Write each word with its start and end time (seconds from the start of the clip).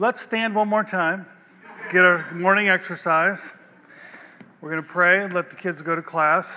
Let's 0.00 0.20
stand 0.20 0.54
one 0.54 0.68
more 0.68 0.84
time, 0.84 1.26
get 1.90 2.04
our 2.04 2.32
morning 2.32 2.68
exercise. 2.68 3.50
We're 4.60 4.70
going 4.70 4.80
to 4.80 4.88
pray 4.88 5.24
and 5.24 5.32
let 5.32 5.50
the 5.50 5.56
kids 5.56 5.82
go 5.82 5.96
to 5.96 6.02
class. 6.02 6.56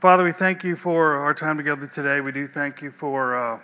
Father, 0.00 0.22
we 0.22 0.32
thank 0.32 0.62
you 0.62 0.76
for 0.76 1.14
our 1.14 1.32
time 1.32 1.56
together 1.56 1.86
today. 1.86 2.20
We 2.20 2.32
do 2.32 2.46
thank 2.46 2.82
you 2.82 2.90
for 2.90 3.38
uh, 3.38 3.60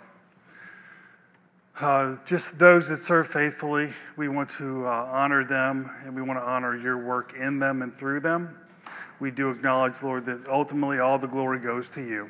uh, 1.81 2.15
just 2.25 2.57
those 2.57 2.89
that 2.89 2.97
serve 2.97 3.27
faithfully. 3.27 3.93
We 4.17 4.27
want 4.27 4.49
to 4.51 4.87
uh, 4.87 4.89
honor 4.89 5.45
them 5.45 5.91
and 6.03 6.15
we 6.15 6.23
want 6.23 6.39
to 6.39 6.43
honor 6.43 6.75
your 6.75 6.97
work 6.97 7.35
in 7.39 7.59
them 7.59 7.83
and 7.83 7.95
through 7.95 8.21
them. 8.21 8.57
We 9.19 9.29
do 9.29 9.51
acknowledge, 9.51 10.01
Lord, 10.01 10.25
that 10.25 10.47
ultimately 10.47 10.97
all 10.97 11.19
the 11.19 11.27
glory 11.27 11.59
goes 11.59 11.89
to 11.89 12.01
you. 12.01 12.27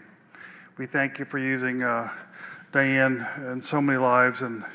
We 0.77 0.87
thank 0.87 1.19
you 1.19 1.23
for 1.23 1.39
using 1.39 1.81
uh, 1.83 2.11
Diane 2.73 3.25
in 3.49 3.61
so 3.61 3.79
many 3.79 3.97
lives 3.97 4.41
and 4.41 4.65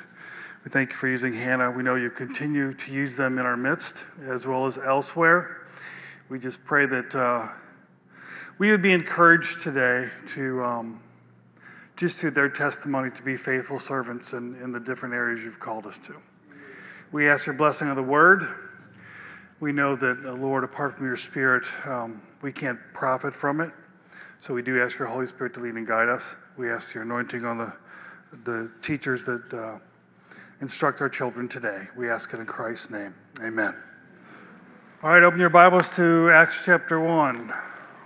we 0.69 0.73
thank 0.73 0.91
you 0.91 0.96
for 0.96 1.09
using 1.09 1.32
Hannah. 1.32 1.71
We 1.71 1.82
know 1.82 1.95
you 1.95 2.11
continue 2.11 2.75
to 2.75 2.93
use 2.93 3.17
them 3.17 3.39
in 3.39 3.46
our 3.46 3.57
midst 3.57 4.04
as 4.26 4.46
well 4.46 4.67
as 4.67 4.76
elsewhere. 4.76 5.67
We 6.29 6.39
just 6.39 6.63
pray 6.63 6.85
that 6.85 7.14
uh, 7.14 7.49
we 8.59 8.71
would 8.71 8.82
be 8.82 8.93
encouraged 8.93 9.62
today 9.62 10.11
to, 10.35 10.62
um, 10.62 11.00
just 11.96 12.21
through 12.21 12.32
their 12.32 12.50
testimony, 12.50 13.11
to 13.12 13.23
be 13.23 13.35
faithful 13.35 13.79
servants 13.79 14.35
in, 14.35 14.61
in 14.62 14.71
the 14.71 14.79
different 14.79 15.14
areas 15.14 15.43
you've 15.43 15.59
called 15.59 15.86
us 15.86 15.96
to. 16.04 16.14
We 17.12 17.31
ask 17.31 17.46
your 17.46 17.54
blessing 17.54 17.89
of 17.89 17.96
the 17.96 18.03
word. 18.03 18.46
We 19.61 19.73
know 19.73 19.96
that, 19.96 20.18
uh, 20.23 20.35
Lord, 20.35 20.64
apart 20.64 20.98
from 20.98 21.07
your 21.07 21.17
spirit, 21.17 21.64
um, 21.87 22.21
we 22.43 22.53
can't 22.53 22.79
profit 22.93 23.32
from 23.32 23.62
it. 23.62 23.71
So 24.40 24.53
we 24.53 24.61
do 24.61 24.82
ask 24.82 24.98
your 24.98 25.09
Holy 25.09 25.26
Spirit 25.26 25.54
to 25.54 25.61
lead 25.61 25.76
and 25.76 25.87
guide 25.87 26.11
us. 26.11 26.25
We 26.59 26.71
ask 26.71 26.93
your 26.93 27.04
anointing 27.04 27.46
on 27.46 27.57
the, 27.57 27.73
the 28.45 28.71
teachers 28.82 29.25
that 29.25 29.54
uh, 29.54 29.79
instruct 30.61 31.00
our 31.00 31.08
children 31.08 31.48
today. 31.48 31.89
We 31.96 32.11
ask 32.11 32.33
it 32.33 32.41
in 32.41 32.47
Christ's 32.47 32.91
name. 32.91 33.14
Amen. 33.41 33.75
All 35.03 35.11
right, 35.11 35.22
open 35.22 35.39
your 35.39 35.50
Bibles 35.50 35.91
to 35.97 36.31
Acts 36.31 36.61
chapter 36.64 36.98
1. 36.98 37.53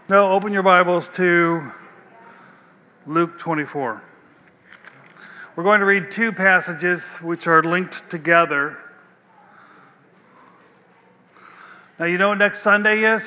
No, 0.09 0.31
open 0.33 0.53
your 0.53 0.63
Bibles 0.63 1.09
to 1.11 1.73
Luke 3.07 3.39
24. 3.39 4.03
We're 5.57 5.65
going 5.65 5.81
to 5.81 5.87
read 5.87 6.11
two 6.11 6.33
passages 6.33 7.17
which 7.17 7.47
are 7.47 7.63
linked 7.63 8.09
together. 8.11 8.79
Now, 11.99 12.07
you 12.07 12.19
know 12.19 12.31
what 12.31 12.39
next 12.39 12.61
Sunday 12.61 13.05
is? 13.05 13.27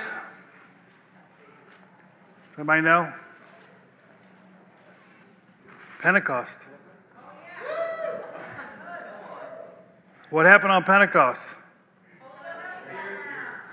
Anybody 2.57 2.81
know? 2.81 3.11
Pentecost. 5.99 6.59
What 10.31 10.47
happened 10.47 10.71
on 10.71 10.83
Pentecost? 10.83 11.49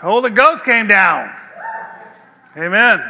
Holy 0.00 0.30
Ghost 0.30 0.64
came 0.64 0.86
down. 0.86 1.34
Amen. 2.56 3.02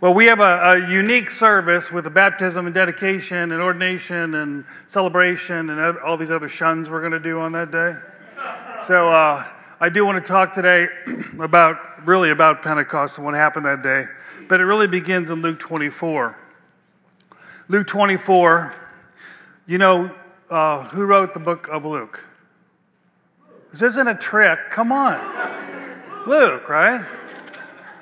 Well, 0.00 0.14
we 0.14 0.26
have 0.26 0.40
a, 0.40 0.70
a, 0.70 0.90
unique 0.90 1.30
service 1.30 1.90
with 1.90 2.04
the 2.04 2.10
baptism 2.10 2.64
and 2.64 2.74
dedication 2.74 3.52
and 3.52 3.60
ordination 3.60 4.34
and 4.36 4.64
celebration 4.88 5.68
and 5.68 5.98
all 5.98 6.16
these 6.16 6.30
other 6.30 6.48
shuns 6.48 6.88
we're 6.88 7.00
going 7.00 7.12
to 7.12 7.20
do 7.20 7.40
on 7.40 7.52
that 7.52 7.70
day. 7.70 7.94
So 8.86 9.10
uh, 9.10 9.46
I 9.80 9.88
do 9.90 10.06
want 10.06 10.24
to 10.24 10.26
talk 10.26 10.54
today 10.54 10.88
about 11.40 12.06
really 12.06 12.30
about 12.30 12.62
Pentecost 12.62 13.18
and 13.18 13.24
what 13.26 13.34
happened 13.34 13.66
that 13.66 13.82
day, 13.82 14.06
but 14.48 14.60
it 14.60 14.64
really 14.64 14.86
begins 14.86 15.28
in 15.28 15.42
Luke 15.42 15.58
24. 15.58 16.38
Luke 17.68 17.86
24. 17.86 18.74
You 19.66 19.78
know 19.78 20.10
uh, 20.48 20.84
who 20.84 21.04
wrote 21.04 21.34
the 21.34 21.40
book 21.40 21.68
of 21.68 21.84
Luke? 21.84 22.22
This 23.76 23.92
isn't 23.92 24.08
a 24.08 24.14
trick. 24.14 24.58
Come 24.70 24.90
on. 24.90 25.20
Luke, 26.26 26.66
right? 26.70 27.04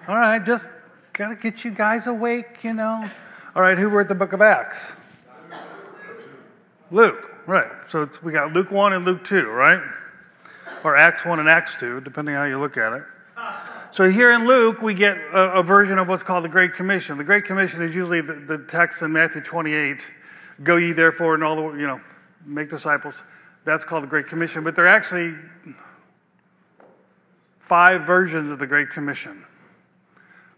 All 0.07 0.15
right, 0.15 0.39
just 0.45 0.69
got 1.13 1.31
to 1.31 1.35
get 1.35 1.65
you 1.65 1.73
guys 1.73 2.07
awake, 2.07 2.63
you 2.63 2.75
know. 2.75 3.11
All 3.57 3.63
right, 3.63 3.77
who 3.77 3.89
wrote 3.89 4.07
the 4.07 4.15
book 4.15 4.33
of 4.33 4.41
Acts? 4.41 4.93
Luke, 6.93 7.35
right. 7.47 7.73
So 7.89 8.09
we 8.23 8.31
got 8.31 8.53
Luke 8.53 8.71
1 8.71 8.93
and 8.93 9.05
Luke 9.05 9.25
2, 9.25 9.49
right? 9.49 9.81
Or 10.85 10.97
Acts 10.97 11.25
1 11.25 11.41
and 11.41 11.49
Acts 11.49 11.81
2, 11.81 12.03
depending 12.03 12.37
how 12.37 12.45
you 12.45 12.61
look 12.61 12.77
at 12.77 12.93
it. 12.93 13.03
So 13.91 14.09
here 14.09 14.31
in 14.31 14.47
Luke, 14.47 14.81
we 14.81 14.95
get 14.95 15.17
a, 15.17 15.55
a 15.55 15.63
version 15.65 15.99
of 15.99 16.09
what's 16.09 16.23
called 16.23 16.45
the 16.45 16.49
Great 16.49 16.75
Commission. 16.75 17.19
The 17.19 17.25
Great 17.25 17.47
Commission 17.47 17.83
is 17.83 17.93
usually 17.93 18.21
the, 18.21 18.35
the 18.35 18.59
text 18.59 19.03
in 19.03 19.13
Matthew 19.13 19.41
28 19.41 20.07
Go 20.63 20.77
ye 20.77 20.93
therefore 20.93 21.35
and 21.35 21.43
all 21.43 21.57
the, 21.57 21.79
you 21.79 21.87
know, 21.89 22.01
make 22.47 22.71
disciples. 22.71 23.25
That's 23.65 23.85
called 23.85 24.03
the 24.03 24.09
Great 24.09 24.27
Commission. 24.27 24.63
But 24.63 24.77
there 24.77 24.85
are 24.85 24.89
actually 24.89 25.35
five 27.59 28.03
versions 28.03 28.51
of 28.51 28.59
the 28.59 28.67
Great 28.67 28.91
Commission 28.91 29.45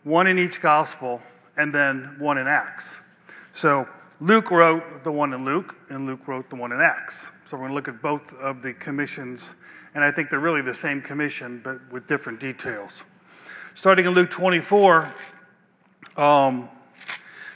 one 0.03 0.29
in 0.29 0.39
each 0.39 0.61
gospel, 0.61 1.21
and 1.57 1.75
then 1.75 2.15
one 2.21 2.39
in 2.39 2.47
Acts. 2.47 2.97
So 3.53 3.89
Luke 4.21 4.53
wrote 4.53 5.03
the 5.03 5.11
one 5.11 5.33
in 5.33 5.45
Luke, 5.45 5.75
and 5.89 6.07
Luke 6.07 6.29
wrote 6.29 6.49
the 6.49 6.55
one 6.55 6.71
in 6.71 6.81
Acts. 6.81 7.29
So 7.47 7.57
we're 7.57 7.69
going 7.69 7.71
to 7.71 7.75
look 7.75 7.89
at 7.89 8.01
both 8.01 8.33
of 8.35 8.63
the 8.63 8.73
commissions, 8.73 9.55
and 9.97 10.05
I 10.05 10.13
think 10.13 10.31
they're 10.31 10.39
really 10.39 10.63
the 10.63 10.75
same 10.75 11.03
commission, 11.03 11.61
but 11.65 11.81
with 11.91 12.07
different 12.07 12.39
details. 12.39 13.03
Starting 13.75 14.07
in 14.07 14.13
Luke 14.13 14.31
24, 14.31 15.13
um, 16.17 16.69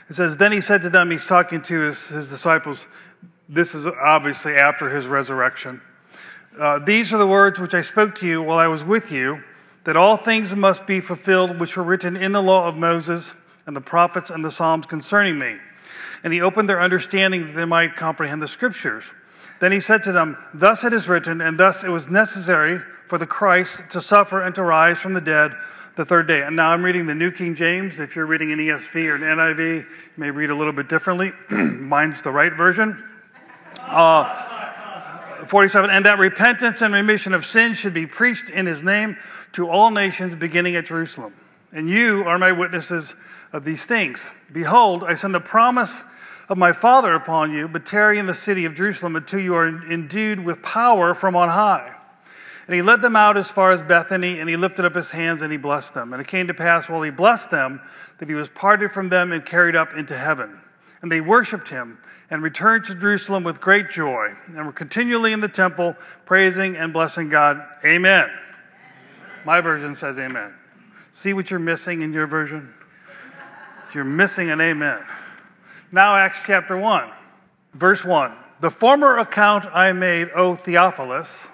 it 0.09 0.15
says, 0.15 0.35
Then 0.35 0.51
he 0.51 0.59
said 0.59 0.81
to 0.81 0.89
them, 0.89 1.09
he's 1.09 1.25
talking 1.25 1.61
to 1.61 1.79
his, 1.79 2.09
his 2.09 2.27
disciples. 2.27 2.85
This 3.51 3.75
is 3.75 3.85
obviously 3.85 4.55
after 4.55 4.89
his 4.89 5.07
resurrection. 5.07 5.81
Uh, 6.57 6.79
These 6.79 7.13
are 7.13 7.17
the 7.17 7.27
words 7.27 7.59
which 7.59 7.73
I 7.73 7.81
spoke 7.81 8.15
to 8.19 8.27
you 8.27 8.41
while 8.41 8.57
I 8.57 8.67
was 8.67 8.81
with 8.81 9.11
you, 9.11 9.43
that 9.83 9.97
all 9.97 10.15
things 10.15 10.55
must 10.55 10.87
be 10.87 11.01
fulfilled 11.01 11.59
which 11.59 11.75
were 11.75 11.83
written 11.83 12.15
in 12.15 12.31
the 12.31 12.41
law 12.41 12.69
of 12.69 12.77
Moses 12.77 13.33
and 13.67 13.75
the 13.75 13.81
prophets 13.81 14.29
and 14.29 14.45
the 14.45 14.51
Psalms 14.51 14.85
concerning 14.85 15.37
me. 15.37 15.57
And 16.23 16.31
he 16.31 16.39
opened 16.39 16.69
their 16.69 16.79
understanding 16.79 17.47
that 17.47 17.53
they 17.53 17.65
might 17.65 17.97
comprehend 17.97 18.41
the 18.41 18.47
scriptures. 18.47 19.11
Then 19.59 19.73
he 19.73 19.81
said 19.81 20.01
to 20.03 20.13
them, 20.13 20.37
Thus 20.53 20.85
it 20.85 20.93
is 20.93 21.09
written, 21.09 21.41
and 21.41 21.59
thus 21.59 21.83
it 21.83 21.89
was 21.89 22.07
necessary 22.07 22.79
for 23.07 23.17
the 23.17 23.27
Christ 23.27 23.83
to 23.89 24.01
suffer 24.01 24.41
and 24.41 24.55
to 24.55 24.63
rise 24.63 24.99
from 24.99 25.13
the 25.13 25.19
dead 25.19 25.51
the 25.97 26.05
third 26.05 26.25
day. 26.25 26.41
And 26.41 26.55
now 26.55 26.69
I'm 26.69 26.85
reading 26.85 27.05
the 27.05 27.15
New 27.15 27.31
King 27.31 27.55
James. 27.55 27.99
If 27.99 28.15
you're 28.15 28.25
reading 28.25 28.53
an 28.53 28.59
ESV 28.59 28.95
or 29.07 29.15
an 29.15 29.21
NIV, 29.23 29.81
you 29.81 29.85
may 30.15 30.31
read 30.31 30.51
a 30.51 30.55
little 30.55 30.71
bit 30.71 30.87
differently. 30.87 31.33
Mine's 31.49 32.21
the 32.21 32.31
right 32.31 32.53
version. 32.53 33.03
Uh, 33.91 35.45
47, 35.47 35.89
and 35.89 36.05
that 36.05 36.17
repentance 36.17 36.81
and 36.81 36.93
remission 36.93 37.33
of 37.33 37.45
sins 37.45 37.77
should 37.77 37.93
be 37.93 38.07
preached 38.07 38.49
in 38.49 38.65
his 38.65 38.83
name 38.83 39.17
to 39.51 39.69
all 39.69 39.91
nations 39.91 40.33
beginning 40.33 40.77
at 40.77 40.85
Jerusalem. 40.85 41.33
And 41.73 41.89
you 41.89 42.23
are 42.23 42.37
my 42.37 42.53
witnesses 42.53 43.15
of 43.51 43.65
these 43.65 43.85
things. 43.85 44.31
Behold, 44.53 45.03
I 45.03 45.15
send 45.15 45.35
the 45.35 45.41
promise 45.41 46.03
of 46.47 46.57
my 46.57 46.71
Father 46.71 47.13
upon 47.15 47.53
you, 47.53 47.67
but 47.67 47.85
tarry 47.85 48.17
in 48.17 48.27
the 48.27 48.33
city 48.33 48.63
of 48.63 48.75
Jerusalem 48.75 49.17
until 49.17 49.39
you 49.39 49.55
are 49.55 49.67
endued 49.67 50.39
with 50.39 50.61
power 50.61 51.13
from 51.13 51.35
on 51.35 51.49
high. 51.49 51.93
And 52.67 52.75
he 52.75 52.81
led 52.81 53.01
them 53.01 53.17
out 53.17 53.35
as 53.35 53.51
far 53.51 53.71
as 53.71 53.81
Bethany, 53.81 54.39
and 54.39 54.49
he 54.49 54.55
lifted 54.55 54.85
up 54.85 54.95
his 54.95 55.11
hands 55.11 55.41
and 55.41 55.51
he 55.51 55.57
blessed 55.57 55.93
them. 55.93 56.13
And 56.13 56.21
it 56.21 56.27
came 56.27 56.47
to 56.47 56.53
pass 56.53 56.87
while 56.87 57.01
he 57.01 57.11
blessed 57.11 57.51
them 57.51 57.81
that 58.19 58.29
he 58.29 58.35
was 58.35 58.47
parted 58.47 58.91
from 58.91 59.09
them 59.09 59.33
and 59.33 59.45
carried 59.45 59.75
up 59.75 59.95
into 59.95 60.17
heaven. 60.17 60.57
And 61.01 61.11
they 61.11 61.19
worshiped 61.19 61.67
him 61.67 61.97
and 62.31 62.41
returned 62.41 62.85
to 62.85 62.95
Jerusalem 62.95 63.43
with 63.43 63.59
great 63.59 63.91
joy, 63.91 64.33
and 64.47 64.65
were 64.65 64.71
continually 64.71 65.33
in 65.33 65.41
the 65.41 65.49
temple 65.49 65.97
praising 66.25 66.77
and 66.77 66.93
blessing 66.93 67.27
God. 67.27 67.61
Amen. 67.83 68.23
amen. 68.23 68.29
My 69.45 69.59
version 69.59 69.97
says 69.97 70.17
amen. 70.17 70.53
See 71.11 71.33
what 71.33 71.51
you're 71.51 71.59
missing 71.59 72.01
in 72.01 72.13
your 72.13 72.27
version? 72.27 72.73
You're 73.93 74.05
missing 74.05 74.49
an 74.49 74.61
amen. 74.61 74.99
Now, 75.91 76.15
Acts 76.15 76.43
chapter 76.45 76.77
1, 76.77 77.09
verse 77.73 78.05
1. 78.05 78.31
The 78.61 78.71
former 78.71 79.17
account 79.17 79.65
I 79.65 79.91
made, 79.91 80.29
O 80.33 80.55
Theophilus, 80.55 81.47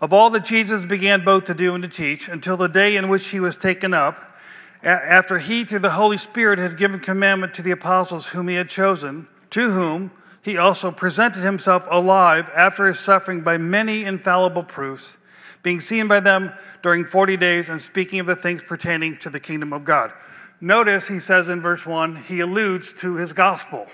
of 0.00 0.12
all 0.12 0.30
that 0.30 0.44
Jesus 0.44 0.84
began 0.84 1.24
both 1.24 1.44
to 1.44 1.54
do 1.54 1.74
and 1.74 1.82
to 1.84 1.88
teach, 1.88 2.28
until 2.28 2.56
the 2.56 2.66
day 2.66 2.96
in 2.96 3.08
which 3.08 3.28
he 3.28 3.38
was 3.38 3.56
taken 3.56 3.94
up, 3.94 4.36
after 4.82 5.38
he, 5.38 5.64
through 5.64 5.78
the 5.78 5.90
Holy 5.90 6.16
Spirit, 6.16 6.58
had 6.58 6.76
given 6.76 6.98
commandment 6.98 7.54
to 7.54 7.62
the 7.62 7.70
apostles 7.70 8.28
whom 8.28 8.48
he 8.48 8.56
had 8.56 8.68
chosen, 8.68 9.28
to 9.54 9.70
whom 9.70 10.10
he 10.42 10.58
also 10.58 10.90
presented 10.90 11.44
himself 11.44 11.86
alive 11.88 12.50
after 12.56 12.88
his 12.88 12.98
suffering 12.98 13.40
by 13.42 13.56
many 13.56 14.02
infallible 14.02 14.64
proofs, 14.64 15.16
being 15.62 15.80
seen 15.80 16.08
by 16.08 16.18
them 16.18 16.52
during 16.82 17.04
40 17.04 17.36
days 17.36 17.68
and 17.68 17.80
speaking 17.80 18.18
of 18.18 18.26
the 18.26 18.34
things 18.34 18.64
pertaining 18.64 19.16
to 19.18 19.30
the 19.30 19.38
kingdom 19.38 19.72
of 19.72 19.84
God. 19.84 20.12
Notice 20.60 21.06
he 21.06 21.20
says 21.20 21.48
in 21.48 21.60
verse 21.60 21.86
1, 21.86 22.16
he 22.24 22.40
alludes 22.40 22.92
to 22.94 23.14
his 23.14 23.32
gospel. 23.32 23.86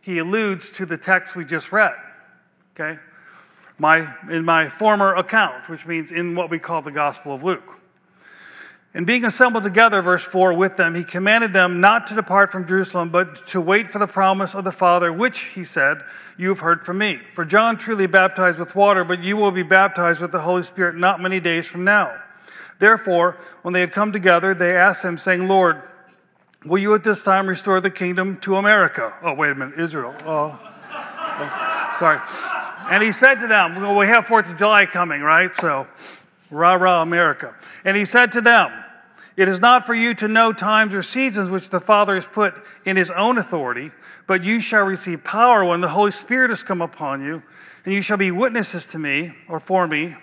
He 0.00 0.18
alludes 0.18 0.70
to 0.70 0.86
the 0.86 0.96
text 0.96 1.34
we 1.34 1.44
just 1.44 1.72
read. 1.72 1.96
Okay? 2.76 3.00
My, 3.78 4.14
in 4.30 4.44
my 4.44 4.68
former 4.68 5.16
account, 5.16 5.68
which 5.68 5.86
means 5.86 6.12
in 6.12 6.36
what 6.36 6.50
we 6.50 6.60
call 6.60 6.82
the 6.82 6.92
Gospel 6.92 7.34
of 7.34 7.42
Luke. 7.42 7.81
And 8.94 9.06
being 9.06 9.24
assembled 9.24 9.64
together, 9.64 10.02
verse 10.02 10.22
4, 10.22 10.52
with 10.52 10.76
them, 10.76 10.94
he 10.94 11.02
commanded 11.02 11.54
them 11.54 11.80
not 11.80 12.08
to 12.08 12.14
depart 12.14 12.52
from 12.52 12.66
Jerusalem, 12.66 13.08
but 13.08 13.46
to 13.48 13.60
wait 13.60 13.90
for 13.90 13.98
the 13.98 14.06
promise 14.06 14.54
of 14.54 14.64
the 14.64 14.72
Father, 14.72 15.10
which, 15.10 15.40
he 15.40 15.64
said, 15.64 16.02
you 16.36 16.50
have 16.50 16.60
heard 16.60 16.84
from 16.84 16.98
me. 16.98 17.18
For 17.34 17.46
John 17.46 17.78
truly 17.78 18.06
baptized 18.06 18.58
with 18.58 18.74
water, 18.74 19.02
but 19.02 19.22
you 19.22 19.38
will 19.38 19.50
be 19.50 19.62
baptized 19.62 20.20
with 20.20 20.30
the 20.30 20.40
Holy 20.40 20.62
Spirit 20.62 20.96
not 20.96 21.22
many 21.22 21.40
days 21.40 21.66
from 21.66 21.84
now. 21.84 22.14
Therefore, 22.78 23.38
when 23.62 23.72
they 23.72 23.80
had 23.80 23.92
come 23.92 24.12
together, 24.12 24.52
they 24.52 24.76
asked 24.76 25.02
him, 25.02 25.16
saying, 25.16 25.48
Lord, 25.48 25.82
will 26.64 26.78
you 26.78 26.94
at 26.94 27.02
this 27.02 27.22
time 27.22 27.46
restore 27.46 27.80
the 27.80 27.90
kingdom 27.90 28.36
to 28.38 28.56
America? 28.56 29.14
Oh, 29.22 29.32
wait 29.32 29.52
a 29.52 29.54
minute, 29.54 29.78
Israel. 29.78 30.14
Oh, 30.26 30.58
oh 30.90 31.96
sorry. 31.98 32.20
And 32.90 33.02
he 33.02 33.12
said 33.12 33.36
to 33.36 33.46
them, 33.46 33.80
Well, 33.80 33.96
we 33.96 34.06
have 34.08 34.26
Fourth 34.26 34.50
of 34.50 34.58
July 34.58 34.84
coming, 34.84 35.22
right? 35.22 35.54
So, 35.54 35.86
rah, 36.50 36.74
rah, 36.74 37.02
America. 37.02 37.54
And 37.84 37.96
he 37.96 38.04
said 38.04 38.32
to 38.32 38.40
them, 38.40 38.81
it 39.36 39.48
is 39.48 39.60
not 39.60 39.86
for 39.86 39.94
you 39.94 40.14
to 40.14 40.28
know 40.28 40.52
times 40.52 40.94
or 40.94 41.02
seasons 41.02 41.48
which 41.48 41.70
the 41.70 41.80
Father 41.80 42.14
has 42.14 42.26
put 42.26 42.54
in 42.84 42.96
his 42.96 43.10
own 43.10 43.38
authority, 43.38 43.90
but 44.26 44.44
you 44.44 44.60
shall 44.60 44.84
receive 44.84 45.24
power 45.24 45.64
when 45.64 45.80
the 45.80 45.88
Holy 45.88 46.10
Spirit 46.10 46.50
has 46.50 46.62
come 46.62 46.82
upon 46.82 47.24
you, 47.24 47.42
and 47.84 47.94
you 47.94 48.02
shall 48.02 48.18
be 48.18 48.30
witnesses 48.30 48.86
to 48.88 48.98
me, 48.98 49.32
or 49.48 49.58
for 49.58 49.86
me, 49.86 50.14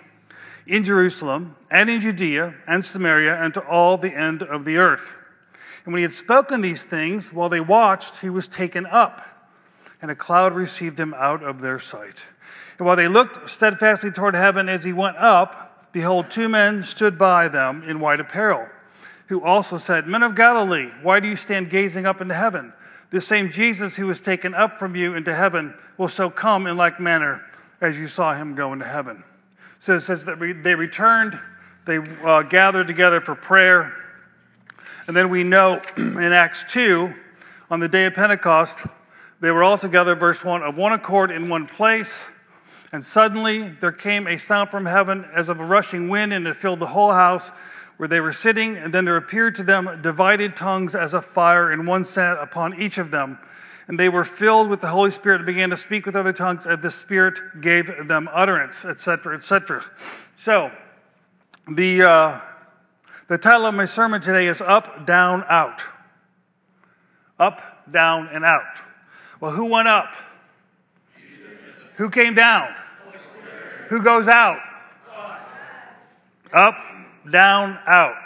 in 0.66 0.84
Jerusalem, 0.84 1.56
and 1.70 1.90
in 1.90 2.00
Judea, 2.00 2.54
and 2.68 2.84
Samaria, 2.84 3.42
and 3.42 3.52
to 3.54 3.60
all 3.66 3.98
the 3.98 4.14
end 4.14 4.42
of 4.44 4.64
the 4.64 4.76
earth. 4.76 5.12
And 5.84 5.92
when 5.92 5.98
he 5.98 6.02
had 6.02 6.12
spoken 6.12 6.60
these 6.60 6.84
things, 6.84 7.32
while 7.32 7.48
they 7.48 7.60
watched, 7.60 8.18
he 8.18 8.30
was 8.30 8.46
taken 8.46 8.86
up, 8.86 9.26
and 10.00 10.10
a 10.10 10.14
cloud 10.14 10.54
received 10.54 11.00
him 11.00 11.14
out 11.14 11.42
of 11.42 11.60
their 11.60 11.80
sight. 11.80 12.24
And 12.78 12.86
while 12.86 12.96
they 12.96 13.08
looked 13.08 13.50
steadfastly 13.50 14.12
toward 14.12 14.36
heaven 14.36 14.68
as 14.68 14.84
he 14.84 14.92
went 14.92 15.16
up, 15.16 15.90
behold, 15.92 16.30
two 16.30 16.48
men 16.48 16.84
stood 16.84 17.18
by 17.18 17.48
them 17.48 17.82
in 17.82 17.98
white 17.98 18.20
apparel 18.20 18.68
who 19.30 19.40
also 19.44 19.76
said, 19.76 20.08
Men 20.08 20.24
of 20.24 20.34
Galilee, 20.34 20.90
why 21.02 21.20
do 21.20 21.28
you 21.28 21.36
stand 21.36 21.70
gazing 21.70 22.04
up 22.04 22.20
into 22.20 22.34
heaven? 22.34 22.72
This 23.12 23.28
same 23.28 23.52
Jesus 23.52 23.94
who 23.94 24.08
was 24.08 24.20
taken 24.20 24.54
up 24.54 24.80
from 24.80 24.96
you 24.96 25.14
into 25.14 25.32
heaven 25.32 25.72
will 25.96 26.08
so 26.08 26.28
come 26.28 26.66
in 26.66 26.76
like 26.76 26.98
manner 26.98 27.40
as 27.80 27.96
you 27.96 28.08
saw 28.08 28.34
him 28.34 28.56
go 28.56 28.72
into 28.72 28.84
heaven. 28.84 29.22
So 29.78 29.94
it 29.94 30.00
says 30.00 30.24
that 30.24 30.40
they 30.64 30.74
returned, 30.74 31.38
they 31.86 31.98
uh, 32.24 32.42
gathered 32.42 32.88
together 32.88 33.20
for 33.20 33.36
prayer. 33.36 33.94
And 35.06 35.16
then 35.16 35.30
we 35.30 35.44
know 35.44 35.80
in 35.96 36.32
Acts 36.32 36.64
2, 36.72 37.14
on 37.70 37.78
the 37.78 37.88
day 37.88 38.06
of 38.06 38.14
Pentecost, 38.14 38.78
they 39.40 39.52
were 39.52 39.62
all 39.62 39.78
together, 39.78 40.16
verse 40.16 40.42
1, 40.42 40.64
of 40.64 40.76
one 40.76 40.92
accord 40.92 41.30
in 41.30 41.48
one 41.48 41.68
place. 41.68 42.24
And 42.90 43.04
suddenly 43.04 43.68
there 43.80 43.92
came 43.92 44.26
a 44.26 44.38
sound 44.38 44.70
from 44.70 44.86
heaven 44.86 45.24
as 45.32 45.48
of 45.48 45.60
a 45.60 45.64
rushing 45.64 46.08
wind, 46.08 46.32
and 46.32 46.48
it 46.48 46.56
filled 46.56 46.80
the 46.80 46.88
whole 46.88 47.12
house 47.12 47.52
where 48.00 48.08
they 48.08 48.20
were 48.22 48.32
sitting, 48.32 48.78
and 48.78 48.94
then 48.94 49.04
there 49.04 49.18
appeared 49.18 49.54
to 49.54 49.62
them 49.62 50.00
divided 50.00 50.56
tongues 50.56 50.94
as 50.94 51.12
a 51.12 51.20
fire, 51.20 51.70
and 51.70 51.86
one 51.86 52.02
sat 52.02 52.38
upon 52.38 52.80
each 52.80 52.96
of 52.96 53.10
them. 53.10 53.38
And 53.88 54.00
they 54.00 54.08
were 54.08 54.24
filled 54.24 54.70
with 54.70 54.80
the 54.80 54.86
Holy 54.86 55.10
Spirit 55.10 55.40
and 55.40 55.46
began 55.46 55.68
to 55.68 55.76
speak 55.76 56.06
with 56.06 56.16
other 56.16 56.32
tongues, 56.32 56.66
as 56.66 56.80
the 56.80 56.90
Spirit 56.90 57.60
gave 57.60 57.90
them 58.08 58.26
utterance, 58.32 58.86
etc., 58.86 59.36
etc. 59.36 59.84
So, 60.36 60.72
the, 61.68 62.00
uh, 62.00 62.40
the 63.28 63.36
title 63.36 63.66
of 63.66 63.74
my 63.74 63.84
sermon 63.84 64.22
today 64.22 64.46
is 64.46 64.62
Up, 64.62 65.04
Down, 65.04 65.44
Out. 65.50 65.82
Up, 67.38 67.60
down, 67.92 68.30
and 68.32 68.46
out. 68.46 68.78
Well, 69.40 69.50
who 69.50 69.66
went 69.66 69.88
up? 69.88 70.14
Jesus. 71.18 71.58
Who 71.96 72.08
came 72.08 72.34
down? 72.34 72.74
Who 73.90 74.00
goes 74.00 74.26
out? 74.26 74.58
Us. 75.14 75.42
Up, 76.54 76.76
down, 77.28 77.78
out. 77.86 78.16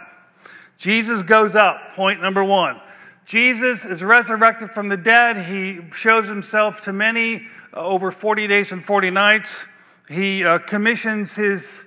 Jesus 0.79 1.23
goes 1.23 1.55
up, 1.55 1.95
point 1.95 2.21
number 2.21 2.45
one. 2.45 2.81
Jesus 3.25 3.85
is 3.85 4.03
resurrected 4.03 4.71
from 4.71 4.89
the 4.89 4.97
dead. 4.97 5.47
He 5.47 5.81
shows 5.95 6.29
himself 6.29 6.83
to 6.83 6.93
many 6.93 7.47
uh, 7.73 7.81
over 7.81 8.11
40 8.11 8.47
days 8.47 8.73
and 8.73 8.85
40 8.85 9.11
nights. 9.11 9.67
He 10.09 10.45
uh, 10.45 10.59
commissions 10.59 11.35
his 11.35 11.81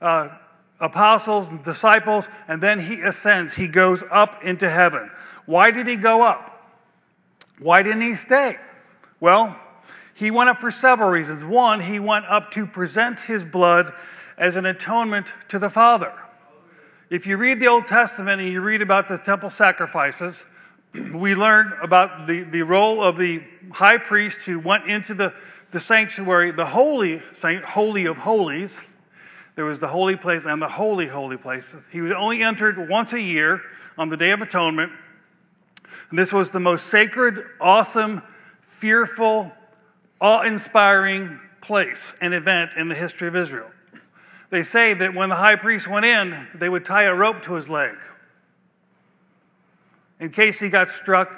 uh, 0.00 0.28
apostles 0.80 1.48
and 1.48 1.62
disciples, 1.64 2.28
and 2.46 2.62
then 2.62 2.78
he 2.78 3.00
ascends. 3.00 3.54
He 3.54 3.66
goes 3.66 4.04
up 4.10 4.44
into 4.44 4.70
heaven. 4.70 5.10
Why 5.46 5.70
did 5.70 5.88
he 5.88 5.96
go 5.96 6.22
up? 6.22 6.50
Why 7.58 7.82
didn't 7.82 8.02
he 8.02 8.14
stay? 8.14 8.56
Well, 9.20 9.58
he 10.14 10.30
went 10.30 10.48
up 10.48 10.60
for 10.60 10.70
several 10.70 11.10
reasons. 11.10 11.42
One, 11.42 11.80
he 11.80 11.98
went 11.98 12.26
up 12.26 12.52
to 12.52 12.66
present 12.66 13.18
his 13.18 13.42
blood 13.42 13.92
as 14.38 14.56
an 14.56 14.66
atonement 14.66 15.32
to 15.48 15.58
the 15.58 15.70
Father. 15.70 16.12
If 17.10 17.26
you 17.26 17.36
read 17.36 17.60
the 17.60 17.66
Old 17.66 17.86
Testament 17.86 18.40
and 18.40 18.50
you 18.50 18.62
read 18.62 18.80
about 18.80 19.08
the 19.08 19.18
temple 19.18 19.50
sacrifices, 19.50 20.42
we 21.12 21.34
learn 21.34 21.74
about 21.82 22.26
the, 22.26 22.44
the 22.44 22.62
role 22.62 23.02
of 23.02 23.18
the 23.18 23.42
high 23.72 23.98
priest 23.98 24.40
who 24.40 24.58
went 24.58 24.86
into 24.86 25.12
the, 25.12 25.34
the 25.70 25.80
sanctuary, 25.80 26.50
the 26.50 26.64
holy, 26.64 27.20
holy 27.66 28.06
of 28.06 28.16
holies. 28.16 28.82
There 29.54 29.66
was 29.66 29.80
the 29.80 29.88
holy 29.88 30.16
place 30.16 30.46
and 30.46 30.62
the 30.62 30.68
holy, 30.68 31.06
holy 31.06 31.36
place. 31.36 31.74
He 31.90 32.00
was 32.00 32.12
only 32.12 32.42
entered 32.42 32.88
once 32.88 33.12
a 33.12 33.20
year 33.20 33.60
on 33.98 34.08
the 34.08 34.16
Day 34.16 34.30
of 34.30 34.40
Atonement. 34.40 34.90
And 36.08 36.18
this 36.18 36.32
was 36.32 36.50
the 36.50 36.60
most 36.60 36.86
sacred, 36.86 37.44
awesome, 37.60 38.22
fearful, 38.66 39.52
awe 40.20 40.40
inspiring 40.40 41.38
place 41.60 42.14
and 42.20 42.32
event 42.32 42.74
in 42.76 42.88
the 42.88 42.94
history 42.94 43.28
of 43.28 43.36
Israel. 43.36 43.70
They 44.54 44.62
say 44.62 44.94
that 44.94 45.12
when 45.12 45.30
the 45.30 45.34
high 45.34 45.56
priest 45.56 45.88
went 45.88 46.06
in, 46.06 46.46
they 46.54 46.68
would 46.68 46.84
tie 46.84 47.06
a 47.06 47.12
rope 47.12 47.42
to 47.42 47.54
his 47.54 47.68
leg 47.68 47.96
in 50.20 50.30
case 50.30 50.60
he 50.60 50.68
got 50.68 50.88
struck 50.88 51.28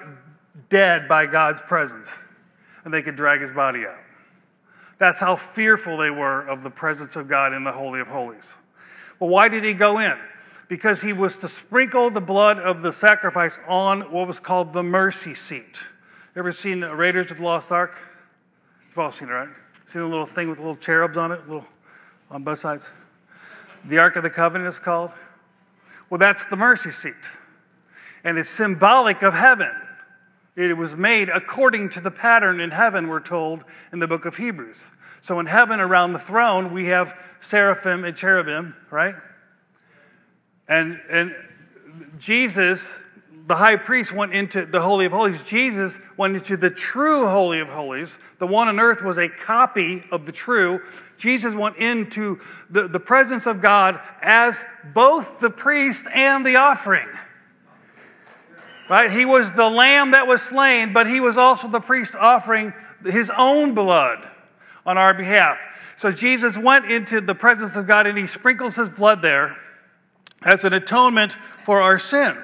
dead 0.69 1.09
by 1.09 1.25
God's 1.25 1.63
presence 1.63 2.13
and 2.85 2.93
they 2.93 3.01
could 3.01 3.17
drag 3.17 3.41
his 3.41 3.51
body 3.51 3.87
out. 3.87 3.97
That's 4.99 5.19
how 5.19 5.35
fearful 5.35 5.97
they 5.97 6.11
were 6.11 6.43
of 6.43 6.63
the 6.63 6.69
presence 6.69 7.17
of 7.17 7.27
God 7.27 7.55
in 7.55 7.65
the 7.65 7.73
Holy 7.73 8.01
of 8.01 8.07
Holies. 8.07 8.55
Well, 9.19 9.31
why 9.31 9.49
did 9.49 9.65
he 9.65 9.73
go 9.73 9.99
in? 9.99 10.19
Because 10.69 11.01
he 11.01 11.15
was 11.15 11.39
to 11.39 11.49
sprinkle 11.49 12.11
the 12.11 12.21
blood 12.21 12.59
of 12.59 12.83
the 12.83 12.93
sacrifice 12.93 13.59
on 13.67 14.13
what 14.13 14.29
was 14.29 14.41
called 14.41 14.75
the 14.75 14.83
mercy 14.83 15.35
seat. 15.35 15.79
Ever 16.37 16.53
seen 16.53 16.83
Raiders 16.83 17.31
of 17.31 17.39
the 17.39 17.45
Lost 17.45 17.73
Ark? 17.73 17.97
You've 18.91 18.99
all 18.99 19.11
seen 19.11 19.31
it, 19.31 19.33
right? 19.33 19.49
Seen 19.87 20.03
the 20.03 20.09
little 20.09 20.27
thing 20.27 20.51
with 20.51 20.59
the 20.59 20.63
little 20.63 20.77
cherubs 20.77 21.17
on 21.17 21.33
it, 21.33 21.41
little 21.49 21.65
on 22.31 22.45
both 22.45 22.59
sides? 22.59 22.91
The 23.89 23.99
Ark 23.99 24.17
of 24.17 24.23
the 24.23 24.31
Covenant 24.31 24.69
is 24.69 24.79
called? 24.79 25.13
Well, 26.11 26.19
that's 26.19 26.47
the 26.47 26.57
mercy 26.57 26.91
seat. 26.91 27.15
And 28.25 28.39
it's 28.39 28.51
symbolic 28.51 29.23
of 29.23 29.35
heaven. 29.35 29.71
It 30.57 30.77
was 30.77 30.97
made 30.97 31.29
according 31.29 31.91
to 31.91 32.01
the 32.01 32.11
pattern 32.11 32.61
in 32.61 32.71
heaven, 32.71 33.09
we're 33.09 33.21
told 33.21 33.65
in 33.93 33.99
the 33.99 34.07
book 34.07 34.25
of 34.25 34.37
Hebrews. 34.37 34.91
So 35.21 35.39
in 35.39 35.47
heaven, 35.47 35.81
around 35.81 36.13
the 36.13 36.19
throne, 36.19 36.73
we 36.73 36.87
have 36.87 37.19
seraphim 37.41 38.05
and 38.05 38.17
cherubim, 38.17 38.75
right? 38.91 39.15
And, 40.69 41.01
and 41.11 41.35
Jesus 42.19 42.89
the 43.47 43.55
high 43.55 43.77
priest 43.77 44.13
went 44.13 44.35
into 44.35 44.67
the 44.67 44.81
Holy 44.81 45.07
of 45.07 45.13
Holies. 45.13 45.41
Jesus 45.43 46.01
went 46.17 46.35
into 46.35 46.57
the 46.57 46.71
true 46.71 47.29
Holy 47.29 47.61
of 47.61 47.69
Holies. 47.69 48.19
The 48.39 48.47
one 48.47 48.67
on 48.67 48.81
earth 48.81 49.03
was 49.03 49.19
a 49.19 49.29
copy 49.29 50.03
of 50.11 50.27
the 50.27 50.33
true. 50.33 50.81
Jesus 51.17 51.55
went 51.55 51.77
into 51.77 52.41
the, 52.71 52.89
the 52.89 52.99
presence 52.99 53.47
of 53.47 53.63
God 53.63 54.01
as 54.21 54.63
both 54.93 55.39
the 55.39 55.51
priest 55.51 56.07
and 56.13 56.45
the 56.45 56.57
offering. 56.57 57.09
Right? 58.91 59.13
He 59.13 59.25
was 59.25 59.53
the 59.53 59.69
lamb 59.69 60.11
that 60.11 60.27
was 60.27 60.43
slain, 60.43 60.93
but 60.93 61.07
he 61.07 61.21
was 61.21 61.37
also 61.37 61.69
the 61.69 61.81
priest 61.81 62.17
offering 62.17 62.75
his 63.05 63.31
own 63.37 63.75
blood 63.75 64.29
on 64.85 64.99
our 64.99 65.15
behalf. 65.15 65.59
So 65.97 66.11
Jesus 66.11 66.59
went 66.59 66.91
into 66.91 67.21
the 67.21 67.35
presence 67.35 67.77
of 67.77 67.87
God 67.87 68.07
and 68.07 68.19
he 68.19 68.27
sprinkles 68.27 68.75
his 68.75 68.89
blood 68.89 69.23
there 69.23 69.57
as 70.43 70.65
an 70.65 70.73
atonement 70.73 71.37
for 71.65 71.81
our 71.81 71.99
sin. 71.99 72.37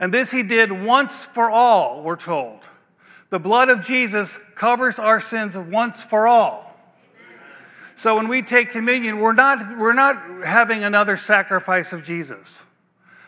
And 0.00 0.12
this 0.12 0.30
he 0.30 0.42
did 0.42 0.72
once 0.72 1.26
for 1.26 1.50
all, 1.50 2.02
we're 2.02 2.16
told. 2.16 2.60
The 3.28 3.38
blood 3.38 3.68
of 3.68 3.82
Jesus 3.82 4.38
covers 4.54 4.98
our 4.98 5.20
sins 5.20 5.56
once 5.56 6.02
for 6.02 6.26
all. 6.26 6.66
So 7.96 8.16
when 8.16 8.28
we 8.28 8.40
take 8.40 8.70
communion, 8.70 9.20
we're 9.20 9.34
not, 9.34 9.78
we're 9.78 9.92
not 9.92 10.42
having 10.42 10.82
another 10.82 11.18
sacrifice 11.18 11.92
of 11.92 12.02
Jesus. 12.02 12.48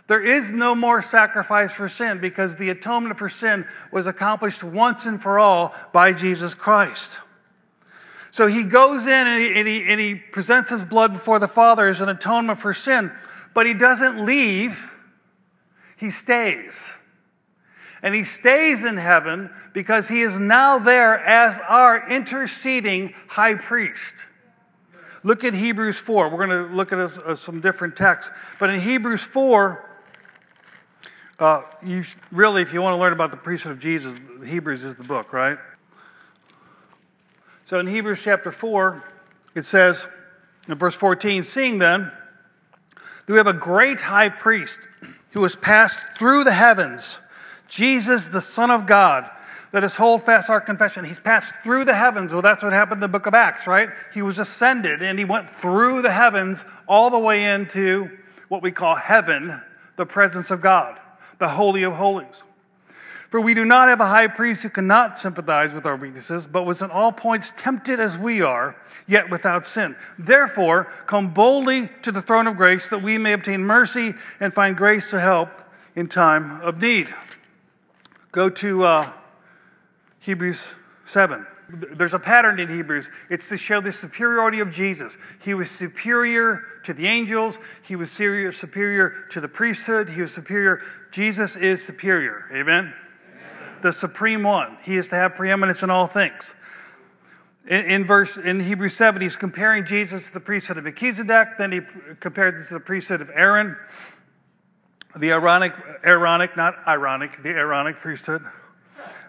There 0.08 0.22
is 0.22 0.50
no 0.50 0.74
more 0.74 1.02
sacrifice 1.02 1.72
for 1.72 1.88
sin 1.88 2.20
because 2.20 2.56
the 2.56 2.70
atonement 2.70 3.18
for 3.18 3.28
sin 3.28 3.66
was 3.92 4.06
accomplished 4.06 4.64
once 4.64 5.04
and 5.04 5.22
for 5.22 5.38
all 5.38 5.74
by 5.92 6.14
Jesus 6.14 6.54
Christ. 6.54 7.20
So 8.30 8.46
he 8.46 8.64
goes 8.64 9.02
in 9.02 9.26
and 9.26 9.42
he, 9.42 9.58
and 9.58 9.68
he, 9.68 9.84
and 9.84 10.00
he 10.00 10.14
presents 10.14 10.70
his 10.70 10.82
blood 10.82 11.12
before 11.12 11.38
the 11.38 11.48
Father 11.48 11.86
as 11.88 12.00
an 12.00 12.08
atonement 12.08 12.58
for 12.58 12.72
sin, 12.72 13.12
but 13.52 13.66
he 13.66 13.74
doesn't 13.74 14.24
leave 14.24 14.90
he 16.02 16.10
stays. 16.10 16.90
And 18.02 18.12
he 18.12 18.24
stays 18.24 18.84
in 18.84 18.96
heaven 18.96 19.50
because 19.72 20.08
he 20.08 20.22
is 20.22 20.36
now 20.36 20.80
there 20.80 21.16
as 21.20 21.60
our 21.68 22.10
interceding 22.10 23.14
high 23.28 23.54
priest. 23.54 24.12
Look 25.22 25.44
at 25.44 25.54
Hebrews 25.54 25.98
4. 25.98 26.28
We're 26.28 26.44
going 26.44 26.68
to 26.68 26.74
look 26.74 26.92
at 26.92 26.98
uh, 26.98 27.36
some 27.36 27.60
different 27.60 27.94
texts. 27.94 28.32
But 28.58 28.70
in 28.70 28.80
Hebrews 28.80 29.22
4, 29.22 29.88
uh, 31.38 31.62
you 31.86 32.02
really, 32.32 32.62
if 32.62 32.72
you 32.72 32.82
want 32.82 32.96
to 32.96 33.00
learn 33.00 33.12
about 33.12 33.30
the 33.30 33.36
priesthood 33.36 33.70
of 33.70 33.78
Jesus, 33.78 34.18
Hebrews 34.44 34.82
is 34.82 34.96
the 34.96 35.04
book, 35.04 35.32
right? 35.32 35.58
So 37.66 37.78
in 37.78 37.86
Hebrews 37.86 38.20
chapter 38.20 38.50
4, 38.50 39.04
it 39.54 39.64
says 39.64 40.08
in 40.66 40.74
verse 40.74 40.96
14, 40.96 41.44
Seeing 41.44 41.78
then 41.78 42.10
that 42.90 43.32
we 43.32 43.36
have 43.36 43.46
a 43.46 43.52
great 43.52 44.00
high 44.00 44.30
priest 44.30 44.80
who 45.32 45.42
has 45.42 45.56
passed 45.56 45.98
through 46.18 46.44
the 46.44 46.52
heavens, 46.52 47.18
Jesus, 47.68 48.28
the 48.28 48.40
Son 48.40 48.70
of 48.70 48.86
God, 48.86 49.30
let 49.72 49.84
us 49.84 49.96
hold 49.96 50.24
fast 50.26 50.50
our 50.50 50.60
confession. 50.60 51.04
He's 51.04 51.20
passed 51.20 51.54
through 51.62 51.86
the 51.86 51.94
heavens. 51.94 52.32
Well, 52.32 52.42
that's 52.42 52.62
what 52.62 52.72
happened 52.72 52.98
in 52.98 53.00
the 53.00 53.08
book 53.08 53.26
of 53.26 53.32
Acts, 53.32 53.66
right? 53.66 53.88
He 54.12 54.20
was 54.20 54.38
ascended 54.38 55.02
and 55.02 55.18
he 55.18 55.24
went 55.24 55.48
through 55.48 56.02
the 56.02 56.12
heavens 56.12 56.64
all 56.86 57.08
the 57.08 57.18
way 57.18 57.44
into 57.46 58.10
what 58.48 58.62
we 58.62 58.70
call 58.70 58.94
heaven, 58.94 59.58
the 59.96 60.04
presence 60.04 60.50
of 60.50 60.60
God, 60.60 61.00
the 61.38 61.48
Holy 61.48 61.84
of 61.84 61.94
Holies. 61.94 62.42
For 63.32 63.40
we 63.40 63.54
do 63.54 63.64
not 63.64 63.88
have 63.88 64.02
a 64.02 64.06
high 64.06 64.26
priest 64.26 64.62
who 64.62 64.68
cannot 64.68 65.16
sympathize 65.16 65.72
with 65.72 65.86
our 65.86 65.96
weaknesses, 65.96 66.46
but 66.46 66.64
was 66.64 66.82
in 66.82 66.90
all 66.90 67.10
points 67.10 67.50
tempted 67.56 67.98
as 67.98 68.18
we 68.18 68.42
are, 68.42 68.76
yet 69.06 69.30
without 69.30 69.64
sin. 69.64 69.96
Therefore, 70.18 70.92
come 71.06 71.32
boldly 71.32 71.88
to 72.02 72.12
the 72.12 72.20
throne 72.20 72.46
of 72.46 72.58
grace 72.58 72.90
that 72.90 73.02
we 73.02 73.16
may 73.16 73.32
obtain 73.32 73.62
mercy 73.62 74.12
and 74.38 74.52
find 74.52 74.76
grace 74.76 75.08
to 75.10 75.18
help 75.18 75.48
in 75.96 76.08
time 76.08 76.60
of 76.60 76.82
need. 76.82 77.08
Go 78.32 78.50
to 78.50 78.84
uh, 78.84 79.12
Hebrews 80.20 80.74
7. 81.06 81.46
There's 81.70 82.12
a 82.12 82.18
pattern 82.18 82.60
in 82.60 82.68
Hebrews. 82.68 83.08
It's 83.30 83.48
to 83.48 83.56
show 83.56 83.80
the 83.80 83.92
superiority 83.92 84.60
of 84.60 84.70
Jesus. 84.70 85.16
He 85.40 85.54
was 85.54 85.70
superior 85.70 86.64
to 86.84 86.92
the 86.92 87.06
angels, 87.06 87.58
he 87.80 87.96
was 87.96 88.10
superior 88.10 89.24
to 89.30 89.40
the 89.40 89.48
priesthood, 89.48 90.10
he 90.10 90.20
was 90.20 90.34
superior. 90.34 90.82
Jesus 91.12 91.56
is 91.56 91.82
superior. 91.82 92.44
Amen? 92.52 92.92
The 93.82 93.92
supreme 93.92 94.42
one. 94.42 94.78
He 94.82 94.96
is 94.96 95.08
to 95.10 95.16
have 95.16 95.34
preeminence 95.34 95.82
in 95.82 95.90
all 95.90 96.06
things. 96.06 96.54
In, 97.66 97.84
in, 97.84 98.04
verse 98.04 98.36
in 98.36 98.60
Hebrews 98.60 98.94
7, 98.94 99.20
he's 99.22 99.36
comparing 99.36 99.84
Jesus 99.84 100.28
to 100.28 100.34
the 100.34 100.40
priesthood 100.40 100.78
of 100.78 100.84
Melchizedek, 100.84 101.58
then 101.58 101.72
he 101.72 101.80
compared 102.18 102.54
him 102.56 102.66
to 102.66 102.74
the 102.74 102.80
priesthood 102.80 103.20
of 103.20 103.30
Aaron, 103.30 103.76
the 105.16 105.30
Aaronic, 105.30 105.74
Aaronic, 106.04 106.56
not 106.56 106.76
ironic, 106.86 107.42
the 107.42 107.50
Aaronic 107.50 108.00
priesthood. 108.00 108.42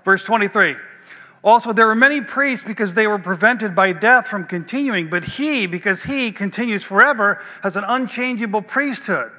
Verse 0.05 0.23
23. 0.23 0.75
Also, 1.43 1.73
there 1.73 1.87
were 1.87 1.95
many 1.95 2.21
priests 2.21 2.65
because 2.65 2.93
they 2.93 3.05
were 3.05 3.19
prevented 3.19 3.75
by 3.75 3.91
death 3.91 4.27
from 4.27 4.45
continuing, 4.45 5.09
but 5.09 5.25
he, 5.25 5.67
because 5.67 6.03
he 6.03 6.31
continues 6.31 6.83
forever, 6.83 7.41
has 7.61 7.75
an 7.75 7.83
unchangeable 7.85 8.61
priesthood. 8.61 9.31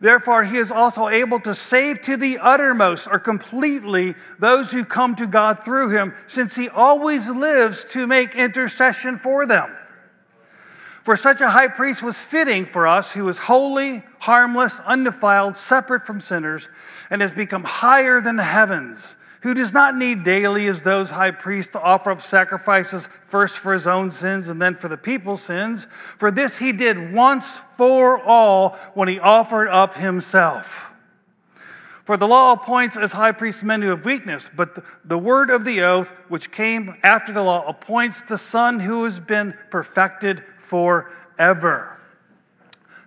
Therefore, 0.00 0.44
he 0.44 0.56
is 0.56 0.72
also 0.72 1.08
able 1.08 1.40
to 1.40 1.54
save 1.54 2.00
to 2.02 2.16
the 2.16 2.38
uttermost 2.38 3.06
or 3.06 3.18
completely 3.18 4.14
those 4.38 4.70
who 4.70 4.84
come 4.84 5.14
to 5.16 5.26
God 5.26 5.62
through 5.64 5.90
him, 5.90 6.14
since 6.26 6.56
he 6.56 6.70
always 6.70 7.28
lives 7.28 7.84
to 7.90 8.06
make 8.06 8.34
intercession 8.34 9.18
for 9.18 9.44
them. 9.44 9.70
For 11.04 11.16
such 11.16 11.40
a 11.40 11.50
high 11.50 11.68
priest 11.68 12.02
was 12.02 12.18
fitting 12.18 12.64
for 12.64 12.86
us, 12.86 13.12
who 13.12 13.28
is 13.28 13.38
holy, 13.38 14.02
harmless, 14.20 14.80
undefiled, 14.80 15.56
separate 15.56 16.06
from 16.06 16.20
sinners, 16.20 16.68
and 17.10 17.20
has 17.20 17.32
become 17.32 17.64
higher 17.64 18.20
than 18.20 18.36
the 18.36 18.42
heavens 18.44 19.16
who 19.40 19.54
does 19.54 19.72
not 19.72 19.96
need 19.96 20.22
daily 20.22 20.66
as 20.66 20.82
those 20.82 21.10
high 21.10 21.30
priests 21.30 21.72
to 21.72 21.80
offer 21.80 22.10
up 22.10 22.20
sacrifices 22.20 23.08
first 23.28 23.56
for 23.56 23.72
his 23.72 23.86
own 23.86 24.10
sins 24.10 24.48
and 24.48 24.60
then 24.60 24.76
for 24.76 24.88
the 24.88 24.96
people's 24.96 25.42
sins. 25.42 25.86
For 26.18 26.30
this 26.30 26.58
he 26.58 26.72
did 26.72 27.12
once 27.12 27.58
for 27.76 28.22
all 28.22 28.76
when 28.94 29.08
he 29.08 29.18
offered 29.18 29.68
up 29.68 29.94
himself. 29.94 30.90
For 32.04 32.16
the 32.16 32.26
law 32.26 32.52
appoints 32.52 32.96
as 32.96 33.12
high 33.12 33.32
priests 33.32 33.62
men 33.62 33.82
who 33.82 33.88
have 33.90 34.04
weakness, 34.04 34.50
but 34.54 34.82
the, 35.04 35.16
word 35.16 35.48
of 35.48 35.64
the 35.64 35.82
oath, 35.82 36.12
which 36.28 36.50
came 36.50 36.96
after 37.02 37.32
the 37.32 37.42
law, 37.42 37.66
appoints 37.68 38.22
the 38.22 38.38
Son 38.38 38.80
who 38.80 39.04
has 39.04 39.20
been 39.20 39.54
perfected 39.70 40.42
forever. 40.60 41.96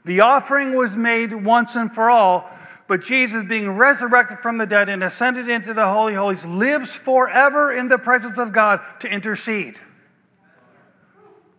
The 0.06 0.22
offering 0.22 0.76
was 0.76 0.96
made 0.96 1.34
once 1.34 1.76
and 1.76 1.94
for 1.94 2.10
all 2.10 2.50
but 2.88 3.04
Jesus, 3.04 3.44
being 3.44 3.72
resurrected 3.72 4.40
from 4.40 4.58
the 4.58 4.66
dead 4.66 4.90
and 4.90 5.04
ascended 5.04 5.48
into 5.48 5.74
the 5.74 5.88
Holy 5.88 6.14
Holies, 6.14 6.46
lives 6.46 6.96
forever 6.96 7.72
in 7.72 7.88
the 7.88 7.98
presence 7.98 8.38
of 8.38 8.52
God 8.52 8.82
to 9.00 9.08
intercede. 9.08 9.80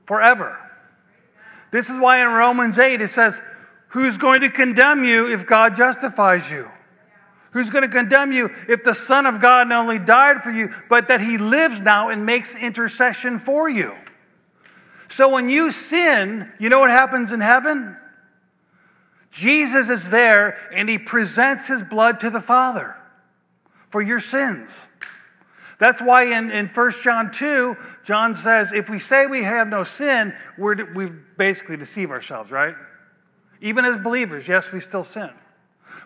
Forever. 0.06 0.58
This 1.70 1.88
is 1.88 1.98
why 1.98 2.20
in 2.20 2.28
Romans 2.28 2.78
8 2.78 3.00
it 3.00 3.10
says, 3.10 3.40
Who's 3.88 4.18
going 4.18 4.42
to 4.42 4.50
condemn 4.50 5.04
you 5.04 5.32
if 5.32 5.46
God 5.46 5.76
justifies 5.76 6.50
you? 6.50 6.68
Who's 7.52 7.70
going 7.70 7.82
to 7.82 7.88
condemn 7.88 8.32
you 8.32 8.50
if 8.68 8.82
the 8.82 8.94
Son 8.94 9.26
of 9.26 9.40
God 9.40 9.68
not 9.68 9.80
only 9.80 10.00
died 10.00 10.42
for 10.42 10.50
you, 10.50 10.74
but 10.88 11.08
that 11.08 11.20
he 11.20 11.38
lives 11.38 11.80
now 11.80 12.08
and 12.08 12.26
makes 12.26 12.56
intercession 12.56 13.38
for 13.38 13.68
you? 13.68 13.94
So 15.08 15.28
when 15.28 15.48
you 15.48 15.70
sin, 15.70 16.52
you 16.58 16.68
know 16.68 16.80
what 16.80 16.90
happens 16.90 17.30
in 17.30 17.40
heaven? 17.40 17.96
Jesus 19.34 19.88
is 19.88 20.10
there 20.10 20.56
and 20.72 20.88
he 20.88 20.96
presents 20.96 21.66
his 21.66 21.82
blood 21.82 22.20
to 22.20 22.30
the 22.30 22.40
Father 22.40 22.94
for 23.90 24.00
your 24.00 24.20
sins. 24.20 24.70
That's 25.80 26.00
why 26.00 26.38
in, 26.38 26.52
in 26.52 26.68
1 26.68 26.92
John 27.02 27.32
2, 27.32 27.76
John 28.04 28.36
says, 28.36 28.72
if 28.72 28.88
we 28.88 29.00
say 29.00 29.26
we 29.26 29.42
have 29.42 29.66
no 29.66 29.82
sin, 29.82 30.32
we're, 30.56 30.94
we 30.94 31.06
basically 31.36 31.76
deceive 31.76 32.12
ourselves, 32.12 32.52
right? 32.52 32.76
Even 33.60 33.84
as 33.84 33.96
believers, 33.96 34.46
yes, 34.46 34.70
we 34.70 34.78
still 34.78 35.02
sin. 35.02 35.30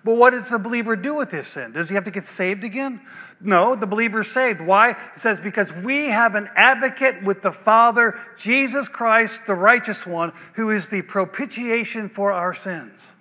But 0.05 0.17
what 0.17 0.31
does 0.31 0.49
the 0.49 0.59
believer 0.59 0.97
do 0.97 1.15
with 1.15 1.31
his 1.31 1.47
sin? 1.47 1.73
Does 1.73 1.91
he 1.91 1.97
have 1.97 2.05
to 2.05 2.11
get 2.11 2.27
saved 2.27 2.65
again? 2.65 2.99
No, 3.43 3.75
the 3.75 3.87
believer 3.87 4.21
is 4.21 4.33
saved. 4.33 4.63
Why? 4.63 4.93
It 4.93 4.97
says, 5.17 5.39
because 5.39 5.71
we 5.71 6.07
have 6.07 6.35
an 6.35 6.49
advocate 6.57 7.23
with 7.23 7.43
the 7.43 7.53
Father, 7.53 8.19
Jesus 8.39 8.89
Christ, 8.89 9.43
the 9.47 9.55
righteous 9.55 10.07
one, 10.07 10.33
who 10.55 10.71
is 10.71 10.89
the 10.89 11.03
propitiation 11.03 12.09
for 12.09 12.33
our 12.33 12.55
sins. 12.55 13.13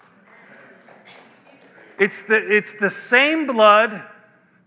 It's 1.99 2.23
the, 2.23 2.35
it's 2.35 2.73
the 2.73 2.89
same 2.89 3.47
blood, 3.47 4.03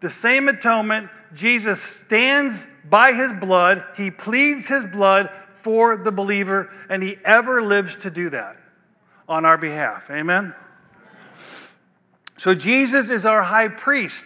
the 0.00 0.10
same 0.10 0.48
atonement. 0.48 1.08
Jesus 1.34 1.80
stands 1.80 2.66
by 2.88 3.12
his 3.12 3.32
blood, 3.32 3.84
he 3.96 4.10
pleads 4.10 4.66
his 4.66 4.84
blood 4.84 5.30
for 5.60 5.96
the 5.96 6.10
believer, 6.10 6.70
and 6.88 7.02
he 7.02 7.16
ever 7.24 7.62
lives 7.62 7.96
to 7.96 8.10
do 8.10 8.30
that 8.30 8.56
on 9.28 9.44
our 9.44 9.56
behalf. 9.56 10.10
Amen? 10.10 10.54
So 12.36 12.54
Jesus 12.54 13.10
is 13.10 13.26
our 13.26 13.42
high 13.42 13.68
priest, 13.68 14.24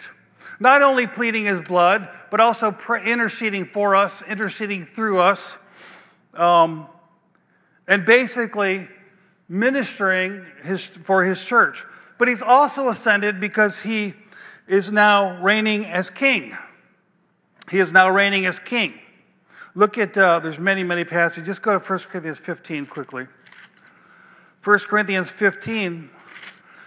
not 0.61 0.83
only 0.83 1.07
pleading 1.07 1.45
his 1.45 1.61
blood, 1.61 2.09
but 2.31 2.41
also 2.41 2.75
interceding 3.05 3.67
for 3.67 3.97
us, 3.97 4.23
interceding 4.23 4.87
through 4.87 5.21
us, 5.21 5.59
um, 6.33 6.87
and 7.87 8.07
basically 8.07 8.89
ministering 9.49 10.47
his, 10.63 10.87
for 10.87 11.23
his 11.23 11.45
church 11.45 11.85
but 12.25 12.31
he's 12.31 12.41
also 12.41 12.89
ascended 12.89 13.39
because 13.39 13.83
he 13.83 14.15
is 14.67 14.91
now 14.91 15.39
reigning 15.43 15.85
as 15.85 16.09
king. 16.09 16.57
He 17.71 17.79
is 17.79 17.93
now 17.93 18.09
reigning 18.09 18.47
as 18.47 18.59
king. 18.59 18.99
Look 19.75 19.99
at, 19.99 20.17
uh, 20.17 20.39
there's 20.39 20.59
many, 20.59 20.83
many 20.85 21.05
passages. 21.05 21.47
Just 21.47 21.61
go 21.61 21.79
to 21.79 21.85
1 21.85 21.99
Corinthians 22.09 22.39
15 22.39 22.87
quickly. 22.87 23.27
1 24.63 24.79
Corinthians 24.89 25.31
15. 25.31 26.09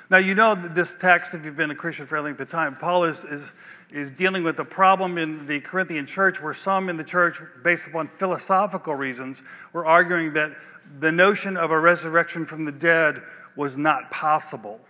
Now, 0.10 0.18
you 0.18 0.34
know 0.34 0.56
this 0.56 0.96
text 1.00 1.36
if 1.36 1.46
you've 1.46 1.56
been 1.56 1.70
a 1.70 1.76
Christian 1.76 2.08
for 2.08 2.16
a 2.16 2.22
length 2.24 2.40
of 2.40 2.50
time. 2.50 2.76
Paul 2.76 3.04
is, 3.04 3.24
is, 3.24 3.44
is 3.92 4.10
dealing 4.10 4.42
with 4.44 4.58
a 4.58 4.66
problem 4.66 5.20
in 5.20 5.46
the 5.46 5.60
Corinthian 5.60 6.08
church 6.08 6.42
where 6.42 6.56
some 6.56 6.90
in 6.90 6.98
the 6.98 7.04
church, 7.04 7.40
based 7.64 7.86
upon 7.86 8.08
philosophical 8.18 8.96
reasons, 8.96 9.44
were 9.72 9.86
arguing 9.86 10.34
that 10.34 10.58
the 11.00 11.12
notion 11.12 11.58
of 11.58 11.70
a 11.70 11.80
resurrection 11.80 12.44
from 12.44 12.66
the 12.66 12.72
dead 12.72 13.22
was 13.56 13.78
not 13.78 14.10
possible 14.10 14.82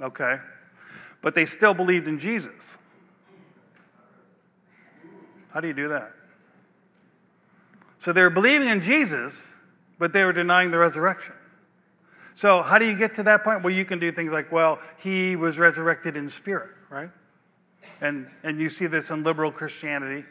okay? 0.00 0.38
But 1.22 1.34
they 1.34 1.46
still 1.46 1.74
believed 1.74 2.08
in 2.08 2.18
Jesus. 2.18 2.70
How 5.50 5.60
do 5.60 5.68
you 5.68 5.74
do 5.74 5.88
that? 5.88 6.12
So 8.04 8.12
they 8.12 8.22
were 8.22 8.30
believing 8.30 8.68
in 8.68 8.80
Jesus, 8.80 9.50
but 9.98 10.12
they 10.12 10.24
were 10.24 10.32
denying 10.32 10.70
the 10.70 10.78
resurrection. 10.78 11.32
So, 12.36 12.62
how 12.62 12.78
do 12.78 12.84
you 12.84 12.94
get 12.94 13.14
to 13.14 13.22
that 13.22 13.42
point? 13.42 13.62
Well, 13.62 13.72
you 13.72 13.86
can 13.86 13.98
do 13.98 14.12
things 14.12 14.30
like, 14.30 14.52
well, 14.52 14.78
he 14.98 15.36
was 15.36 15.58
resurrected 15.58 16.16
in 16.16 16.28
spirit, 16.28 16.68
right? 16.90 17.08
And, 18.02 18.28
and 18.42 18.60
you 18.60 18.68
see 18.68 18.86
this 18.86 19.10
in 19.10 19.24
liberal 19.24 19.50
Christianity. 19.50 20.26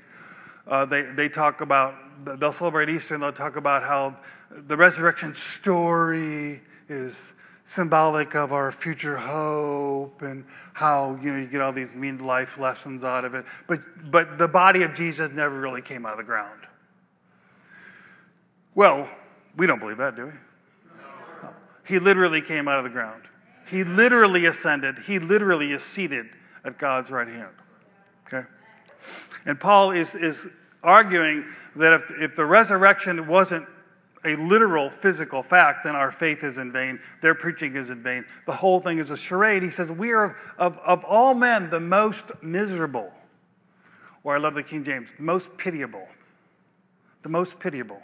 Uh, 0.67 0.85
they, 0.85 1.01
they 1.01 1.27
talk 1.29 1.61
about, 1.61 1.95
they'll 2.39 2.53
celebrate 2.53 2.89
Easter 2.89 3.15
and 3.15 3.23
they'll 3.23 3.31
talk 3.31 3.55
about 3.55 3.81
how 3.81 4.15
the 4.51 4.77
resurrection 4.77 5.33
story 5.33 6.61
is 6.87 7.33
symbolic 7.65 8.35
of 8.35 8.53
our 8.53 8.71
future 8.71 9.17
hope 9.17 10.21
and 10.21 10.45
how 10.73 11.17
you 11.21 11.31
know 11.31 11.39
you 11.39 11.47
get 11.47 11.61
all 11.61 11.73
these 11.73 11.95
mean 11.95 12.17
life 12.19 12.59
lessons 12.59 13.03
out 13.03 13.25
of 13.25 13.33
it 13.33 13.43
but 13.67 13.79
but 14.11 14.37
the 14.37 14.47
body 14.47 14.83
of 14.83 14.93
jesus 14.93 15.31
never 15.31 15.59
really 15.59 15.81
came 15.81 16.05
out 16.05 16.11
of 16.11 16.17
the 16.17 16.23
ground 16.23 16.61
well 18.75 19.09
we 19.57 19.65
don't 19.65 19.79
believe 19.79 19.97
that 19.97 20.15
do 20.15 20.25
we 20.25 20.31
No. 20.31 21.49
He 21.85 21.99
literally 21.99 22.41
came 22.41 22.67
out 22.67 22.79
of 22.79 22.83
the 22.83 22.89
ground. 22.89 23.23
He 23.69 23.83
literally 23.83 24.45
ascended. 24.45 24.99
He 24.99 25.19
literally 25.19 25.71
is 25.71 25.83
seated 25.83 26.27
at 26.63 26.77
God's 26.77 27.09
right 27.09 27.27
hand. 27.27 27.53
Okay? 28.27 28.47
And 29.45 29.59
Paul 29.59 29.91
is, 29.91 30.15
is 30.15 30.47
arguing 30.83 31.45
that 31.75 31.93
if, 31.93 32.01
if 32.19 32.35
the 32.35 32.45
resurrection 32.45 33.27
wasn't 33.27 33.67
a 34.25 34.35
literal 34.35 34.89
physical 34.89 35.43
fact, 35.43 35.83
then 35.83 35.95
our 35.95 36.11
faith 36.11 36.43
is 36.43 36.57
in 36.57 36.71
vain. 36.71 36.99
Their 37.21 37.35
preaching 37.35 37.75
is 37.75 37.89
in 37.89 38.01
vain. 38.01 38.25
The 38.45 38.53
whole 38.53 38.81
thing 38.81 38.97
is 38.97 39.11
a 39.11 39.17
charade. 39.17 39.63
He 39.63 39.69
says, 39.69 39.91
We 39.91 40.11
are, 40.11 40.35
of, 40.57 40.77
of 40.79 41.03
all 41.03 41.33
men, 41.33 41.69
the 41.69 41.79
most 41.79 42.31
miserable. 42.41 43.11
Or 44.23 44.35
I 44.35 44.39
love 44.39 44.55
the 44.55 44.63
King 44.63 44.83
James, 44.83 45.13
the 45.15 45.23
most 45.23 45.55
pitiable. 45.57 46.07
The 47.21 47.29
most 47.29 47.59
pitiable. 47.59 48.01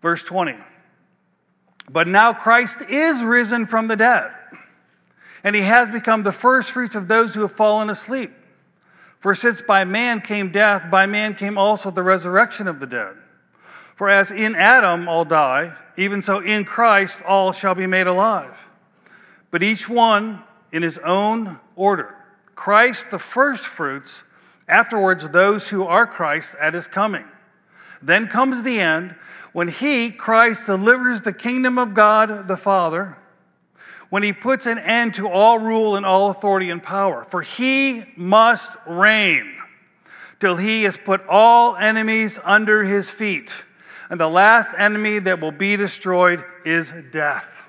Verse 0.00 0.22
20. 0.22 0.54
But 1.90 2.06
now 2.06 2.32
Christ 2.32 2.82
is 2.88 3.22
risen 3.22 3.66
from 3.66 3.88
the 3.88 3.96
dead, 3.96 4.30
and 5.42 5.56
he 5.56 5.62
has 5.62 5.88
become 5.88 6.22
the 6.22 6.32
firstfruits 6.32 6.94
of 6.94 7.08
those 7.08 7.34
who 7.34 7.40
have 7.40 7.52
fallen 7.52 7.90
asleep. 7.90 8.30
For 9.20 9.34
since 9.34 9.60
by 9.60 9.84
man 9.84 10.20
came 10.20 10.52
death, 10.52 10.90
by 10.90 11.06
man 11.06 11.34
came 11.34 11.58
also 11.58 11.90
the 11.90 12.02
resurrection 12.02 12.68
of 12.68 12.78
the 12.78 12.86
dead. 12.86 13.16
For 13.98 14.08
as 14.08 14.30
in 14.30 14.54
Adam 14.54 15.08
all 15.08 15.24
die, 15.24 15.72
even 15.96 16.22
so 16.22 16.38
in 16.38 16.64
Christ 16.64 17.20
all 17.26 17.52
shall 17.52 17.74
be 17.74 17.88
made 17.88 18.06
alive. 18.06 18.56
But 19.50 19.64
each 19.64 19.88
one 19.88 20.40
in 20.70 20.84
his 20.84 20.98
own 20.98 21.58
order. 21.74 22.14
Christ 22.54 23.10
the 23.10 23.18
firstfruits, 23.18 24.22
afterwards 24.68 25.28
those 25.28 25.66
who 25.66 25.82
are 25.82 26.06
Christ 26.06 26.54
at 26.60 26.74
his 26.74 26.86
coming. 26.86 27.24
Then 28.00 28.28
comes 28.28 28.62
the 28.62 28.78
end 28.78 29.16
when 29.52 29.66
he, 29.66 30.12
Christ, 30.12 30.66
delivers 30.66 31.22
the 31.22 31.32
kingdom 31.32 31.76
of 31.76 31.94
God 31.94 32.46
the 32.46 32.56
Father, 32.56 33.16
when 34.10 34.22
he 34.22 34.32
puts 34.32 34.66
an 34.66 34.78
end 34.78 35.14
to 35.14 35.28
all 35.28 35.58
rule 35.58 35.96
and 35.96 36.06
all 36.06 36.30
authority 36.30 36.70
and 36.70 36.80
power. 36.80 37.26
For 37.30 37.42
he 37.42 38.04
must 38.14 38.70
reign 38.86 39.56
till 40.38 40.54
he 40.54 40.84
has 40.84 40.96
put 40.96 41.26
all 41.26 41.74
enemies 41.74 42.38
under 42.44 42.84
his 42.84 43.10
feet. 43.10 43.52
And 44.10 44.18
the 44.18 44.28
last 44.28 44.74
enemy 44.76 45.18
that 45.20 45.40
will 45.40 45.52
be 45.52 45.76
destroyed 45.76 46.44
is 46.64 46.92
death. 47.12 47.62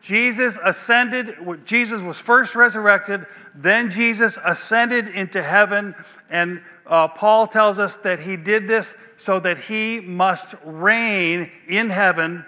Jesus 0.00 0.58
ascended, 0.64 1.36
Jesus 1.64 2.00
was 2.00 2.18
first 2.18 2.54
resurrected, 2.54 3.26
then 3.54 3.90
Jesus 3.90 4.38
ascended 4.44 5.08
into 5.08 5.42
heaven, 5.42 5.94
and 6.30 6.62
uh, 6.86 7.08
Paul 7.08 7.46
tells 7.46 7.78
us 7.78 7.96
that 7.98 8.20
he 8.20 8.36
did 8.36 8.66
this 8.66 8.94
so 9.16 9.40
that 9.40 9.58
he 9.58 10.00
must 10.00 10.54
reign 10.64 11.50
in 11.68 11.90
heaven, 11.90 12.44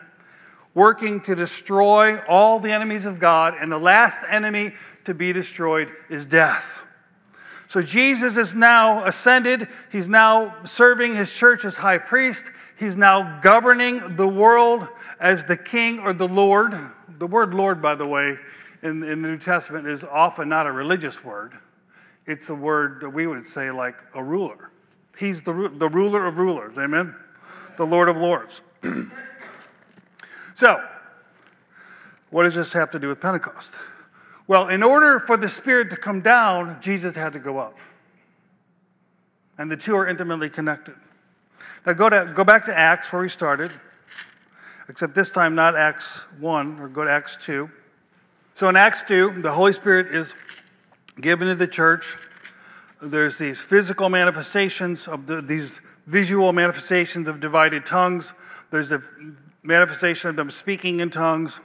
working 0.75 1.21
to 1.23 1.35
destroy 1.35 2.19
all 2.21 2.61
the 2.61 2.73
enemies 2.73 3.05
of 3.05 3.19
God, 3.19 3.55
and 3.61 3.71
the 3.71 3.79
last 3.79 4.23
enemy 4.29 4.73
to 5.05 5.13
be 5.13 5.33
destroyed 5.33 5.91
is 6.09 6.25
death. 6.25 6.83
So 7.69 7.83
Jesus 7.83 8.37
is 8.37 8.55
now 8.55 9.05
ascended. 9.05 9.69
He's 9.93 10.09
now 10.09 10.57
serving 10.65 11.15
his 11.15 11.33
church 11.33 11.65
as 11.65 11.77
high 11.77 11.99
priest. 11.99 12.45
He's 12.81 12.97
now 12.97 13.41
governing 13.41 14.17
the 14.17 14.27
world 14.27 14.89
as 15.21 15.45
the 15.45 15.57
king 15.59 15.99
or 15.99 16.15
the 16.15 16.27
Lord. 16.27 16.81
The 17.19 17.27
word 17.27 17.53
Lord, 17.53 17.83
by 17.83 17.95
the 17.95 18.07
way, 18.07 18.39
in, 18.83 19.03
in 19.03 19.21
the 19.21 19.29
New 19.29 19.37
Testament 19.37 19.87
is 19.87 20.03
often 20.03 20.49
not 20.49 20.67
a 20.67 20.73
religious 20.73 21.23
word, 21.23 21.53
it's 22.25 22.49
a 22.49 22.55
word 22.55 23.03
that 23.03 23.11
we 23.11 23.27
would 23.27 23.47
say 23.47 23.71
like 23.71 23.97
a 24.15 24.25
ruler. 24.25 24.71
He's 25.19 25.43
the, 25.43 25.71
the 25.77 25.91
ruler 25.91 26.27
of 26.27 26.39
rulers, 26.39 26.79
amen? 26.79 27.15
The 27.77 27.85
Lord 27.85 28.09
of 28.09 28.17
lords. 28.17 28.63
so, 30.55 30.83
what 32.31 32.45
does 32.45 32.55
this 32.55 32.73
have 32.73 32.91
to 32.93 32.99
do 32.99 33.09
with 33.09 33.21
Pentecost? 33.21 33.75
Well, 34.47 34.69
in 34.69 34.83
order 34.83 35.21
for 35.21 35.37
the 35.37 35.51
Spirit 35.51 35.91
to 35.91 35.97
come 35.97 36.23
down, 36.23 36.81
Jesus 36.81 37.15
had 37.15 37.35
to 37.35 37.41
go 37.41 37.59
up. 37.59 37.77
And 39.59 39.71
the 39.71 39.77
two 39.77 39.95
are 39.97 40.09
intimately 40.09 40.49
connected. 40.49 40.95
Now 41.87 41.95
go, 41.95 42.09
to, 42.11 42.33
go 42.35 42.45
back 42.45 42.67
to 42.67 42.77
Acts 42.77 43.13
where 43.13 43.23
we 43.23 43.29
started, 43.29 43.73
except 44.89 45.15
this 45.15 45.33
time 45.33 45.55
not 45.55 45.77
Acts 45.77 46.21
1, 46.39 46.79
or 46.81 46.89
go 46.89 47.05
to 47.05 47.11
Acts 47.11 47.39
2. 47.43 47.71
So 48.55 48.69
in 48.69 48.77
Acts 48.77 49.03
2, 49.09 49.41
the 49.41 49.53
Holy 49.53 49.73
Spirit 49.73 50.15
is 50.15 50.35
given 51.21 51.49
to 51.49 51.55
the 51.55 51.67
church. 51.67 52.17
There's 53.01 53.39
these 53.39 53.61
physical 53.61 54.11
manifestations 54.11 55.09
of 55.09 55.27
the, 55.27 55.41
these 55.41 55.81
visual 56.07 56.53
manifestations 56.53 57.29
of 57.29 57.41
divided 57.41 57.87
tongues. 57.87 58.35
There's 58.71 58.93
a 58.93 59.03
manifestation 59.63 60.29
of 60.29 60.37
them 60.37 60.51
speaking 60.51 61.01
in 61.01 61.11
tongues. 61.11 61.59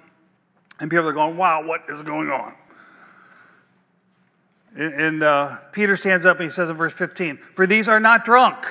And 0.79 0.89
people 0.89 1.07
are 1.07 1.13
going, 1.13 1.35
wow, 1.37 1.65
what 1.65 1.83
is 1.89 2.01
going 2.01 2.29
on? 2.29 2.53
And 4.77 5.23
uh, 5.23 5.57
Peter 5.71 5.95
stands 5.95 6.25
up 6.25 6.39
and 6.39 6.49
he 6.49 6.51
says 6.53 6.69
in 6.69 6.75
verse 6.75 6.93
15, 6.93 7.37
For 7.55 7.65
these 7.65 7.87
are 7.87 7.99
not 7.99 8.25
drunk, 8.25 8.65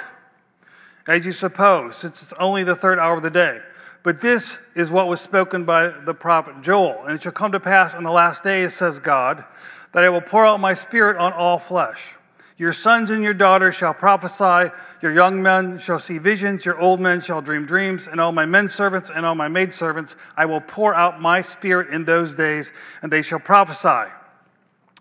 as 1.06 1.26
you 1.26 1.32
suppose, 1.32 1.96
since 1.96 2.22
it's 2.22 2.32
only 2.38 2.64
the 2.64 2.76
third 2.76 2.98
hour 2.98 3.16
of 3.16 3.22
the 3.22 3.30
day. 3.30 3.60
But 4.02 4.20
this 4.20 4.58
is 4.74 4.90
what 4.90 5.08
was 5.08 5.20
spoken 5.20 5.64
by 5.64 5.88
the 5.88 6.14
prophet 6.14 6.60
Joel. 6.60 7.04
And 7.04 7.14
it 7.14 7.22
shall 7.22 7.32
come 7.32 7.52
to 7.52 7.60
pass 7.60 7.94
on 7.94 8.04
the 8.04 8.10
last 8.10 8.42
days, 8.42 8.74
says 8.74 8.98
God, 8.98 9.44
that 9.92 10.04
I 10.04 10.10
will 10.10 10.20
pour 10.20 10.44
out 10.44 10.60
my 10.60 10.74
spirit 10.74 11.16
on 11.16 11.32
all 11.32 11.58
flesh. 11.58 12.14
Your 12.56 12.72
sons 12.72 13.10
and 13.10 13.22
your 13.22 13.34
daughters 13.34 13.74
shall 13.74 13.94
prophesy, 13.94 14.70
your 15.02 15.12
young 15.12 15.42
men 15.42 15.78
shall 15.78 15.98
see 15.98 16.18
visions, 16.18 16.64
your 16.64 16.78
old 16.78 17.00
men 17.00 17.20
shall 17.20 17.42
dream 17.42 17.66
dreams, 17.66 18.06
and 18.06 18.20
all 18.20 18.30
my 18.30 18.46
men 18.46 18.68
servants 18.68 19.10
and 19.12 19.26
all 19.26 19.34
my 19.34 19.48
maid 19.48 19.72
servants 19.72 20.14
I 20.36 20.46
will 20.46 20.60
pour 20.60 20.94
out 20.94 21.20
my 21.20 21.40
spirit 21.40 21.88
in 21.88 22.04
those 22.04 22.36
days, 22.36 22.70
and 23.02 23.10
they 23.10 23.22
shall 23.22 23.40
prophesy. 23.40 24.12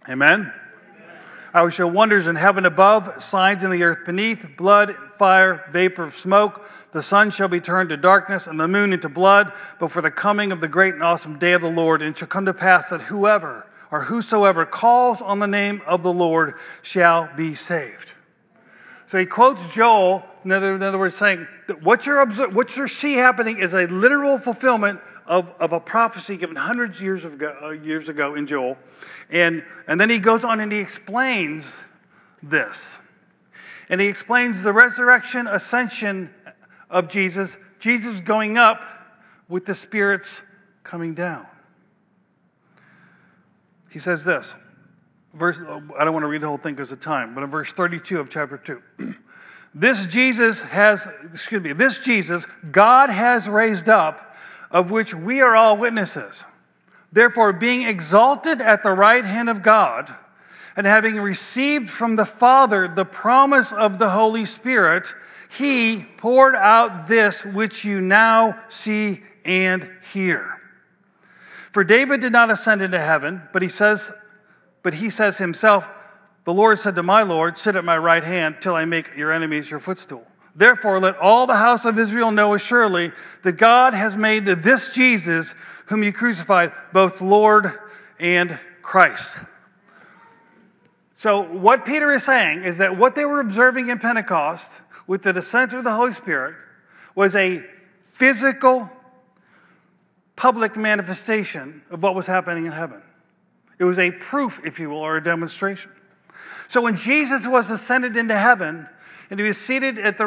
Amen. 0.09 0.51
I 1.53 1.61
will 1.61 1.69
show 1.69 1.85
wonders 1.85 2.25
in 2.25 2.35
heaven 2.35 2.65
above, 2.65 3.21
signs 3.21 3.63
in 3.63 3.69
the 3.69 3.83
earth 3.83 4.05
beneath, 4.05 4.43
blood, 4.57 4.95
fire, 5.23 5.63
vapor 5.71 6.03
of 6.03 6.17
smoke. 6.17 6.69
The 6.91 7.01
sun 7.01 7.31
shall 7.31 7.47
be 7.47 7.61
turned 7.61 7.91
to 7.91 7.95
darkness 7.95 8.45
and 8.45 8.59
the 8.59 8.67
moon 8.67 8.91
into 8.91 9.07
blood 9.07 9.53
before 9.79 10.01
the 10.01 10.11
coming 10.11 10.51
of 10.51 10.59
the 10.59 10.67
great 10.67 10.95
and 10.95 11.01
awesome 11.01 11.39
day 11.39 11.53
of 11.53 11.61
the 11.61 11.71
Lord. 11.71 12.01
And 12.01 12.13
it 12.13 12.17
shall 12.17 12.27
come 12.27 12.45
to 12.47 12.53
pass 12.53 12.89
that 12.89 12.99
whoever 12.99 13.65
or 13.89 14.03
whosoever 14.03 14.65
calls 14.65 15.21
on 15.21 15.39
the 15.39 15.47
name 15.47 15.81
of 15.87 16.03
the 16.03 16.11
Lord 16.11 16.55
shall 16.81 17.29
be 17.37 17.55
saved. 17.55 18.11
So 19.07 19.17
he 19.17 19.25
quotes 19.25 19.73
Joel, 19.73 20.25
in 20.43 20.51
other, 20.51 20.75
in 20.75 20.83
other 20.83 20.99
words, 20.99 21.15
saying 21.15 21.47
that 21.67 21.81
what 21.81 22.05
you're, 22.05 22.25
what 22.49 22.75
you're 22.75 22.89
see 22.89 23.13
happening 23.13 23.59
is 23.59 23.73
a 23.73 23.85
literal 23.85 24.37
fulfillment 24.37 24.99
of, 25.25 25.47
of 25.57 25.71
a 25.71 25.79
prophecy 25.79 26.35
given 26.35 26.57
hundreds 26.57 26.97
of 26.97 27.01
years 27.01 27.23
ago, 27.23 27.57
uh, 27.63 27.69
years 27.69 28.09
ago 28.09 28.35
in 28.35 28.45
Joel. 28.45 28.77
And, 29.29 29.63
and 29.87 30.01
then 30.01 30.09
he 30.09 30.19
goes 30.19 30.43
on 30.43 30.59
and 30.59 30.69
he 30.69 30.79
explains 30.79 31.81
this. 32.41 32.97
And 33.93 34.01
he 34.01 34.07
explains 34.07 34.63
the 34.63 34.73
resurrection, 34.73 35.45
ascension 35.45 36.33
of 36.89 37.09
Jesus, 37.09 37.57
Jesus 37.77 38.21
going 38.21 38.57
up 38.57 38.81
with 39.47 39.67
the 39.67 39.75
spirits 39.75 40.41
coming 40.83 41.13
down. 41.13 41.45
He 43.91 43.99
says 43.99 44.23
this. 44.23 44.55
Verse, 45.35 45.59
I 45.59 46.03
don't 46.03 46.11
want 46.11 46.23
to 46.23 46.27
read 46.27 46.41
the 46.41 46.47
whole 46.47 46.57
thing 46.57 46.73
because 46.73 46.91
of 46.91 47.01
time, 47.01 47.35
but 47.35 47.43
in 47.43 47.51
verse 47.51 47.71
32 47.71 48.19
of 48.19 48.31
chapter 48.31 48.57
2. 48.57 48.81
this 49.75 50.07
Jesus 50.07 50.63
has, 50.63 51.07
excuse 51.31 51.61
me, 51.61 51.73
this 51.73 51.99
Jesus 51.99 52.47
God 52.71 53.11
has 53.11 53.47
raised 53.47 53.89
up 53.89 54.35
of 54.71 54.89
which 54.89 55.13
we 55.13 55.41
are 55.41 55.55
all 55.55 55.77
witnesses. 55.77 56.43
Therefore, 57.11 57.53
being 57.53 57.83
exalted 57.83 58.59
at 58.59 58.81
the 58.81 58.89
right 58.89 59.23
hand 59.23 59.49
of 59.49 59.61
God, 59.61 60.11
and 60.75 60.87
having 60.87 61.17
received 61.17 61.89
from 61.89 62.15
the 62.15 62.25
Father 62.25 62.87
the 62.87 63.05
promise 63.05 63.71
of 63.71 63.99
the 63.99 64.09
Holy 64.09 64.45
Spirit, 64.45 65.13
he 65.57 66.05
poured 66.17 66.55
out 66.55 67.07
this 67.07 67.45
which 67.45 67.85
you 67.85 68.01
now 68.01 68.59
see 68.69 69.21
and 69.45 69.89
hear. 70.11 70.59
For 71.71 71.83
David 71.83 72.21
did 72.21 72.31
not 72.31 72.51
ascend 72.51 72.81
into 72.81 72.99
heaven, 72.99 73.41
but 73.51 73.61
he 73.61 73.69
says, 73.69 74.11
but 74.81 74.93
he 74.93 75.09
says 75.09 75.37
himself, 75.37 75.87
the 76.45 76.53
Lord 76.53 76.79
said 76.79 76.95
to 76.95 77.03
my 77.03 77.23
Lord, 77.23 77.57
Sit 77.57 77.75
at 77.75 77.85
my 77.85 77.97
right 77.97 78.23
hand 78.23 78.57
till 78.61 78.75
I 78.75 78.85
make 78.85 79.15
your 79.15 79.31
enemies 79.31 79.69
your 79.69 79.79
footstool. 79.79 80.25
Therefore, 80.55 80.99
let 80.99 81.17
all 81.17 81.47
the 81.47 81.55
house 81.55 81.85
of 81.85 81.97
Israel 81.97 82.31
know 82.31 82.53
assuredly 82.53 83.11
that 83.43 83.53
God 83.53 83.93
has 83.93 84.15
made 84.15 84.45
this 84.45 84.89
Jesus, 84.89 85.55
whom 85.87 86.03
you 86.03 86.13
crucified, 86.13 86.73
both 86.91 87.21
Lord 87.21 87.79
and 88.19 88.59
Christ. 88.81 89.35
So, 91.23 91.41
what 91.41 91.85
Peter 91.85 92.11
is 92.11 92.25
saying 92.25 92.65
is 92.65 92.79
that 92.79 92.97
what 92.97 93.15
they 93.15 93.23
were 93.23 93.39
observing 93.39 93.87
in 93.87 93.97
Pentecost 93.97 94.69
with 95.07 95.23
the 95.23 95.31
descent 95.31 95.71
of 95.71 95.85
the 95.85 95.93
Holy 95.93 96.11
Spirit 96.11 96.53
was 97.15 97.33
a 97.33 97.63
physical, 98.11 98.89
public 100.35 100.75
manifestation 100.75 101.81
of 101.89 102.03
what 102.03 102.13
was 102.13 102.27
happening 102.27 102.65
in 102.65 102.73
heaven. 102.73 103.01
It 103.79 103.85
was 103.85 103.99
a 103.99 104.11
proof, 104.11 104.59
if 104.65 104.79
you 104.81 104.89
will, 104.89 104.97
or 104.97 105.15
a 105.15 105.23
demonstration. 105.23 105.91
So, 106.67 106.81
when 106.81 106.97
Jesus 106.97 107.47
was 107.47 107.71
ascended 107.71 108.17
into 108.17 108.37
heaven, 108.37 108.85
and 109.29 109.39
he 109.39 109.47
was 109.47 109.57
seated 109.57 109.97
at 109.99 110.17
the, 110.17 110.25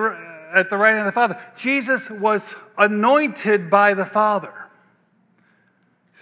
at 0.54 0.70
the 0.70 0.78
right 0.78 0.94
hand 0.94 1.00
of 1.00 1.04
the 1.04 1.12
Father. 1.12 1.38
Jesus 1.58 2.08
was 2.08 2.54
anointed 2.78 3.68
by 3.68 3.92
the 3.92 4.06
Father. 4.06 4.54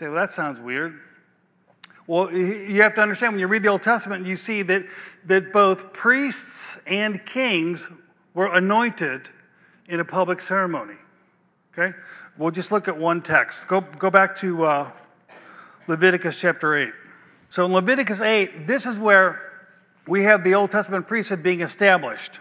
say, 0.01 0.07
well, 0.07 0.17
that 0.17 0.33
sounds 0.33 0.59
weird. 0.59 0.99
Well, 2.07 2.31
you 2.33 2.83
have 2.83 2.95
to 2.95 3.01
understand 3.01 3.33
when 3.33 3.41
you 3.41 3.47
read 3.47 3.63
the 3.63 3.69
Old 3.69 3.83
Testament, 3.83 4.27
you 4.27 4.37
see 4.37 4.61
that, 4.63 4.85
that 5.25 5.53
both 5.53 5.93
priests 5.95 6.77
and 6.87 7.25
kings 7.25 7.89
were 8.35 8.55
anointed 8.55 9.23
in 9.89 10.01
a 10.01 10.05
public 10.05 10.43
ceremony. 10.43 10.97
Okay? 11.73 11.97
We'll 12.37 12.51
just 12.51 12.71
look 12.71 12.89
at 12.89 12.99
one 12.99 13.23
text. 13.23 13.69
Go, 13.69 13.81
go 13.81 14.11
back 14.11 14.37
to 14.37 14.65
uh, 14.65 14.91
Leviticus 15.87 16.39
chapter 16.39 16.77
8. 16.77 16.93
So 17.49 17.65
in 17.65 17.73
Leviticus 17.73 18.21
8, 18.21 18.67
this 18.67 18.85
is 18.85 18.99
where 18.99 19.41
we 20.07 20.25
have 20.25 20.45
the 20.45 20.55
Old 20.55 20.71
Testament 20.71 21.09
priesthood 21.09 21.43
being 21.43 21.63
established, 21.63 22.39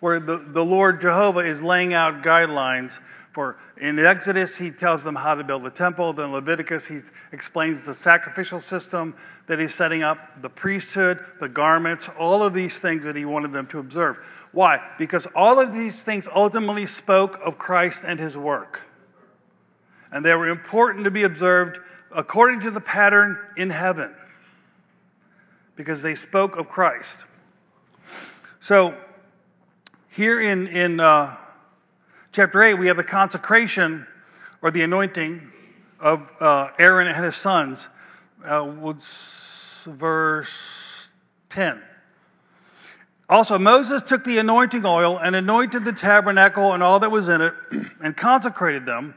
where 0.00 0.20
the, 0.20 0.38
the 0.38 0.64
Lord 0.64 1.00
Jehovah 1.00 1.40
is 1.40 1.60
laying 1.60 1.92
out 1.92 2.22
guidelines 2.22 2.98
for 3.32 3.58
in 3.80 3.98
Exodus 3.98 4.58
he 4.58 4.70
tells 4.70 5.02
them 5.02 5.14
how 5.14 5.34
to 5.34 5.42
build 5.42 5.62
the 5.62 5.70
temple. 5.70 6.12
Then 6.12 6.32
Leviticus 6.32 6.86
he 6.86 7.00
explains 7.32 7.82
the 7.82 7.94
sacrificial 7.94 8.60
system 8.60 9.14
that 9.46 9.58
he's 9.58 9.74
setting 9.74 10.02
up, 10.02 10.42
the 10.42 10.50
priesthood, 10.50 11.18
the 11.40 11.48
garments, 11.48 12.10
all 12.18 12.42
of 12.42 12.52
these 12.52 12.78
things 12.78 13.04
that 13.04 13.16
he 13.16 13.24
wanted 13.24 13.52
them 13.52 13.66
to 13.68 13.78
observe. 13.78 14.18
Why? 14.52 14.80
Because 14.98 15.26
all 15.34 15.58
of 15.58 15.72
these 15.72 16.04
things 16.04 16.28
ultimately 16.32 16.84
spoke 16.84 17.40
of 17.42 17.56
Christ 17.56 18.04
and 18.06 18.20
his 18.20 18.36
work. 18.36 18.80
And 20.12 20.24
they 20.24 20.34
were 20.34 20.48
important 20.48 21.04
to 21.04 21.10
be 21.10 21.22
observed 21.22 21.78
according 22.14 22.60
to 22.60 22.70
the 22.70 22.80
pattern 22.80 23.38
in 23.56 23.70
heaven 23.70 24.14
because 25.74 26.02
they 26.02 26.14
spoke 26.14 26.56
of 26.56 26.68
Christ. 26.68 27.18
So, 28.60 28.94
here 30.10 30.38
in, 30.38 30.66
in 30.68 31.00
uh, 31.00 31.34
chapter 32.32 32.62
8, 32.62 32.74
we 32.74 32.86
have 32.86 32.96
the 32.96 33.04
consecration 33.04 34.06
or 34.62 34.70
the 34.70 34.80
anointing 34.80 35.52
of 36.00 36.26
uh, 36.40 36.70
Aaron 36.78 37.06
and 37.06 37.24
his 37.24 37.36
sons. 37.36 37.88
Uh, 38.42 38.94
verse 39.86 40.48
10. 41.50 41.82
Also, 43.28 43.58
Moses 43.58 44.02
took 44.02 44.24
the 44.24 44.38
anointing 44.38 44.84
oil 44.84 45.18
and 45.18 45.36
anointed 45.36 45.84
the 45.84 45.92
tabernacle 45.92 46.72
and 46.72 46.82
all 46.82 47.00
that 47.00 47.10
was 47.10 47.28
in 47.28 47.40
it 47.42 47.54
and 48.02 48.16
consecrated 48.16 48.86
them. 48.86 49.14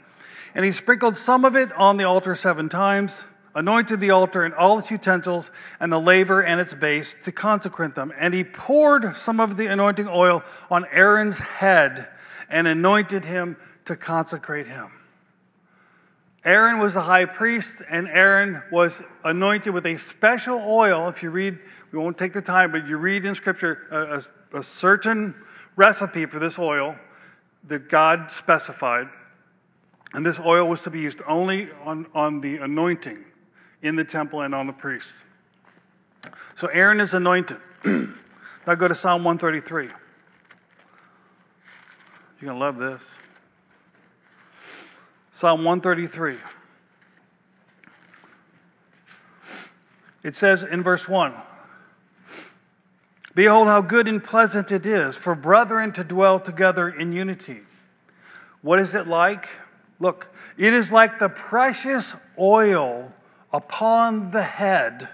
And 0.54 0.64
he 0.64 0.72
sprinkled 0.72 1.16
some 1.16 1.44
of 1.46 1.56
it 1.56 1.72
on 1.74 1.98
the 1.98 2.04
altar 2.04 2.36
seven 2.36 2.70
times, 2.70 3.24
anointed 3.56 4.00
the 4.00 4.12
altar 4.12 4.44
and 4.44 4.54
all 4.54 4.80
its 4.80 4.92
utensils 4.92 5.52
and 5.80 5.92
the 5.92 6.00
laver 6.00 6.44
and 6.44 6.60
its 6.60 6.74
base 6.74 7.16
to 7.24 7.32
consecrate 7.32 7.96
them. 7.96 8.14
And 8.18 8.34
he 8.34 8.44
poured 8.44 9.16
some 9.16 9.40
of 9.40 9.58
the 9.58 9.68
anointing 9.68 10.08
oil 10.10 10.44
on 10.70 10.86
Aaron's 10.92 11.40
head 11.40 12.10
and 12.50 12.68
anointed 12.68 13.26
him 13.26 13.58
to 13.86 13.96
consecrate 13.96 14.68
him. 14.68 14.92
Aaron 16.44 16.78
was 16.78 16.94
the 16.94 17.02
high 17.02 17.26
priest, 17.26 17.82
and 17.90 18.08
Aaron 18.08 18.62
was 18.72 19.02
anointed 19.24 19.74
with 19.74 19.86
a 19.88 19.98
special 19.98 20.60
oil. 20.60 21.08
If 21.08 21.24
you 21.24 21.32
read, 21.32 21.58
we 21.92 21.98
won't 21.98 22.18
take 22.18 22.34
the 22.34 22.42
time, 22.42 22.72
but 22.72 22.88
you 22.88 22.98
read 22.98 23.26
in 23.26 23.34
Scripture 23.34 23.88
a, 23.90 24.58
a, 24.58 24.60
a 24.60 24.64
certain 24.64 25.34
recipe 25.76 26.28
for 26.28 26.38
this 26.38 26.60
oil 26.60 26.96
that 27.68 27.90
God 27.90 28.32
specified. 28.32 29.08
And 30.14 30.24
this 30.24 30.40
oil 30.40 30.68
was 30.68 30.84
to 30.84 30.92
be 30.92 31.00
used 31.00 31.22
only 31.28 31.70
on, 31.84 32.06
on 32.14 32.42
the 32.42 32.58
anointing 32.58 33.26
in 33.82 33.96
the 33.96 34.04
temple 34.04 34.42
and 34.42 34.54
on 34.54 34.68
the 34.68 34.74
priests. 34.74 35.24
So 36.56 36.68
Aaron 36.68 37.00
is 37.00 37.14
anointed. 37.14 37.58
now 37.86 38.76
go 38.76 38.88
to 38.88 38.96
Psalm 38.96 39.24
133. 39.24 39.90
You're 42.40 42.54
going 42.54 42.60
to 42.60 42.66
love 42.66 42.78
this. 42.78 43.02
Psalm 45.32 45.64
133. 45.64 46.38
It 50.24 50.34
says 50.34 50.64
in 50.64 50.82
verse 50.82 51.08
1 51.08 51.34
Behold, 53.36 53.68
how 53.68 53.82
good 53.82 54.08
and 54.08 54.24
pleasant 54.24 54.72
it 54.72 54.86
is 54.86 55.16
for 55.16 55.36
brethren 55.36 55.92
to 55.94 56.04
dwell 56.04 56.40
together 56.40 56.90
in 56.90 57.12
unity. 57.12 57.62
What 58.62 58.80
is 58.80 58.96
it 58.96 59.08
like? 59.08 59.50
Look, 60.00 60.34
it 60.58 60.74
is 60.74 60.92
like 60.92 61.20
the 61.20 61.30
precious 61.30 62.14
oil 62.40 63.14
upon 63.54 64.32
the 64.32 64.44
head, 64.44 65.08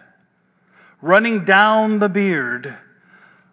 running 1.01 1.45
down 1.45 1.99
the 1.99 2.10
beard, 2.10 2.77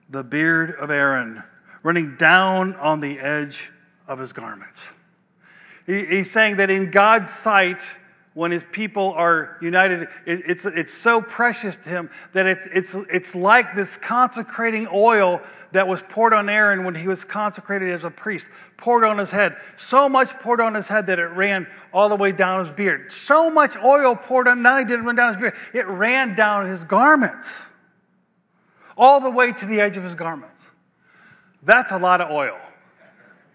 the 0.08 0.22
beard 0.22 0.74
of 0.76 0.90
Aaron, 0.90 1.42
running 1.82 2.16
down 2.16 2.74
on 2.76 3.00
the 3.00 3.18
edge 3.18 3.70
of 4.06 4.18
his 4.18 4.32
garments. 4.32 4.82
he's 5.86 6.30
saying 6.30 6.56
that 6.56 6.70
in 6.70 6.90
God's 6.90 7.32
sight, 7.32 7.80
when 8.38 8.52
his 8.52 8.64
people 8.70 9.12
are 9.14 9.56
united, 9.60 10.06
it's, 10.24 10.64
it's 10.64 10.94
so 10.94 11.20
precious 11.20 11.76
to 11.78 11.88
him 11.88 12.08
that 12.34 12.46
it's, 12.46 12.68
it's, 12.72 12.94
it's 13.10 13.34
like 13.34 13.74
this 13.74 13.96
consecrating 13.96 14.86
oil 14.92 15.42
that 15.72 15.88
was 15.88 16.02
poured 16.08 16.32
on 16.32 16.48
Aaron 16.48 16.84
when 16.84 16.94
he 16.94 17.08
was 17.08 17.24
consecrated 17.24 17.90
as 17.90 18.04
a 18.04 18.10
priest, 18.10 18.46
poured 18.76 19.02
on 19.02 19.18
his 19.18 19.32
head. 19.32 19.56
So 19.76 20.08
much 20.08 20.30
poured 20.38 20.60
on 20.60 20.74
his 20.74 20.86
head 20.86 21.08
that 21.08 21.18
it 21.18 21.26
ran 21.26 21.66
all 21.92 22.08
the 22.08 22.14
way 22.14 22.30
down 22.30 22.60
his 22.60 22.70
beard. 22.70 23.12
So 23.12 23.50
much 23.50 23.76
oil 23.76 24.14
poured 24.14 24.46
on, 24.46 24.62
not 24.62 24.74
only 24.74 24.84
did 24.84 25.00
it 25.00 25.02
run 25.02 25.16
down 25.16 25.34
his 25.34 25.40
beard, 25.40 25.54
it 25.74 25.88
ran 25.88 26.36
down 26.36 26.66
his 26.66 26.84
garments, 26.84 27.48
all 28.96 29.18
the 29.20 29.30
way 29.30 29.52
to 29.52 29.66
the 29.66 29.80
edge 29.80 29.96
of 29.96 30.04
his 30.04 30.14
garments. 30.14 30.57
That's 31.62 31.90
a 31.90 31.98
lot 31.98 32.20
of 32.20 32.30
oil. 32.30 32.58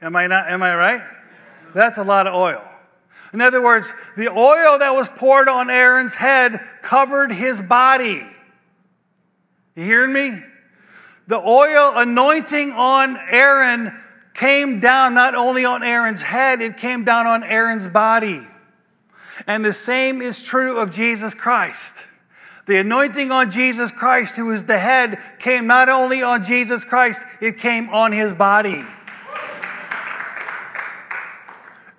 Am 0.01 0.15
I 0.15 0.27
not? 0.27 0.49
Am 0.49 0.61
I 0.61 0.75
right? 0.75 1.01
That's 1.73 1.97
a 1.97 2.03
lot 2.03 2.27
of 2.27 2.33
oil. 2.33 2.61
In 3.33 3.41
other 3.41 3.63
words, 3.63 3.91
the 4.15 4.29
oil 4.29 4.79
that 4.79 4.93
was 4.93 5.09
poured 5.09 5.49
on 5.49 5.69
Aaron's 5.69 6.13
head 6.13 6.61
covered 6.83 7.31
his 7.31 7.59
body. 7.61 8.27
You 9.75 9.83
hearing 9.83 10.13
me? 10.13 10.43
The 11.27 11.39
oil 11.39 11.93
anointing 11.95 12.73
on 12.73 13.17
Aaron 13.29 13.99
came 14.33 14.79
down 14.79 15.13
not 15.13 15.35
only 15.35 15.65
on 15.65 15.83
Aaron's 15.83 16.21
head, 16.21 16.61
it 16.61 16.77
came 16.77 17.05
down 17.05 17.25
on 17.25 17.43
Aaron's 17.43 17.87
body. 17.87 18.45
And 19.47 19.63
the 19.65 19.73
same 19.73 20.21
is 20.21 20.43
true 20.43 20.77
of 20.77 20.91
Jesus 20.91 21.33
Christ. 21.33 21.95
The 22.65 22.77
anointing 22.77 23.31
on 23.31 23.51
Jesus 23.51 23.91
Christ, 23.91 24.35
who 24.35 24.51
is 24.51 24.63
the 24.63 24.79
head, 24.79 25.19
came 25.39 25.67
not 25.67 25.89
only 25.89 26.23
on 26.23 26.43
Jesus 26.43 26.85
Christ, 26.85 27.25
it 27.41 27.57
came 27.57 27.89
on 27.89 28.11
his 28.11 28.31
body. 28.31 28.85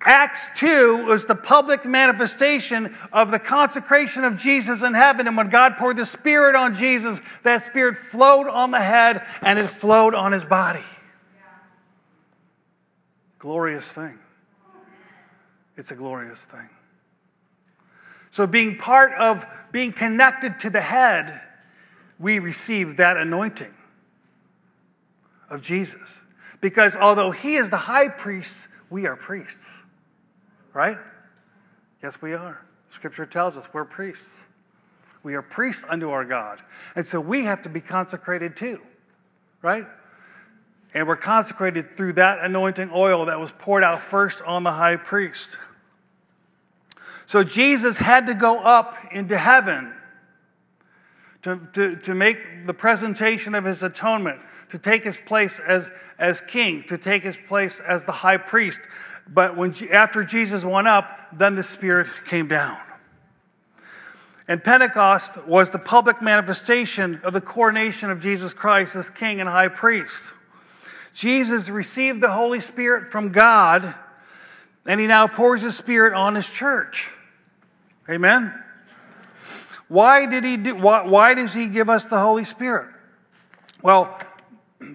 Acts 0.05 0.49
2 0.57 1.05
was 1.05 1.25
the 1.25 1.35
public 1.35 1.83
manifestation 1.83 2.95
of 3.11 3.31
the 3.31 3.39
consecration 3.39 4.23
of 4.23 4.37
Jesus 4.37 4.83
in 4.83 4.93
heaven. 4.93 5.27
And 5.27 5.35
when 5.35 5.49
God 5.49 5.77
poured 5.77 5.97
the 5.97 6.05
Spirit 6.05 6.55
on 6.55 6.75
Jesus, 6.75 7.21
that 7.41 7.63
Spirit 7.63 7.97
flowed 7.97 8.47
on 8.47 8.69
the 8.69 8.79
head 8.79 9.25
and 9.41 9.57
it 9.57 9.67
flowed 9.67 10.13
on 10.13 10.31
his 10.31 10.45
body. 10.45 10.83
Glorious 13.39 13.91
thing. 13.91 14.17
It's 15.75 15.91
a 15.91 15.95
glorious 15.95 16.39
thing. 16.39 16.69
So, 18.35 18.45
being 18.45 18.77
part 18.77 19.13
of 19.13 19.45
being 19.71 19.93
connected 19.93 20.59
to 20.59 20.69
the 20.69 20.81
head, 20.81 21.39
we 22.19 22.39
receive 22.39 22.97
that 22.97 23.15
anointing 23.15 23.73
of 25.49 25.61
Jesus. 25.61 26.17
Because 26.59 26.97
although 26.97 27.31
he 27.31 27.55
is 27.55 27.69
the 27.69 27.77
high 27.77 28.09
priest, 28.09 28.67
we 28.89 29.05
are 29.05 29.15
priests. 29.15 29.81
Right? 30.73 30.97
Yes, 32.03 32.21
we 32.21 32.33
are. 32.33 32.59
Scripture 32.89 33.25
tells 33.25 33.55
us 33.55 33.69
we're 33.71 33.85
priests. 33.85 34.41
We 35.23 35.35
are 35.35 35.41
priests 35.41 35.85
unto 35.87 36.09
our 36.09 36.25
God. 36.25 36.59
And 36.97 37.07
so 37.07 37.21
we 37.21 37.45
have 37.45 37.61
to 37.61 37.69
be 37.69 37.79
consecrated 37.79 38.57
too. 38.57 38.81
Right? 39.61 39.87
And 40.93 41.07
we're 41.07 41.15
consecrated 41.15 41.95
through 41.95 42.13
that 42.13 42.39
anointing 42.41 42.91
oil 42.93 43.27
that 43.27 43.39
was 43.39 43.53
poured 43.53 43.85
out 43.85 44.01
first 44.01 44.41
on 44.41 44.63
the 44.63 44.73
high 44.73 44.97
priest. 44.97 45.57
So 47.25 47.43
Jesus 47.43 47.97
had 47.97 48.27
to 48.27 48.33
go 48.33 48.59
up 48.59 48.97
into 49.11 49.37
heaven 49.37 49.93
to, 51.41 51.59
to, 51.73 51.95
to 51.97 52.15
make 52.15 52.65
the 52.65 52.73
presentation 52.73 53.53
of 53.53 53.65
his 53.65 53.83
atonement, 53.83 54.39
to 54.69 54.79
take 54.79 55.03
his 55.03 55.17
place 55.25 55.59
as, 55.59 55.91
as 56.17 56.41
king, 56.41 56.83
to 56.87 56.97
take 56.97 57.23
his 57.23 57.37
place 57.47 57.79
as 57.79 58.05
the 58.05 58.11
high 58.11 58.37
priest. 58.37 58.81
But 59.27 59.55
when, 59.55 59.73
after 59.91 60.23
Jesus 60.23 60.63
went 60.63 60.87
up, 60.87 61.27
then 61.33 61.55
the 61.55 61.63
Spirit 61.63 62.07
came 62.25 62.47
down. 62.47 62.77
And 64.47 64.63
Pentecost 64.63 65.37
was 65.45 65.71
the 65.71 65.79
public 65.79 66.21
manifestation 66.21 67.19
of 67.23 67.33
the 67.33 67.41
coronation 67.41 68.11
of 68.11 68.19
Jesus 68.19 68.53
Christ 68.53 68.95
as 68.95 69.09
King 69.09 69.39
and 69.39 69.49
High 69.49 69.69
Priest. 69.69 70.33
Jesus 71.13 71.69
received 71.69 72.21
the 72.21 72.31
Holy 72.31 72.59
Spirit 72.59 73.11
from 73.11 73.31
God, 73.31 73.95
and 74.85 74.99
he 74.99 75.07
now 75.07 75.27
pours 75.27 75.63
his 75.63 75.75
Spirit 75.75 76.13
on 76.13 76.35
his 76.35 76.49
church. 76.49 77.09
Amen? 78.09 78.53
Why 79.87 80.25
did 80.25 80.43
he 80.43 80.57
do, 80.57 80.75
why, 80.75 81.05
why 81.05 81.33
does 81.33 81.53
he 81.53 81.67
give 81.67 81.89
us 81.89 82.05
the 82.05 82.19
Holy 82.19 82.43
Spirit? 82.43 82.89
Well, 83.81 84.19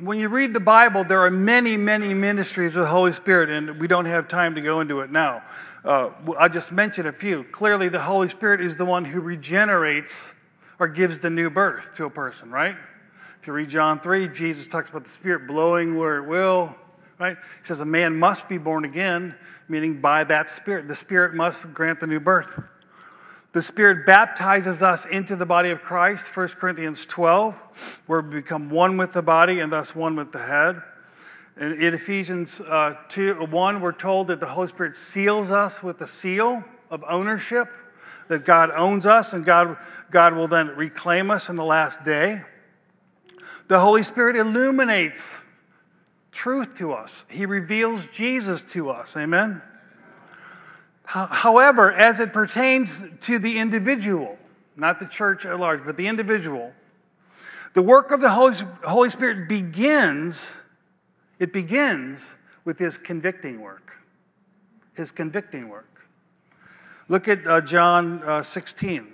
when 0.01 0.19
you 0.19 0.29
read 0.29 0.53
the 0.53 0.61
Bible, 0.61 1.05
there 1.05 1.21
are 1.21 1.31
many, 1.31 1.77
many 1.77 2.13
ministries 2.13 2.77
of 2.77 2.83
the 2.83 2.89
Holy 2.89 3.13
Spirit, 3.13 3.51
and 3.51 3.81
we 3.81 3.87
don't 3.87 4.05
have 4.05 4.29
time 4.29 4.55
to 4.55 4.61
go 4.61 4.81
into 4.81 5.01
it 5.01 5.11
now. 5.11 5.43
Uh, 5.85 6.11
I'll 6.39 6.49
just 6.49 6.73
mention 6.73 7.07
a 7.07 7.13
few. 7.13 7.45
Clearly, 7.45 7.89
the 7.89 8.01
Holy 8.01 8.29
Spirit 8.29 8.61
is 8.61 8.77
the 8.77 8.85
one 8.85 9.05
who 9.05 9.21
regenerates 9.21 10.33
or 10.79 10.89
gives 10.89 11.19
the 11.19 11.31
new 11.31 11.51
birth 11.51 11.95
to 11.97 12.05
a 12.05 12.11
person, 12.11 12.51
right? 12.51 12.77
If 13.41 13.47
you 13.47 13.53
read 13.53 13.71
John 13.71 14.01
3, 14.01 14.29
Jesus 14.29 14.67
talks 14.67 14.91
about 14.91 15.05
the 15.05 15.11
Spirit 15.11 15.47
blowing 15.47 15.97
where 15.97 16.19
it 16.19 16.29
will, 16.29 16.75
right? 17.19 17.37
He 17.63 17.67
says 17.67 17.81
a 17.81 17.85
man 17.85 18.19
must 18.19 18.49
be 18.49 18.59
born 18.59 18.85
again, 18.85 19.35
meaning 19.69 20.01
by 20.01 20.25
that 20.25 20.49
Spirit. 20.49 20.89
The 20.89 20.97
Spirit 20.97 21.35
must 21.35 21.73
grant 21.73 22.01
the 22.01 22.07
new 22.07 22.21
birth. 22.21 22.51
The 23.53 23.63
Spirit 23.63 24.07
baptizes 24.07 24.81
us 24.81 25.07
into 25.07 25.35
the 25.35 25.47
body 25.47 25.71
of 25.71 25.83
Christ, 25.83 26.37
1 26.37 26.49
Corinthians 26.51 27.05
12, 27.07 27.55
where 28.07 28.21
we 28.21 28.41
become 28.41 28.71
one 28.71 28.97
with 28.97 29.13
the 29.13 29.23
body 29.23 29.59
and 29.59 29.73
thus 29.73 29.95
one 29.95 30.15
with 30.15 30.31
the 30.31 30.39
head. 30.39 30.81
In, 31.57 31.95
Ephesians 31.95 32.61
uh, 32.61 32.95
2, 33.09 33.35
1, 33.35 33.81
we're 33.81 33.91
told 33.91 34.29
that 34.29 34.39
the 34.39 34.47
Holy 34.47 34.69
Spirit 34.69 34.95
seals 34.95 35.51
us 35.51 35.83
with 35.83 35.99
the 35.99 36.07
seal 36.07 36.63
of 36.91 37.05
ownership, 37.09 37.69
that 38.29 38.45
God 38.45 38.71
owns 38.77 39.05
us 39.05 39.33
and 39.33 39.45
God, 39.45 39.77
God 40.13 40.35
will 40.35 40.47
then 40.47 40.69
reclaim 40.69 41.29
us 41.33 41.49
in 41.49 41.57
the 41.57 41.65
last 41.65 42.05
day. 42.05 42.43
The 43.67 43.81
Holy 43.81 44.05
Spirit 44.05 44.37
illuminates 44.37 45.29
truth 46.31 46.79
to 46.79 46.93
us, 46.93 47.25
He 47.29 47.47
reveals 47.47 48.07
Jesus 48.07 48.63
to 48.73 48.91
us. 48.91 49.17
Amen? 49.17 49.61
However, 51.11 51.93
as 51.93 52.21
it 52.21 52.33
pertains 52.33 53.03
to 53.23 53.41
the 53.41 53.59
individual, 53.59 54.39
not 54.77 55.01
the 55.01 55.07
church 55.07 55.45
at 55.45 55.59
large, 55.59 55.85
but 55.85 55.97
the 55.97 56.07
individual, 56.07 56.73
the 57.75 57.83
work 57.83 58.13
of 58.13 58.21
the 58.21 58.31
Holy, 58.31 59.11
Spirit 59.11 59.49
begins, 59.49 60.49
it 61.41 61.53
begins 61.53 62.25
with 62.65 62.79
his 62.79 62.97
convicting 62.97 63.61
work. 63.61 63.93
His 64.95 65.11
convicting 65.11 65.69
work. 65.69 65.89
Look 67.09 67.27
at 67.27 67.45
uh, 67.45 67.61
John 67.61 68.23
uh, 68.23 68.45
16. 68.45 69.13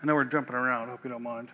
I 0.00 0.06
know 0.06 0.14
we're 0.14 0.22
jumping 0.22 0.54
around, 0.54 0.90
I 0.90 0.90
hope 0.92 1.00
you 1.02 1.10
don't 1.10 1.24
mind. 1.24 1.48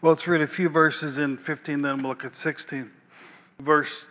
Well, 0.00 0.12
let's 0.12 0.26
read 0.26 0.40
a 0.40 0.46
few 0.46 0.70
verses 0.70 1.18
in 1.18 1.36
15, 1.36 1.82
then 1.82 1.98
we'll 1.98 2.08
look 2.08 2.24
at 2.24 2.32
16. 2.32 2.90
Verse 3.58 4.06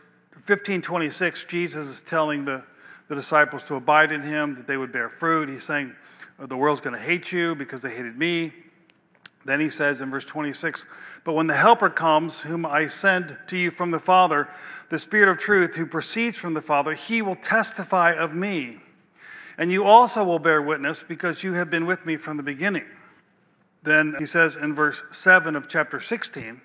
15, 0.45 0.83
26, 0.83 1.45
Jesus 1.45 1.87
is 1.87 2.01
telling 2.01 2.45
the 2.45 2.63
the 3.09 3.15
disciples 3.15 3.63
to 3.65 3.75
abide 3.75 4.11
in 4.13 4.21
him, 4.21 4.55
that 4.55 4.67
they 4.67 4.77
would 4.77 4.93
bear 4.93 5.09
fruit. 5.09 5.49
He's 5.49 5.63
saying, 5.63 5.93
oh, 6.39 6.45
The 6.45 6.55
world's 6.55 6.79
going 6.79 6.95
to 6.95 7.01
hate 7.01 7.31
you 7.33 7.55
because 7.55 7.81
they 7.81 7.93
hated 7.93 8.17
me. 8.17 8.53
Then 9.45 9.59
he 9.59 9.69
says 9.69 9.99
in 9.99 10.11
verse 10.11 10.25
26, 10.25 10.85
But 11.23 11.33
when 11.33 11.47
the 11.47 11.55
Helper 11.55 11.89
comes, 11.89 12.41
whom 12.41 12.65
I 12.65 12.87
send 12.87 13.35
to 13.47 13.57
you 13.57 13.71
from 13.71 13.91
the 13.91 13.99
Father, 13.99 14.47
the 14.89 14.99
Spirit 14.99 15.29
of 15.29 15.37
truth 15.37 15.75
who 15.75 15.85
proceeds 15.85 16.37
from 16.37 16.53
the 16.53 16.61
Father, 16.61 16.93
he 16.93 17.21
will 17.21 17.35
testify 17.35 18.13
of 18.13 18.35
me. 18.35 18.77
And 19.57 19.71
you 19.71 19.85
also 19.85 20.23
will 20.23 20.39
bear 20.39 20.61
witness 20.61 21.03
because 21.03 21.43
you 21.43 21.53
have 21.53 21.69
been 21.69 21.85
with 21.85 22.05
me 22.05 22.15
from 22.15 22.37
the 22.37 22.43
beginning. 22.43 22.85
Then 23.81 24.15
he 24.19 24.25
says 24.25 24.55
in 24.55 24.75
verse 24.75 25.01
7 25.11 25.55
of 25.55 25.67
chapter 25.67 25.99
16, 25.99 26.61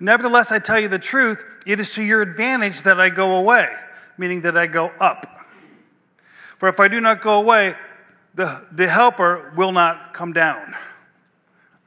Nevertheless, 0.00 0.52
I 0.52 0.60
tell 0.60 0.78
you 0.78 0.88
the 0.88 0.98
truth, 0.98 1.44
it 1.66 1.78
is 1.80 1.92
to 1.94 2.02
your 2.02 2.22
advantage 2.22 2.82
that 2.82 3.00
I 3.00 3.10
go 3.10 3.36
away, 3.36 3.68
meaning 4.16 4.42
that 4.42 4.56
I 4.56 4.68
go 4.68 4.92
up. 5.00 5.37
For 6.58 6.68
if 6.68 6.80
I 6.80 6.88
do 6.88 7.00
not 7.00 7.20
go 7.20 7.38
away, 7.38 7.74
the, 8.34 8.64
the 8.72 8.88
helper 8.88 9.52
will 9.56 9.72
not 9.72 10.12
come 10.12 10.32
down. 10.32 10.74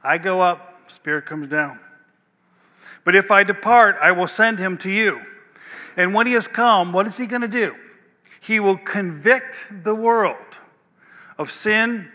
I 0.02 0.18
go 0.18 0.40
up, 0.40 0.90
Spirit 0.90 1.26
comes 1.26 1.48
down. 1.48 1.78
But 3.04 3.14
if 3.14 3.30
I 3.30 3.42
depart, 3.42 3.96
I 4.00 4.12
will 4.12 4.28
send 4.28 4.58
him 4.58 4.78
to 4.78 4.90
you. 4.90 5.20
And 5.96 6.14
when 6.14 6.26
he 6.26 6.32
has 6.34 6.48
come, 6.48 6.92
what 6.92 7.06
is 7.06 7.16
he 7.16 7.26
going 7.26 7.42
to 7.42 7.48
do? 7.48 7.74
He 8.40 8.60
will 8.60 8.76
convict 8.76 9.56
the 9.84 9.94
world 9.94 10.36
of 11.38 11.50
sin, 11.50 12.10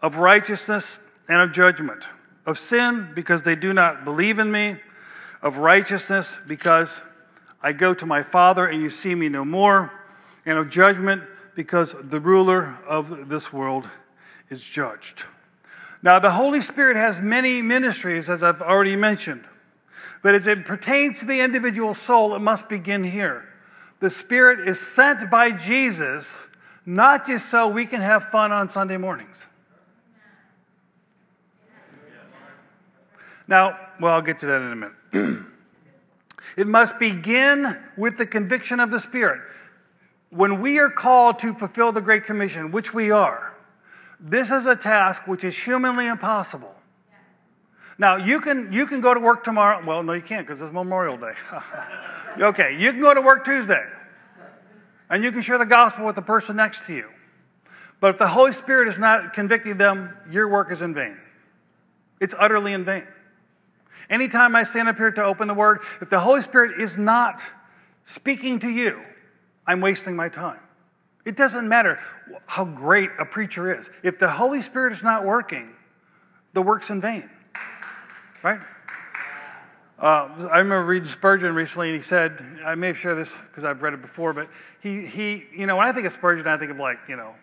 of 0.00 0.16
righteousness, 0.16 1.00
and 1.28 1.40
of 1.40 1.52
judgment. 1.52 2.04
Of 2.44 2.58
sin, 2.58 3.10
because 3.14 3.42
they 3.42 3.54
do 3.54 3.72
not 3.72 4.04
believe 4.04 4.38
in 4.38 4.50
me. 4.50 4.76
Of 5.40 5.58
righteousness, 5.58 6.38
because 6.46 7.00
I 7.62 7.72
go 7.72 7.94
to 7.94 8.06
my 8.06 8.22
Father 8.22 8.66
and 8.66 8.82
you 8.82 8.90
see 8.90 9.14
me 9.14 9.28
no 9.28 9.44
more. 9.44 9.92
And 10.44 10.58
of 10.58 10.70
judgment, 10.70 11.22
because 11.54 11.94
the 12.00 12.20
ruler 12.20 12.76
of 12.86 13.28
this 13.28 13.52
world 13.52 13.88
is 14.50 14.62
judged. 14.62 15.24
Now, 16.02 16.18
the 16.18 16.32
Holy 16.32 16.60
Spirit 16.60 16.96
has 16.96 17.20
many 17.20 17.62
ministries, 17.62 18.28
as 18.28 18.42
I've 18.42 18.62
already 18.62 18.96
mentioned, 18.96 19.44
but 20.22 20.34
as 20.34 20.46
it 20.46 20.64
pertains 20.64 21.20
to 21.20 21.26
the 21.26 21.40
individual 21.40 21.94
soul, 21.94 22.34
it 22.34 22.40
must 22.40 22.68
begin 22.68 23.04
here. 23.04 23.48
The 24.00 24.10
Spirit 24.10 24.68
is 24.68 24.80
sent 24.80 25.30
by 25.30 25.52
Jesus 25.52 26.34
not 26.84 27.26
just 27.26 27.48
so 27.48 27.68
we 27.68 27.86
can 27.86 28.00
have 28.00 28.30
fun 28.30 28.50
on 28.50 28.68
Sunday 28.68 28.96
mornings. 28.96 29.46
Now, 33.46 33.78
well, 34.00 34.14
I'll 34.14 34.22
get 34.22 34.40
to 34.40 34.46
that 34.46 34.62
in 34.62 34.72
a 34.72 34.76
minute. 34.76 35.44
it 36.56 36.66
must 36.66 36.98
begin 36.98 37.78
with 37.96 38.16
the 38.16 38.26
conviction 38.26 38.80
of 38.80 38.90
the 38.90 38.98
Spirit 38.98 39.40
when 40.32 40.62
we 40.62 40.78
are 40.78 40.88
called 40.88 41.38
to 41.40 41.52
fulfill 41.52 41.92
the 41.92 42.00
Great 42.00 42.24
Commission, 42.24 42.70
which 42.70 42.94
we 42.94 43.10
are, 43.10 43.54
this 44.18 44.50
is 44.50 44.64
a 44.64 44.74
task 44.74 45.26
which 45.26 45.44
is 45.44 45.56
humanly 45.56 46.06
impossible. 46.06 46.74
Now, 47.98 48.16
you 48.16 48.40
can, 48.40 48.72
you 48.72 48.86
can 48.86 49.02
go 49.02 49.12
to 49.12 49.20
work 49.20 49.44
tomorrow. 49.44 49.84
Well, 49.84 50.02
no, 50.02 50.14
you 50.14 50.22
can't 50.22 50.46
because 50.46 50.62
it's 50.62 50.72
Memorial 50.72 51.18
Day. 51.18 51.34
okay, 52.38 52.78
you 52.78 52.92
can 52.92 53.00
go 53.02 53.12
to 53.12 53.20
work 53.20 53.44
Tuesday 53.44 53.84
and 55.10 55.22
you 55.22 55.30
can 55.32 55.42
share 55.42 55.58
the 55.58 55.66
gospel 55.66 56.06
with 56.06 56.16
the 56.16 56.22
person 56.22 56.56
next 56.56 56.86
to 56.86 56.94
you. 56.94 57.08
But 58.00 58.14
if 58.14 58.18
the 58.18 58.28
Holy 58.28 58.52
Spirit 58.52 58.88
is 58.88 58.98
not 58.98 59.34
convicting 59.34 59.76
them, 59.76 60.16
your 60.30 60.48
work 60.48 60.72
is 60.72 60.80
in 60.80 60.94
vain. 60.94 61.18
It's 62.20 62.34
utterly 62.38 62.72
in 62.72 62.86
vain. 62.86 63.04
Anytime 64.08 64.56
I 64.56 64.64
stand 64.64 64.88
up 64.88 64.96
here 64.96 65.10
to 65.10 65.22
open 65.22 65.46
the 65.46 65.54
Word, 65.54 65.80
if 66.00 66.08
the 66.08 66.20
Holy 66.20 66.40
Spirit 66.40 66.80
is 66.80 66.96
not 66.96 67.42
speaking 68.04 68.58
to 68.60 68.68
you, 68.68 69.02
I'm 69.66 69.80
wasting 69.80 70.16
my 70.16 70.28
time. 70.28 70.60
It 71.24 71.36
doesn't 71.36 71.68
matter 71.68 72.00
how 72.46 72.64
great 72.64 73.10
a 73.18 73.24
preacher 73.24 73.78
is. 73.78 73.90
If 74.02 74.18
the 74.18 74.28
Holy 74.28 74.60
Spirit 74.60 74.92
is 74.92 75.02
not 75.02 75.24
working, 75.24 75.70
the 76.52 76.62
work's 76.62 76.90
in 76.90 77.00
vain. 77.00 77.30
Right? 78.42 78.60
Uh, 79.98 80.48
I 80.50 80.58
remember 80.58 80.84
reading 80.84 81.08
Spurgeon 81.08 81.54
recently, 81.54 81.90
and 81.90 81.96
he 81.96 82.02
said, 82.02 82.60
I 82.64 82.74
may 82.74 82.88
have 82.88 82.98
shared 82.98 83.18
this 83.18 83.30
because 83.48 83.62
I've 83.62 83.82
read 83.82 83.94
it 83.94 84.02
before, 84.02 84.32
but 84.32 84.48
he, 84.80 85.06
he, 85.06 85.44
you 85.54 85.66
know, 85.66 85.76
when 85.76 85.86
I 85.86 85.92
think 85.92 86.06
of 86.06 86.12
Spurgeon, 86.12 86.48
I 86.48 86.56
think 86.56 86.72
of 86.72 86.78
like, 86.78 86.98
you 87.08 87.14
know, 87.14 87.34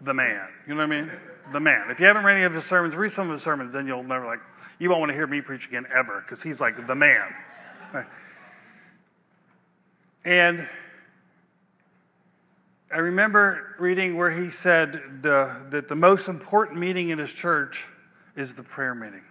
the 0.00 0.12
man. 0.12 0.48
You 0.66 0.74
know 0.74 0.84
what 0.84 0.92
I 0.92 1.02
mean? 1.02 1.12
The 1.52 1.60
man. 1.60 1.88
If 1.88 2.00
you 2.00 2.06
haven't 2.06 2.24
read 2.24 2.34
any 2.34 2.42
of 2.42 2.52
his 2.52 2.64
sermons, 2.64 2.96
read 2.96 3.12
some 3.12 3.28
of 3.28 3.32
his 3.34 3.42
sermons, 3.42 3.74
then 3.74 3.86
you'll 3.86 4.02
never 4.02 4.26
like, 4.26 4.40
you 4.80 4.90
won't 4.90 4.98
want 4.98 5.10
to 5.10 5.14
hear 5.14 5.28
me 5.28 5.40
preach 5.40 5.68
again 5.68 5.86
ever 5.94 6.20
because 6.20 6.42
he's 6.42 6.60
like 6.60 6.84
the 6.84 6.94
man. 6.96 7.32
And 10.24 10.68
I 12.92 12.98
remember 12.98 13.74
reading 13.78 14.16
where 14.16 14.30
he 14.30 14.50
said 14.50 15.22
the, 15.22 15.56
that 15.70 15.88
the 15.88 15.96
most 15.96 16.28
important 16.28 16.78
meeting 16.78 17.08
in 17.08 17.18
his 17.18 17.32
church 17.32 17.84
is 18.36 18.54
the 18.54 18.62
prayer 18.62 18.94
meeting. 18.94 19.22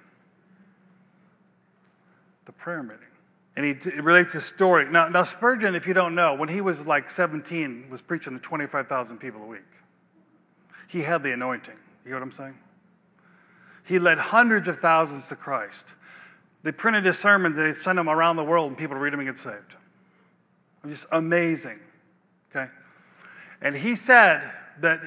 The 2.46 2.52
prayer 2.52 2.84
meeting. 2.84 3.00
And 3.56 3.66
he 3.66 3.74
t- 3.74 3.92
relates 4.02 4.34
his 4.34 4.46
story. 4.46 4.90
Now, 4.92 5.08
now, 5.08 5.24
Spurgeon, 5.24 5.76
if 5.76 5.88
you 5.88 5.94
don't 5.94 6.16
know, 6.16 6.34
when 6.34 6.50
he 6.50 6.60
was 6.60 6.86
like 6.86 7.10
17, 7.10 7.90
was 7.90 8.02
preaching 8.02 8.34
to 8.34 8.40
25,000 8.40 9.18
people 9.18 9.42
a 9.42 9.46
week. 9.46 9.62
He 10.90 11.02
had 11.02 11.24
the 11.24 11.32
anointing. 11.32 11.78
You 12.04 12.12
know 12.12 12.18
what 12.18 12.24
I'm 12.24 12.32
saying? 12.34 12.56
He 13.86 14.00
led 14.00 14.18
hundreds 14.18 14.68
of 14.68 14.80
thousands 14.80 15.30
to 15.30 15.36
Christ. 15.36 15.86
They 16.64 16.72
printed 16.72 17.06
his 17.06 17.18
sermons 17.18 17.56
they 17.56 17.74
sent 17.74 17.96
them 17.96 18.10
around 18.10 18.36
the 18.36 18.44
world 18.44 18.70
and 18.70 18.78
people 18.78 18.98
read 18.98 19.14
them 19.14 19.20
and 19.20 19.30
get 19.30 19.38
saved. 19.38 19.76
Just 20.88 21.06
amazing. 21.12 21.80
And 23.66 23.76
he 23.76 23.96
said 23.96 24.44
that, 24.82 25.02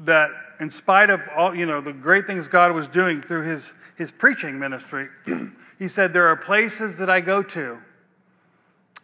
that 0.00 0.30
in 0.58 0.68
spite 0.68 1.10
of 1.10 1.20
all, 1.36 1.54
you 1.54 1.64
know, 1.64 1.80
the 1.80 1.92
great 1.92 2.26
things 2.26 2.48
God 2.48 2.72
was 2.72 2.88
doing 2.88 3.22
through 3.22 3.42
his, 3.44 3.72
his 3.96 4.10
preaching 4.10 4.58
ministry, 4.58 5.06
he 5.78 5.86
said, 5.86 6.12
There 6.12 6.26
are 6.26 6.34
places 6.34 6.98
that 6.98 7.08
I 7.08 7.20
go 7.20 7.40
to 7.40 7.78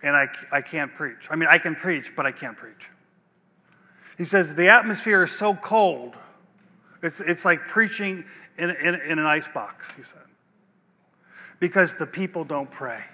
and 0.03 0.16
I, 0.16 0.26
I 0.50 0.61
can't 0.61 0.92
preach. 0.92 1.29
I 1.31 1.37
mean, 1.37 1.48
I 1.48 1.59
can 1.59 1.76
preach, 1.76 2.16
but 2.16 2.26
I 2.26 2.33
can't 2.33 2.57
preach. 2.57 2.88
He 4.18 4.24
says, 4.24 4.57
The 4.57 4.70
atmosphere 4.70 5.22
is 5.22 5.31
so 5.31 5.55
cold, 5.55 6.16
it's, 7.00 7.20
it's 7.20 7.44
like 7.44 7.68
preaching 7.68 8.24
in, 8.59 8.70
in, 8.70 8.96
in 8.96 9.20
an 9.20 9.26
ice 9.26 9.46
box, 9.46 9.88
he 9.96 10.03
said, 10.03 10.18
because 11.61 11.94
the 11.94 12.07
people 12.07 12.42
don't 12.42 12.72
pray. 12.72 13.05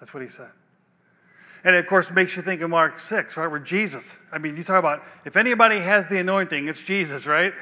That's 0.00 0.14
what 0.14 0.22
he 0.22 0.30
said. 0.30 0.48
And 1.64 1.74
it, 1.74 1.78
of 1.78 1.86
course, 1.86 2.10
makes 2.10 2.36
you 2.36 2.42
think 2.42 2.60
of 2.60 2.70
Mark 2.70 3.00
6, 3.00 3.36
right? 3.36 3.46
Where 3.46 3.58
Jesus, 3.58 4.14
I 4.30 4.38
mean, 4.38 4.56
you 4.56 4.62
talk 4.64 4.78
about 4.78 5.02
if 5.24 5.36
anybody 5.36 5.80
has 5.80 6.08
the 6.08 6.18
anointing, 6.18 6.68
it's 6.68 6.82
Jesus, 6.82 7.26
right? 7.26 7.54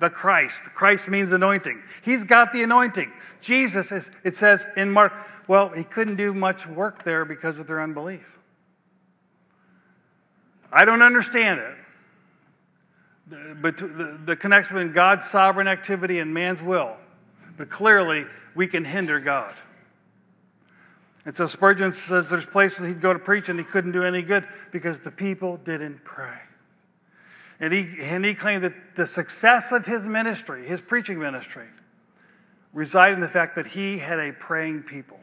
the 0.00 0.10
Christ. 0.10 0.64
Christ 0.74 1.08
means 1.08 1.32
anointing. 1.32 1.82
He's 2.02 2.24
got 2.24 2.52
the 2.52 2.62
anointing. 2.62 3.12
Jesus, 3.40 3.92
is, 3.92 4.10
it 4.24 4.36
says 4.36 4.66
in 4.76 4.90
Mark, 4.90 5.12
well, 5.46 5.68
he 5.70 5.84
couldn't 5.84 6.16
do 6.16 6.34
much 6.34 6.66
work 6.66 7.04
there 7.04 7.24
because 7.24 7.58
of 7.58 7.66
their 7.66 7.80
unbelief. 7.82 8.38
I 10.70 10.84
don't 10.84 11.02
understand 11.02 11.60
it. 11.60 11.74
But 13.60 13.76
the, 13.76 14.18
the 14.24 14.36
connection 14.36 14.76
between 14.76 14.92
God's 14.92 15.26
sovereign 15.26 15.68
activity 15.68 16.18
and 16.18 16.32
man's 16.32 16.62
will. 16.62 16.96
But 17.56 17.70
clearly, 17.70 18.24
we 18.54 18.66
can 18.66 18.84
hinder 18.84 19.20
God. 19.20 19.54
And 21.24 21.36
so 21.36 21.46
Spurgeon 21.46 21.92
says 21.92 22.30
there's 22.30 22.46
places 22.46 22.86
he'd 22.86 23.00
go 23.00 23.12
to 23.12 23.18
preach 23.18 23.48
and 23.48 23.58
he 23.58 23.64
couldn't 23.64 23.92
do 23.92 24.04
any 24.04 24.22
good 24.22 24.46
because 24.72 25.00
the 25.00 25.10
people 25.10 25.58
didn't 25.58 26.02
pray. 26.04 26.38
And 27.60 27.72
he, 27.72 27.88
and 28.00 28.24
he 28.24 28.34
claimed 28.34 28.64
that 28.64 28.74
the 28.94 29.06
success 29.06 29.72
of 29.72 29.84
his 29.84 30.06
ministry, 30.06 30.66
his 30.66 30.80
preaching 30.80 31.18
ministry, 31.18 31.66
resided 32.72 33.14
in 33.14 33.20
the 33.20 33.28
fact 33.28 33.56
that 33.56 33.66
he 33.66 33.98
had 33.98 34.20
a 34.20 34.32
praying 34.32 34.84
people. 34.84 35.18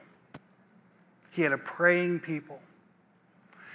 He 1.31 1.41
had 1.41 1.53
a 1.53 1.57
praying 1.57 2.19
people. 2.19 2.59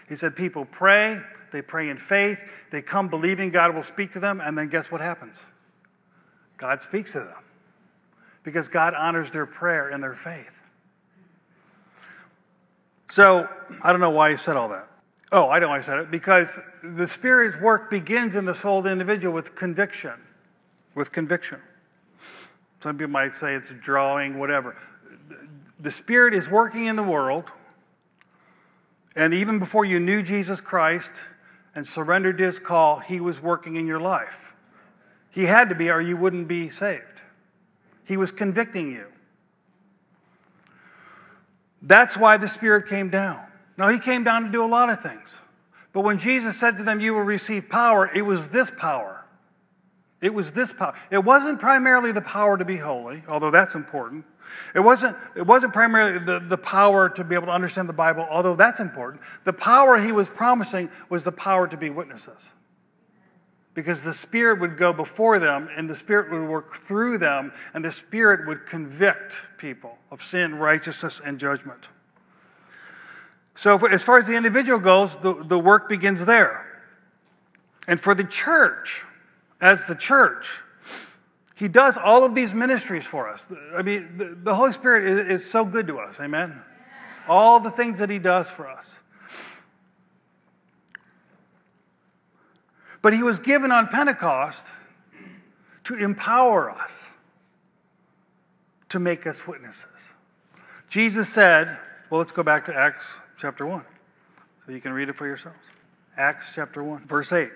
He 0.08 0.16
said, 0.16 0.36
People 0.36 0.66
pray, 0.66 1.20
they 1.52 1.62
pray 1.62 1.88
in 1.88 1.96
faith, 1.96 2.40
they 2.70 2.82
come 2.82 3.08
believing 3.08 3.50
God 3.50 3.74
will 3.74 3.82
speak 3.82 4.12
to 4.12 4.20
them, 4.20 4.40
and 4.40 4.56
then 4.56 4.68
guess 4.68 4.90
what 4.90 5.00
happens? 5.00 5.40
God 6.56 6.82
speaks 6.82 7.12
to 7.12 7.20
them 7.20 7.42
because 8.42 8.68
God 8.68 8.94
honors 8.94 9.30
their 9.30 9.46
prayer 9.46 9.88
and 9.88 10.02
their 10.02 10.14
faith. 10.14 10.59
So, 13.10 13.48
I 13.82 13.90
don't 13.90 14.00
know 14.00 14.10
why 14.10 14.30
he 14.30 14.36
said 14.36 14.56
all 14.56 14.68
that. 14.68 14.86
Oh, 15.32 15.48
I 15.48 15.58
don't 15.58 15.68
know 15.68 15.74
why 15.74 15.80
I 15.80 15.82
said 15.82 15.98
it. 15.98 16.10
Because 16.12 16.58
the 16.82 17.08
Spirit's 17.08 17.60
work 17.60 17.90
begins 17.90 18.36
in 18.36 18.44
the 18.44 18.54
soul 18.54 18.78
of 18.78 18.84
the 18.84 18.90
individual 18.90 19.34
with 19.34 19.56
conviction. 19.56 20.12
With 20.94 21.10
conviction. 21.10 21.60
Some 22.80 22.96
people 22.96 23.10
might 23.10 23.34
say 23.34 23.54
it's 23.54 23.68
drawing, 23.80 24.38
whatever. 24.38 24.76
The 25.80 25.90
Spirit 25.90 26.34
is 26.34 26.48
working 26.48 26.86
in 26.86 26.94
the 26.94 27.02
world. 27.02 27.50
And 29.16 29.34
even 29.34 29.58
before 29.58 29.84
you 29.84 29.98
knew 29.98 30.22
Jesus 30.22 30.60
Christ 30.60 31.14
and 31.74 31.84
surrendered 31.84 32.38
to 32.38 32.44
his 32.44 32.60
call, 32.60 33.00
he 33.00 33.20
was 33.20 33.42
working 33.42 33.76
in 33.76 33.88
your 33.88 34.00
life. 34.00 34.38
He 35.30 35.46
had 35.46 35.68
to 35.68 35.74
be, 35.74 35.90
or 35.90 36.00
you 36.00 36.16
wouldn't 36.16 36.46
be 36.46 36.70
saved. 36.70 37.22
He 38.04 38.16
was 38.16 38.30
convicting 38.30 38.90
you. 38.92 39.06
That's 41.82 42.16
why 42.16 42.36
the 42.36 42.48
Spirit 42.48 42.88
came 42.88 43.10
down. 43.10 43.40
Now, 43.76 43.88
he 43.88 43.98
came 43.98 44.24
down 44.24 44.44
to 44.44 44.50
do 44.50 44.62
a 44.62 44.66
lot 44.66 44.90
of 44.90 45.02
things. 45.02 45.28
But 45.92 46.02
when 46.02 46.18
Jesus 46.18 46.56
said 46.56 46.76
to 46.76 46.82
them, 46.82 47.00
You 47.00 47.14
will 47.14 47.22
receive 47.22 47.68
power, 47.68 48.10
it 48.14 48.22
was 48.22 48.48
this 48.48 48.70
power. 48.70 49.24
It 50.20 50.34
was 50.34 50.52
this 50.52 50.70
power. 50.70 50.94
It 51.10 51.24
wasn't 51.24 51.60
primarily 51.60 52.12
the 52.12 52.20
power 52.20 52.58
to 52.58 52.64
be 52.64 52.76
holy, 52.76 53.22
although 53.26 53.50
that's 53.50 53.74
important. 53.74 54.24
It 54.74 54.80
wasn't, 54.80 55.16
it 55.34 55.46
wasn't 55.46 55.72
primarily 55.72 56.18
the, 56.18 56.40
the 56.40 56.58
power 56.58 57.08
to 57.08 57.24
be 57.24 57.34
able 57.34 57.46
to 57.46 57.52
understand 57.52 57.88
the 57.88 57.94
Bible, 57.94 58.26
although 58.30 58.54
that's 58.54 58.80
important. 58.80 59.22
The 59.44 59.52
power 59.52 59.98
he 59.98 60.12
was 60.12 60.28
promising 60.28 60.90
was 61.08 61.24
the 61.24 61.32
power 61.32 61.66
to 61.66 61.76
be 61.76 61.88
witnesses. 61.88 62.38
Because 63.80 64.02
the 64.02 64.12
Spirit 64.12 64.60
would 64.60 64.76
go 64.76 64.92
before 64.92 65.38
them, 65.38 65.70
and 65.74 65.88
the 65.88 65.94
Spirit 65.94 66.30
would 66.30 66.46
work 66.46 66.76
through 66.76 67.16
them, 67.16 67.50
and 67.72 67.82
the 67.82 67.90
Spirit 67.90 68.46
would 68.46 68.66
convict 68.66 69.36
people 69.56 69.96
of 70.10 70.22
sin, 70.22 70.56
righteousness, 70.56 71.18
and 71.24 71.40
judgment. 71.40 71.88
So, 73.54 73.86
as 73.86 74.02
far 74.02 74.18
as 74.18 74.26
the 74.26 74.34
individual 74.34 74.78
goes, 74.78 75.16
the, 75.16 75.32
the 75.32 75.58
work 75.58 75.88
begins 75.88 76.26
there. 76.26 76.66
And 77.88 77.98
for 77.98 78.14
the 78.14 78.24
church, 78.24 79.00
as 79.62 79.86
the 79.86 79.94
church, 79.94 80.60
He 81.56 81.66
does 81.66 81.96
all 81.96 82.22
of 82.22 82.34
these 82.34 82.52
ministries 82.52 83.06
for 83.06 83.30
us. 83.30 83.46
I 83.74 83.80
mean, 83.80 84.18
the, 84.18 84.36
the 84.42 84.54
Holy 84.54 84.74
Spirit 84.74 85.04
is, 85.04 85.40
is 85.40 85.50
so 85.50 85.64
good 85.64 85.86
to 85.86 86.00
us. 86.00 86.20
Amen? 86.20 86.60
All 87.26 87.60
the 87.60 87.70
things 87.70 87.98
that 88.00 88.10
He 88.10 88.18
does 88.18 88.50
for 88.50 88.68
us. 88.68 88.84
But 93.02 93.12
He 93.12 93.22
was 93.22 93.38
given 93.38 93.72
on 93.72 93.88
Pentecost 93.88 94.64
to 95.84 95.94
empower 95.94 96.70
us 96.70 97.06
to 98.90 98.98
make 98.98 99.26
us 99.26 99.46
witnesses. 99.46 99.84
Jesus 100.88 101.28
said, 101.28 101.78
well, 102.10 102.18
let's 102.18 102.32
go 102.32 102.42
back 102.42 102.64
to 102.66 102.74
Acts 102.74 103.06
chapter 103.38 103.66
1. 103.66 103.82
So 104.66 104.72
you 104.72 104.80
can 104.80 104.92
read 104.92 105.08
it 105.08 105.16
for 105.16 105.26
yourselves. 105.26 105.58
Acts 106.16 106.50
chapter 106.54 106.82
1, 106.82 107.06
verse 107.06 107.32
8. 107.32 107.50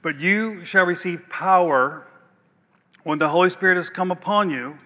But 0.00 0.18
you 0.18 0.64
shall 0.64 0.86
receive 0.86 1.28
power 1.28 2.06
when 3.02 3.18
the 3.18 3.28
Holy 3.28 3.50
Spirit 3.50 3.76
has 3.76 3.90
come 3.90 4.10
upon 4.10 4.48
you. 4.48 4.78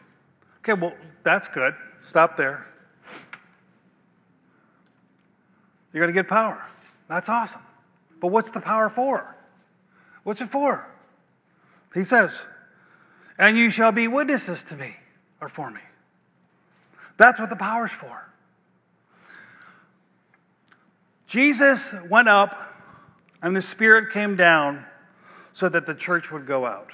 Okay, 0.59 0.73
well, 0.73 0.95
that's 1.23 1.49
good. 1.49 1.75
Stop 2.03 2.37
there. 2.37 2.67
You're 5.93 6.03
going 6.03 6.15
to 6.15 6.19
get 6.19 6.29
power. 6.29 6.65
That's 7.09 7.29
awesome. 7.29 7.61
But 8.21 8.29
what's 8.29 8.51
the 8.51 8.61
power 8.61 8.89
for? 8.89 9.37
What's 10.25 10.41
it 10.41 10.51
for? 10.51 10.87
He 11.95 12.05
says, 12.05 12.41
and 13.39 13.57
you 13.57 13.71
shall 13.71 13.93
be 13.93 14.09
witnesses 14.09 14.63
to 14.65 14.77
me 14.77 14.95
or 15.41 15.49
for 15.49 15.71
me. 15.71 15.81
That's 17.17 17.39
what 17.39 17.51
the 17.51 17.57
power's 17.57 17.91
for. 17.91 18.29
Jesus 21.27 21.95
went 22.09 22.29
up 22.29 22.75
and 23.43 23.57
the 23.57 23.63
Spirit 23.63 24.13
came 24.13 24.37
down 24.37 24.85
so 25.53 25.69
that 25.69 25.87
the 25.87 25.95
church 25.95 26.31
would 26.31 26.47
go 26.47 26.67
out. 26.67 26.91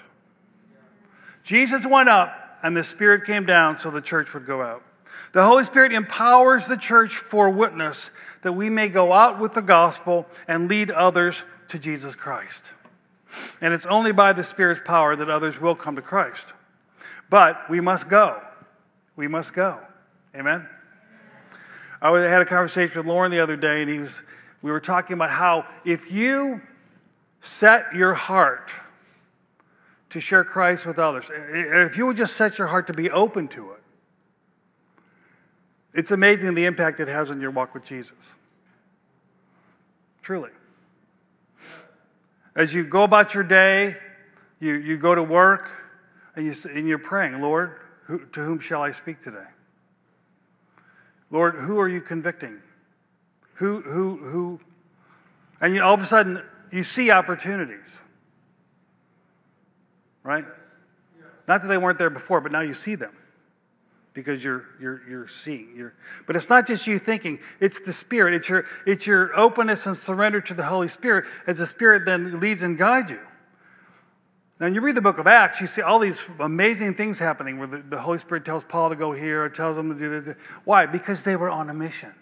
Jesus 1.45 1.85
went 1.85 2.09
up 2.09 2.59
and 2.63 2.77
the 2.77 2.85
Spirit 2.85 3.25
came 3.25 3.47
down 3.47 3.79
so 3.79 3.91
the 3.91 4.01
church 4.01 4.35
would 4.35 4.47
go 4.47 4.63
out. 4.63 4.83
The 5.33 5.45
Holy 5.45 5.65
Spirit 5.65 5.93
empowers 5.93 6.67
the 6.67 6.77
church 6.77 7.17
for 7.17 7.51
witness 7.51 8.11
that 8.43 8.53
we 8.53 8.71
may 8.71 8.89
go 8.89 9.13
out 9.13 9.39
with 9.39 9.55
the 9.55 9.63
gospel 9.63 10.27
and 10.47 10.69
lead 10.69 10.91
others 10.91 11.43
to 11.69 11.79
Jesus 11.79 12.15
Christ. 12.15 12.63
And 13.61 13.75
it's 13.75 13.87
only 13.87 14.13
by 14.13 14.33
the 14.33 14.45
Spirit's 14.45 14.81
power 14.85 15.17
that 15.17 15.29
others 15.29 15.61
will 15.61 15.75
come 15.75 15.97
to 15.97 16.03
Christ. 16.03 16.53
But 17.31 17.69
we 17.69 17.81
must 17.81 18.09
go. 18.09 18.41
We 19.17 19.29
must 19.29 19.53
go. 19.53 19.79
Amen? 20.35 20.67
I 22.01 22.11
had 22.19 22.41
a 22.41 22.47
conversation 22.47 22.99
with 22.99 23.07
Lauren 23.07 23.31
the 23.31 23.41
other 23.41 23.57
day, 23.57 23.83
and 23.83 23.91
he 23.91 23.99
was, 23.99 24.15
we 24.63 24.71
were 24.71 24.81
talking 24.81 25.15
about 25.15 25.31
how 25.31 25.67
if 25.85 26.11
you 26.11 26.61
set 27.41 27.95
your 27.95 28.15
heart 28.15 28.71
to 30.11 30.21
share 30.21 30.45
Christ 30.45 30.87
with 30.87 30.99
others, 30.99 31.25
if 31.31 31.97
you 31.97 32.07
would 32.07 32.17
just 32.17 32.37
set 32.37 32.59
your 32.59 32.69
heart 32.69 32.87
to 32.87 32.93
be 32.93 33.11
open 33.11 33.49
to 33.49 33.73
it, 33.73 33.83
it's 35.93 36.13
amazing 36.13 36.55
the 36.55 36.65
impact 36.65 37.01
it 37.01 37.09
has 37.09 37.31
on 37.31 37.41
your 37.41 37.51
walk 37.51 37.75
with 37.75 37.85
Jesus. 37.85 38.35
Truly. 40.23 40.51
As 42.59 42.75
you 42.75 42.83
go 42.83 43.05
about 43.05 43.35
your 43.35 43.45
day, 43.45 43.97
you, 44.59 44.75
you 44.75 44.97
go 44.97 45.15
to 45.15 45.23
work, 45.23 45.71
and, 46.35 46.45
you, 46.45 46.53
and 46.69 46.89
you're 46.89 46.99
praying, 46.99 47.41
Lord, 47.41 47.77
who, 48.07 48.19
to 48.33 48.41
whom 48.41 48.59
shall 48.59 48.83
I 48.83 48.91
speak 48.91 49.23
today? 49.23 49.47
Lord, 51.31 51.55
who 51.55 51.79
are 51.79 51.89
you 51.89 52.01
convicting? 52.01 52.59
Who, 53.55 53.81
who, 53.83 54.17
who? 54.17 54.61
And 55.61 55.73
you, 55.73 55.85
all 55.85 55.95
of 55.95 56.01
a 56.01 56.07
sudden, 56.07 56.43
you 56.73 56.83
see 56.83 57.13
opportunities. 57.13 58.01
Right? 60.25 60.45
Not 61.47 61.63
that 61.63 61.69
they 61.69 61.79
weren't 61.79 61.99
there 61.99 62.11
before, 62.11 62.41
but 62.41 62.51
now 62.51 62.63
you 62.63 62.75
see 62.75 62.97
them 62.97 63.13
because 64.19 64.43
you're, 64.43 64.65
you're, 64.81 65.01
you're 65.09 65.29
seeing. 65.29 65.73
You're, 65.77 65.95
but 66.27 66.35
it's 66.35 66.49
not 66.49 66.67
just 66.67 66.89
you 66.89 66.99
thinking, 66.99 67.39
it's 67.61 67.79
the 67.79 67.93
Spirit. 67.93 68.35
It's 68.35 68.49
your, 68.49 68.67
it's 68.85 69.07
your 69.07 69.31
openness 69.39 69.87
and 69.87 69.97
surrender 69.97 70.41
to 70.41 70.55
the 70.55 70.65
Holy 70.65 70.89
Spirit 70.89 71.27
as 71.47 71.59
the 71.59 71.67
Spirit 71.67 72.05
then 72.05 72.41
leads 72.41 72.65
and 72.65 72.77
guides 72.77 73.13
you. 73.13 73.21
Now, 74.59 74.67
you 74.67 74.81
read 74.81 74.97
the 74.97 75.01
book 75.01 75.19
of 75.19 75.29
Acts, 75.29 75.61
you 75.61 75.69
see 75.69 75.83
all 75.83 76.01
these 76.01 76.25
amazing 76.41 76.95
things 76.95 77.21
happening 77.21 77.59
where 77.59 77.69
the, 77.69 77.79
the 77.79 78.01
Holy 78.01 78.19
Spirit 78.19 78.45
tells 78.45 78.65
Paul 78.65 78.89
to 78.89 78.97
go 78.97 79.13
here 79.13 79.45
or 79.45 79.49
tells 79.49 79.79
him 79.79 79.95
to 79.95 79.97
do 79.97 80.21
this. 80.21 80.37
Why? 80.65 80.87
Because 80.87 81.23
they 81.23 81.37
were 81.37 81.49
on 81.49 81.71
a 81.71 81.75
mission. 81.75 82.13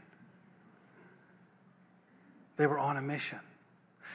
They 2.59 2.67
were 2.67 2.79
on 2.79 2.99
a 2.99 3.03
mission. 3.03 3.41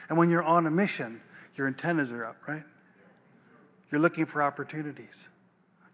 And 0.08 0.16
when 0.16 0.30
you're 0.30 0.44
on 0.44 0.68
a 0.68 0.70
mission, 0.70 1.20
your 1.56 1.66
antennas 1.66 2.12
are 2.12 2.24
up, 2.24 2.36
right? 2.46 2.62
You're 3.90 4.00
looking 4.00 4.26
for 4.26 4.40
opportunities. 4.40 5.26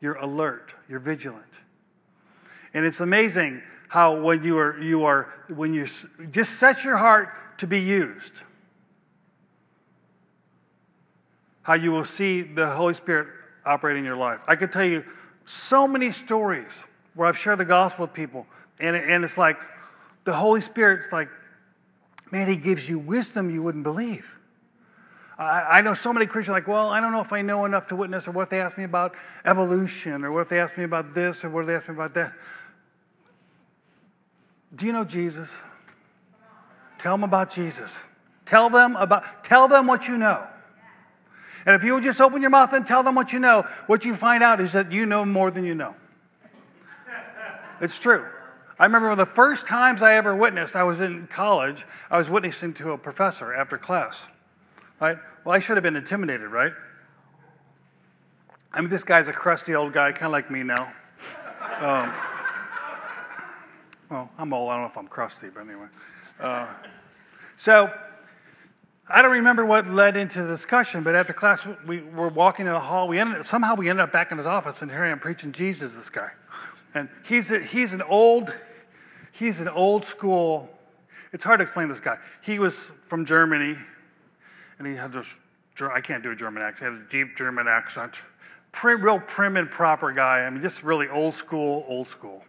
You're 0.02 0.16
alert. 0.16 0.74
You're 0.86 1.00
vigilant. 1.00 1.44
And 2.74 2.84
it's 2.84 3.00
amazing 3.00 3.62
how 3.88 4.20
when 4.20 4.42
you 4.42 4.58
are, 4.58 4.80
you 4.80 5.04
are 5.04 5.32
when 5.48 5.72
you 5.72 5.86
just 6.30 6.58
set 6.58 6.84
your 6.84 6.96
heart 6.96 7.30
to 7.58 7.66
be 7.66 7.80
used, 7.80 8.40
how 11.62 11.74
you 11.74 11.90
will 11.90 12.04
see 12.04 12.42
the 12.42 12.66
Holy 12.66 12.94
Spirit 12.94 13.28
operating 13.64 14.00
in 14.00 14.04
your 14.04 14.16
life. 14.16 14.40
I 14.46 14.56
could 14.56 14.72
tell 14.72 14.84
you 14.84 15.04
so 15.44 15.88
many 15.88 16.12
stories 16.12 16.84
where 17.14 17.26
I've 17.26 17.38
shared 17.38 17.58
the 17.58 17.64
gospel 17.64 18.04
with 18.04 18.14
people, 18.14 18.46
and, 18.78 18.94
and 18.94 19.24
it's 19.24 19.38
like 19.38 19.58
the 20.24 20.32
Holy 20.32 20.60
Spirit's 20.60 21.10
like, 21.10 21.28
man, 22.30 22.48
He 22.48 22.56
gives 22.56 22.88
you 22.88 22.98
wisdom 22.98 23.50
you 23.50 23.62
wouldn't 23.62 23.84
believe. 23.84 24.26
I, 25.40 25.82
know 25.82 25.94
so 25.94 26.12
many 26.12 26.26
Christians 26.26 26.52
like, 26.52 26.66
well, 26.66 26.88
I 26.88 27.00
don't 27.00 27.12
know 27.12 27.20
if 27.20 27.32
I 27.32 27.42
know 27.42 27.64
enough 27.64 27.86
to 27.88 27.96
witness, 27.96 28.26
or 28.26 28.32
what 28.32 28.44
if 28.44 28.48
they 28.48 28.60
ask 28.60 28.76
me 28.76 28.82
about 28.82 29.14
evolution, 29.44 30.24
or 30.24 30.32
what 30.32 30.40
if 30.40 30.48
they 30.48 30.58
ask 30.58 30.76
me 30.76 30.82
about 30.82 31.14
this, 31.14 31.44
or 31.44 31.50
what 31.50 31.60
if 31.60 31.66
they 31.68 31.74
ask 31.76 31.88
me 31.88 31.94
about 31.94 32.12
that. 32.14 32.32
Do 34.74 34.86
you 34.86 34.92
know 34.92 35.04
Jesus? 35.04 35.54
Tell 36.98 37.14
them 37.14 37.24
about 37.24 37.50
Jesus. 37.50 37.96
Tell 38.44 38.70
them 38.70 38.96
about 38.96 39.44
tell 39.44 39.68
them 39.68 39.86
what 39.86 40.08
you 40.08 40.18
know. 40.18 40.46
And 41.66 41.74
if 41.74 41.84
you 41.84 41.94
would 41.94 42.02
just 42.02 42.20
open 42.20 42.40
your 42.40 42.50
mouth 42.50 42.72
and 42.72 42.86
tell 42.86 43.02
them 43.02 43.14
what 43.14 43.32
you 43.32 43.38
know, 43.38 43.66
what 43.86 44.04
you 44.04 44.14
find 44.14 44.42
out 44.42 44.60
is 44.60 44.72
that 44.72 44.90
you 44.90 45.06
know 45.06 45.24
more 45.24 45.50
than 45.50 45.64
you 45.64 45.74
know. 45.74 45.94
It's 47.80 47.98
true. 47.98 48.26
I 48.78 48.84
remember 48.84 49.14
the 49.16 49.26
first 49.26 49.66
times 49.66 50.02
I 50.02 50.14
ever 50.14 50.34
witnessed, 50.34 50.76
I 50.76 50.84
was 50.84 51.00
in 51.00 51.26
college, 51.26 51.84
I 52.10 52.18
was 52.18 52.30
witnessing 52.30 52.74
to 52.74 52.92
a 52.92 52.98
professor 52.98 53.52
after 53.52 53.76
class. 53.76 54.26
Right? 55.00 55.18
Well, 55.44 55.54
I 55.54 55.58
should 55.58 55.76
have 55.76 55.84
been 55.84 55.96
intimidated, 55.96 56.48
right? 56.48 56.72
I 58.72 58.80
mean, 58.80 58.90
this 58.90 59.04
guy's 59.04 59.28
a 59.28 59.32
crusty 59.32 59.74
old 59.74 59.92
guy, 59.92 60.12
kind 60.12 60.26
of 60.26 60.32
like 60.32 60.50
me 60.50 60.62
now. 60.62 60.92
Um, 61.80 62.12
well, 64.10 64.30
I'm 64.38 64.52
old. 64.52 64.70
I 64.70 64.74
don't 64.74 64.82
know 64.82 64.88
if 64.88 64.96
I'm 64.96 65.08
crusty, 65.08 65.48
but 65.48 65.60
anyway. 65.60 65.86
Uh, 66.40 66.66
so 67.58 67.92
I 69.08 69.22
don't 69.22 69.32
remember 69.32 69.64
what 69.64 69.86
led 69.86 70.16
into 70.16 70.42
the 70.42 70.48
discussion, 70.48 71.02
but 71.02 71.14
after 71.14 71.32
class, 71.32 71.66
we 71.86 72.00
were 72.02 72.28
walking 72.28 72.66
in 72.66 72.72
the 72.72 72.80
hall. 72.80 73.08
We 73.08 73.18
ended, 73.18 73.44
somehow 73.46 73.74
we 73.74 73.88
ended 73.88 74.02
up 74.02 74.12
back 74.12 74.30
in 74.32 74.38
his 74.38 74.46
office, 74.46 74.82
and 74.82 74.90
here 74.90 75.04
I 75.04 75.08
am 75.08 75.18
preaching 75.18 75.52
Jesus. 75.52 75.94
This 75.94 76.10
guy, 76.10 76.30
and 76.94 77.08
he's 77.24 77.50
a, 77.50 77.60
he's 77.60 77.94
an 77.94 78.02
old 78.02 78.54
he's 79.32 79.60
an 79.60 79.68
old 79.68 80.04
school. 80.04 80.68
It's 81.32 81.44
hard 81.44 81.60
to 81.60 81.62
explain 81.62 81.88
this 81.88 82.00
guy. 82.00 82.18
He 82.42 82.58
was 82.58 82.90
from 83.06 83.24
Germany, 83.24 83.76
and 84.78 84.86
he 84.86 84.94
had 84.94 85.12
this. 85.12 85.38
I 85.80 86.00
can't 86.00 86.22
do 86.22 86.32
a 86.32 86.36
German 86.36 86.62
accent. 86.62 86.92
He 86.92 86.98
had 86.98 87.06
a 87.06 87.10
deep 87.10 87.36
German 87.36 87.68
accent. 87.68 88.16
Real 88.82 89.20
prim 89.20 89.56
and 89.56 89.70
proper 89.70 90.12
guy. 90.12 90.40
I 90.40 90.50
mean, 90.50 90.60
just 90.60 90.82
really 90.82 91.08
old 91.08 91.34
school, 91.34 91.84
old 91.88 92.08
school. 92.08 92.44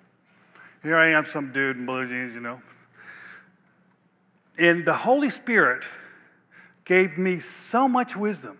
Here 0.83 0.97
I 0.97 1.11
am, 1.11 1.25
some 1.25 1.51
dude 1.51 1.77
in 1.77 1.85
blue 1.85 2.07
jeans, 2.07 2.33
you 2.33 2.39
know. 2.39 2.61
And 4.57 4.85
the 4.85 4.93
Holy 4.93 5.29
Spirit 5.29 5.83
gave 6.85 7.17
me 7.17 7.39
so 7.39 7.87
much 7.87 8.15
wisdom. 8.15 8.57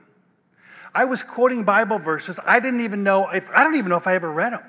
I 0.93 1.05
was 1.05 1.23
quoting 1.23 1.63
Bible 1.63 1.99
verses. 1.99 2.39
I 2.45 2.59
didn't 2.59 2.83
even 2.83 3.03
know 3.03 3.29
if 3.29 3.49
I 3.51 3.63
don't 3.63 3.75
even 3.75 3.89
know 3.89 3.97
if 3.97 4.07
I 4.07 4.15
ever 4.15 4.31
read 4.31 4.53
them. 4.53 4.63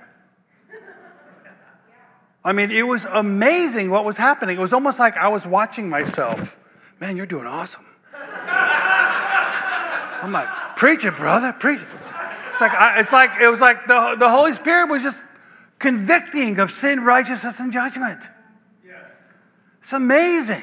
I 2.45 2.53
mean, 2.53 2.71
it 2.71 2.87
was 2.87 3.05
amazing 3.05 3.91
what 3.91 4.05
was 4.05 4.17
happening. 4.17 4.57
It 4.57 4.61
was 4.61 4.73
almost 4.73 4.99
like 4.99 5.17
I 5.17 5.29
was 5.29 5.47
watching 5.47 5.89
myself. 5.89 6.57
Man, 6.99 7.17
you're 7.17 7.27
doing 7.27 7.47
awesome. 7.47 7.85
I'm 10.23 10.33
like, 10.33 10.49
preach 10.77 11.05
it, 11.05 11.17
brother, 11.17 11.53
preach 11.53 11.81
it. 11.81 11.87
It's 11.93 12.11
like, 12.61 12.73
I, 12.73 13.01
it's 13.01 13.13
like 13.13 13.41
it 13.41 13.49
was 13.49 13.61
like 13.61 13.87
the, 13.87 14.17
the 14.19 14.29
Holy 14.29 14.53
Spirit 14.53 14.89
was 14.89 15.03
just 15.03 15.23
convicting 15.81 16.61
of 16.61 16.71
sin, 16.71 17.01
righteousness, 17.01 17.59
and 17.59 17.73
judgment. 17.73 18.21
Yes. 18.87 19.03
It's 19.83 19.93
amazing. 19.93 20.63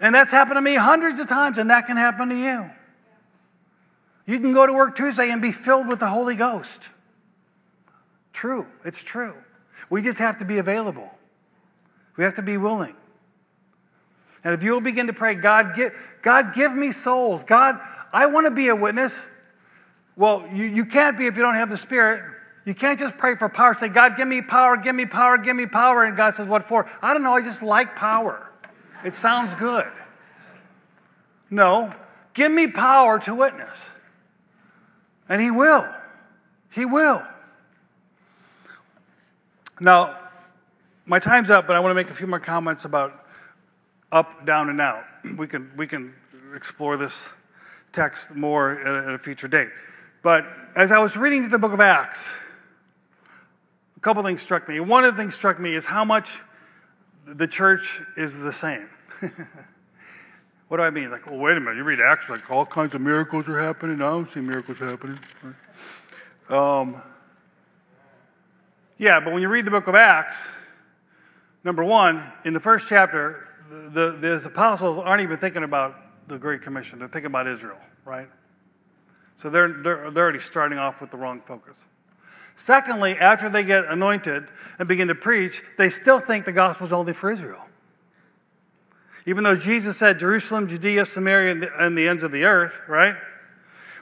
And 0.00 0.14
that's 0.14 0.32
happened 0.32 0.56
to 0.56 0.60
me 0.60 0.74
hundreds 0.74 1.20
of 1.20 1.28
times, 1.28 1.58
and 1.58 1.70
that 1.70 1.86
can 1.86 1.96
happen 1.96 2.30
to 2.30 2.36
you. 2.36 2.70
You 4.26 4.40
can 4.40 4.52
go 4.52 4.66
to 4.66 4.72
work 4.72 4.96
Tuesday 4.96 5.30
and 5.30 5.40
be 5.40 5.52
filled 5.52 5.86
with 5.86 6.00
the 6.00 6.08
Holy 6.08 6.34
Ghost. 6.34 6.88
True, 8.32 8.66
it's 8.84 9.02
true. 9.02 9.34
We 9.90 10.02
just 10.02 10.18
have 10.18 10.38
to 10.38 10.44
be 10.44 10.58
available. 10.58 11.10
We 12.16 12.24
have 12.24 12.34
to 12.34 12.42
be 12.42 12.56
willing. 12.56 12.94
And 14.44 14.54
if 14.54 14.62
you'll 14.62 14.80
begin 14.80 15.08
to 15.08 15.12
pray, 15.12 15.34
God, 15.34 15.74
give, 15.74 15.92
God, 16.22 16.54
give 16.54 16.72
me 16.74 16.92
souls. 16.92 17.44
God, 17.44 17.78
I 18.12 18.26
want 18.26 18.46
to 18.46 18.50
be 18.50 18.68
a 18.68 18.76
witness. 18.76 19.20
Well, 20.16 20.48
you, 20.52 20.64
you 20.64 20.84
can't 20.84 21.18
be 21.18 21.26
if 21.26 21.36
you 21.36 21.42
don't 21.42 21.54
have 21.54 21.70
the 21.70 21.76
Spirit. 21.76 22.22
You 22.68 22.74
can't 22.74 22.98
just 22.98 23.16
pray 23.16 23.34
for 23.34 23.48
power. 23.48 23.72
Say, 23.72 23.88
God, 23.88 24.14
give 24.18 24.28
me 24.28 24.42
power, 24.42 24.76
give 24.76 24.94
me 24.94 25.06
power, 25.06 25.38
give 25.38 25.56
me 25.56 25.64
power. 25.64 26.04
And 26.04 26.14
God 26.18 26.34
says, 26.34 26.46
What 26.46 26.68
for? 26.68 26.86
I 27.00 27.14
don't 27.14 27.22
know. 27.22 27.32
I 27.32 27.40
just 27.40 27.62
like 27.62 27.96
power. 27.96 28.46
It 29.02 29.14
sounds 29.14 29.54
good. 29.54 29.86
No, 31.48 31.94
give 32.34 32.52
me 32.52 32.66
power 32.66 33.20
to 33.20 33.34
witness. 33.34 33.74
And 35.30 35.40
He 35.40 35.50
will. 35.50 35.88
He 36.68 36.84
will. 36.84 37.22
Now, 39.80 40.18
my 41.06 41.20
time's 41.20 41.48
up, 41.48 41.66
but 41.66 41.74
I 41.74 41.80
want 41.80 41.92
to 41.92 41.94
make 41.94 42.10
a 42.10 42.14
few 42.14 42.26
more 42.26 42.38
comments 42.38 42.84
about 42.84 43.24
up, 44.12 44.44
down, 44.44 44.68
and 44.68 44.78
out. 44.78 45.04
We 45.38 45.46
can, 45.46 45.72
we 45.74 45.86
can 45.86 46.12
explore 46.54 46.98
this 46.98 47.30
text 47.94 48.34
more 48.34 48.72
at 48.72 49.14
a 49.14 49.18
future 49.18 49.48
date. 49.48 49.70
But 50.22 50.44
as 50.76 50.92
I 50.92 50.98
was 50.98 51.16
reading 51.16 51.48
the 51.48 51.58
book 51.58 51.72
of 51.72 51.80
Acts, 51.80 52.28
a 53.98 54.00
couple 54.00 54.22
things 54.22 54.40
struck 54.40 54.68
me. 54.68 54.78
One 54.78 55.02
of 55.02 55.16
the 55.16 55.20
things 55.20 55.34
struck 55.34 55.58
me 55.58 55.74
is 55.74 55.84
how 55.84 56.04
much 56.04 56.38
the 57.26 57.48
church 57.48 58.00
is 58.16 58.38
the 58.38 58.52
same. 58.52 58.88
what 60.68 60.76
do 60.76 60.84
I 60.84 60.90
mean? 60.90 61.10
Like, 61.10 61.26
well, 61.26 61.40
wait 61.40 61.56
a 61.56 61.60
minute. 61.60 61.78
You 61.78 61.82
read 61.82 61.98
Acts, 61.98 62.28
like 62.30 62.48
all 62.48 62.64
kinds 62.64 62.94
of 62.94 63.00
miracles 63.00 63.48
are 63.48 63.58
happening. 63.58 63.96
I 63.96 64.10
don't 64.10 64.30
see 64.30 64.38
miracles 64.38 64.78
happening. 64.78 65.18
Um, 66.48 67.02
yeah, 68.98 69.18
but 69.18 69.32
when 69.32 69.42
you 69.42 69.48
read 69.48 69.64
the 69.64 69.72
book 69.72 69.88
of 69.88 69.96
Acts, 69.96 70.46
number 71.64 71.82
one, 71.82 72.22
in 72.44 72.54
the 72.54 72.60
first 72.60 72.86
chapter, 72.88 73.48
the, 73.68 74.16
the, 74.20 74.38
the 74.38 74.46
apostles 74.46 75.02
aren't 75.04 75.22
even 75.22 75.38
thinking 75.38 75.64
about 75.64 76.28
the 76.28 76.38
Great 76.38 76.62
Commission. 76.62 77.00
They're 77.00 77.08
thinking 77.08 77.26
about 77.26 77.48
Israel, 77.48 77.78
right? 78.04 78.28
So 79.42 79.50
they're, 79.50 79.72
they're, 79.72 80.12
they're 80.12 80.22
already 80.22 80.38
starting 80.38 80.78
off 80.78 81.00
with 81.00 81.10
the 81.10 81.16
wrong 81.16 81.42
focus. 81.44 81.76
Secondly, 82.58 83.16
after 83.16 83.48
they 83.48 83.62
get 83.62 83.84
anointed 83.84 84.48
and 84.80 84.88
begin 84.88 85.08
to 85.08 85.14
preach, 85.14 85.62
they 85.78 85.88
still 85.88 86.18
think 86.18 86.44
the 86.44 86.52
gospel 86.52 86.88
is 86.88 86.92
only 86.92 87.12
for 87.14 87.30
Israel. 87.30 87.64
Even 89.26 89.44
though 89.44 89.54
Jesus 89.54 89.96
said 89.96 90.18
Jerusalem, 90.18 90.66
Judea, 90.66 91.06
Samaria, 91.06 91.70
and 91.78 91.96
the 91.96 92.08
ends 92.08 92.24
of 92.24 92.32
the 92.32 92.44
earth, 92.44 92.76
right? 92.88 93.14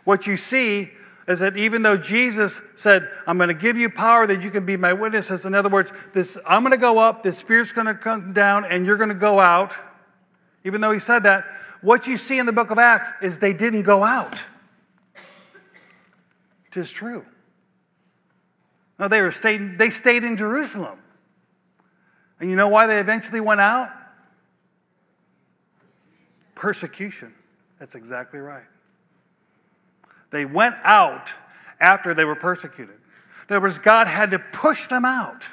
What 0.05 0.27
you 0.27 0.39
see 0.39 0.91
is 1.29 1.41
that 1.41 1.59
even 1.59 1.83
though 1.83 1.99
Jesus 1.99 2.63
said, 2.77 3.11
I'm 3.27 3.37
going 3.37 3.49
to 3.49 3.55
give 3.55 3.77
you 3.77 3.91
power 3.91 4.27
that 4.27 4.43
you 4.43 4.51
can 4.51 4.65
be 4.65 4.79
my 4.79 4.95
witnesses, 4.95 5.45
in 5.45 5.55
other 5.55 5.69
words, 5.69 5.93
this, 6.15 6.39
I'm 6.47 6.63
going 6.63 6.71
to 6.71 6.79
go 6.79 6.99
up, 6.99 7.23
the 7.23 7.35
Spirit's 7.35 7.73
going 7.73 7.89
to 7.89 7.95
come 7.95 8.33
down, 8.33 8.65
and 8.65 8.87
you're 8.87 8.97
going 8.97 9.11
to 9.11 9.15
go 9.15 9.39
out. 9.39 9.75
Even 10.65 10.81
though 10.81 10.93
he 10.93 11.01
said 11.01 11.25
that, 11.25 11.45
what 11.83 12.07
you 12.07 12.17
see 12.17 12.39
in 12.39 12.47
the 12.47 12.53
book 12.53 12.71
of 12.71 12.79
Acts 12.79 13.13
is 13.21 13.39
they 13.39 13.53
didn't 13.53 13.83
go 13.83 14.03
out. 14.03 14.41
It 16.71 16.79
is 16.79 16.91
true. 16.91 17.27
No, 18.99 19.09
they, 19.09 19.21
were 19.21 19.33
stayed, 19.33 19.79
they 19.79 19.91
stayed 19.91 20.25
in 20.25 20.37
Jerusalem. 20.37 20.99
And 22.41 22.51
you 22.51 22.57
know 22.57 22.69
why 22.69 22.87
they 22.87 22.99
eventually 22.99 23.41
went 23.41 23.61
out? 23.61 23.91
Persecution. 26.55 27.35
That's 27.79 27.95
exactly 27.95 28.41
right. 28.41 28.65
They 30.31 30.45
went 30.45 30.75
out 30.83 31.31
after 31.81 32.15
they 32.15 32.25
were 32.25 32.35
persecuted. 32.35 32.97
In 33.49 33.57
other 33.57 33.63
words, 33.63 33.79
God 33.79 34.07
had 34.07 34.31
to 34.33 34.39
push 34.39 34.89
them 34.89 35.05
out. 35.05 35.45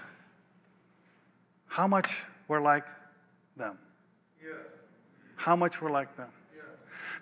How 1.68 1.88
much 1.88 2.24
we're 2.48 2.62
like 2.62 2.86
them? 3.58 3.78
Yes. 4.42 4.56
How 5.36 5.56
much 5.56 5.82
we're 5.82 5.92
like 5.92 6.16
them? 6.18 6.30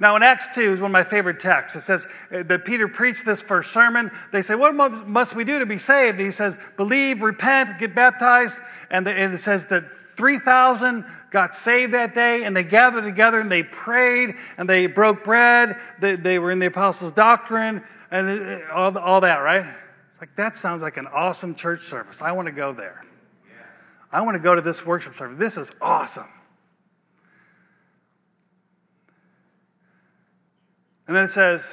Now, 0.01 0.15
in 0.15 0.23
Acts 0.23 0.47
2 0.55 0.73
is 0.73 0.81
one 0.81 0.89
of 0.89 0.93
my 0.93 1.03
favorite 1.03 1.39
texts. 1.39 1.77
It 1.77 1.81
says 1.81 2.07
that 2.31 2.65
Peter 2.65 2.87
preached 2.87 3.23
this 3.23 3.43
first 3.43 3.71
sermon. 3.71 4.09
They 4.31 4.41
say, 4.41 4.55
What 4.55 4.73
must 4.73 5.35
we 5.35 5.43
do 5.43 5.59
to 5.59 5.65
be 5.67 5.77
saved? 5.77 6.17
And 6.17 6.25
he 6.25 6.31
says, 6.31 6.57
Believe, 6.75 7.21
repent, 7.21 7.77
get 7.77 7.93
baptized. 7.93 8.57
And, 8.89 9.07
it 9.07 9.39
says 9.39 9.67
that 9.67 9.83
3,000 10.15 11.05
got 11.29 11.53
saved 11.53 11.93
that 11.93 12.15
day, 12.15 12.45
and 12.45 12.57
they 12.57 12.63
gathered 12.63 13.03
together 13.03 13.41
and 13.41 13.51
they 13.51 13.61
prayed 13.61 14.33
and 14.57 14.67
they 14.67 14.87
broke 14.87 15.23
bread. 15.23 15.77
They, 15.99 16.15
they 16.15 16.39
were 16.39 16.49
in 16.49 16.57
the 16.57 16.65
apostles' 16.65 17.11
doctrine 17.11 17.83
and 18.09 18.63
uh, 18.63 18.73
all, 18.73 18.97
all 18.97 19.21
that, 19.21 19.37
right? 19.37 19.71
Like, 20.19 20.35
that 20.35 20.57
sounds 20.57 20.81
like 20.81 20.97
an 20.97 21.05
awesome 21.05 21.53
church 21.53 21.85
service. 21.85 22.23
I 22.23 22.31
want 22.31 22.47
to 22.47 22.51
go 22.51 22.73
there. 22.73 23.05
I 24.11 24.21
want 24.21 24.33
to 24.33 24.39
go 24.39 24.55
to 24.55 24.61
this 24.61 24.83
worship 24.83 25.15
service. 25.15 25.37
This 25.37 25.57
is 25.57 25.71
awesome. 25.79 26.27
And 31.07 31.15
then 31.15 31.25
it 31.25 31.31
says, 31.31 31.65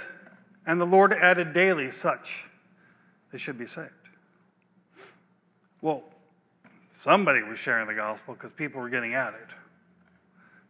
and 0.67 0.81
the 0.81 0.87
Lord 0.87 1.13
added 1.13 1.53
daily 1.53 1.91
such 1.91 2.45
they 3.33 3.39
should 3.39 3.59
be 3.59 3.67
saved. 3.67 3.91
Well, 5.81 6.03
somebody 7.01 7.43
was 7.43 7.59
sharing 7.59 7.87
the 7.87 7.95
gospel 7.95 8.35
because 8.35 8.53
people 8.53 8.81
were 8.81 8.89
getting 8.89 9.15
at 9.15 9.35
it. 9.35 9.55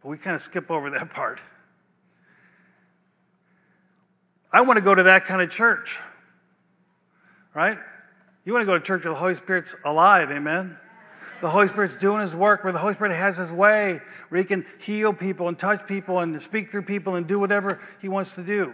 But 0.01 0.09
we 0.09 0.17
kind 0.17 0.35
of 0.35 0.41
skip 0.41 0.69
over 0.69 0.89
that 0.91 1.09
part. 1.13 1.41
I 4.51 4.61
want 4.61 4.77
to 4.77 4.83
go 4.83 4.95
to 4.95 5.03
that 5.03 5.25
kind 5.25 5.41
of 5.41 5.51
church, 5.51 5.99
right? 7.53 7.77
You 8.45 8.53
want 8.53 8.63
to 8.63 8.65
go 8.65 8.77
to 8.77 8.83
church 8.83 9.03
where 9.03 9.13
the 9.13 9.19
Holy 9.19 9.35
Spirit's 9.35 9.75
alive, 9.85 10.31
amen? 10.31 10.77
The 11.41 11.49
Holy 11.49 11.67
Spirit's 11.67 11.95
doing 11.95 12.21
His 12.21 12.35
work, 12.35 12.63
where 12.63 12.73
the 12.73 12.79
Holy 12.79 12.93
Spirit 12.93 13.15
has 13.15 13.37
His 13.37 13.51
way, 13.51 14.01
where 14.29 14.39
He 14.39 14.45
can 14.45 14.65
heal 14.79 15.13
people 15.13 15.47
and 15.47 15.57
touch 15.57 15.87
people 15.87 16.19
and 16.19 16.41
speak 16.41 16.71
through 16.71 16.83
people 16.83 17.15
and 17.15 17.27
do 17.27 17.39
whatever 17.39 17.79
He 18.01 18.07
wants 18.07 18.35
to 18.35 18.43
do. 18.43 18.73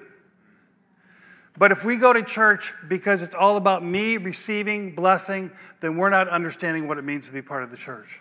But 1.57 1.71
if 1.71 1.85
we 1.85 1.95
go 1.95 2.11
to 2.11 2.21
church 2.21 2.73
because 2.87 3.21
it's 3.21 3.35
all 3.35 3.55
about 3.55 3.83
me 3.83 4.17
receiving 4.17 4.93
blessing, 4.93 5.51
then 5.79 5.95
we're 5.95 6.09
not 6.09 6.27
understanding 6.27 6.87
what 6.87 6.97
it 6.97 7.03
means 7.03 7.27
to 7.27 7.31
be 7.31 7.41
part 7.41 7.63
of 7.63 7.71
the 7.71 7.77
church. 7.77 8.19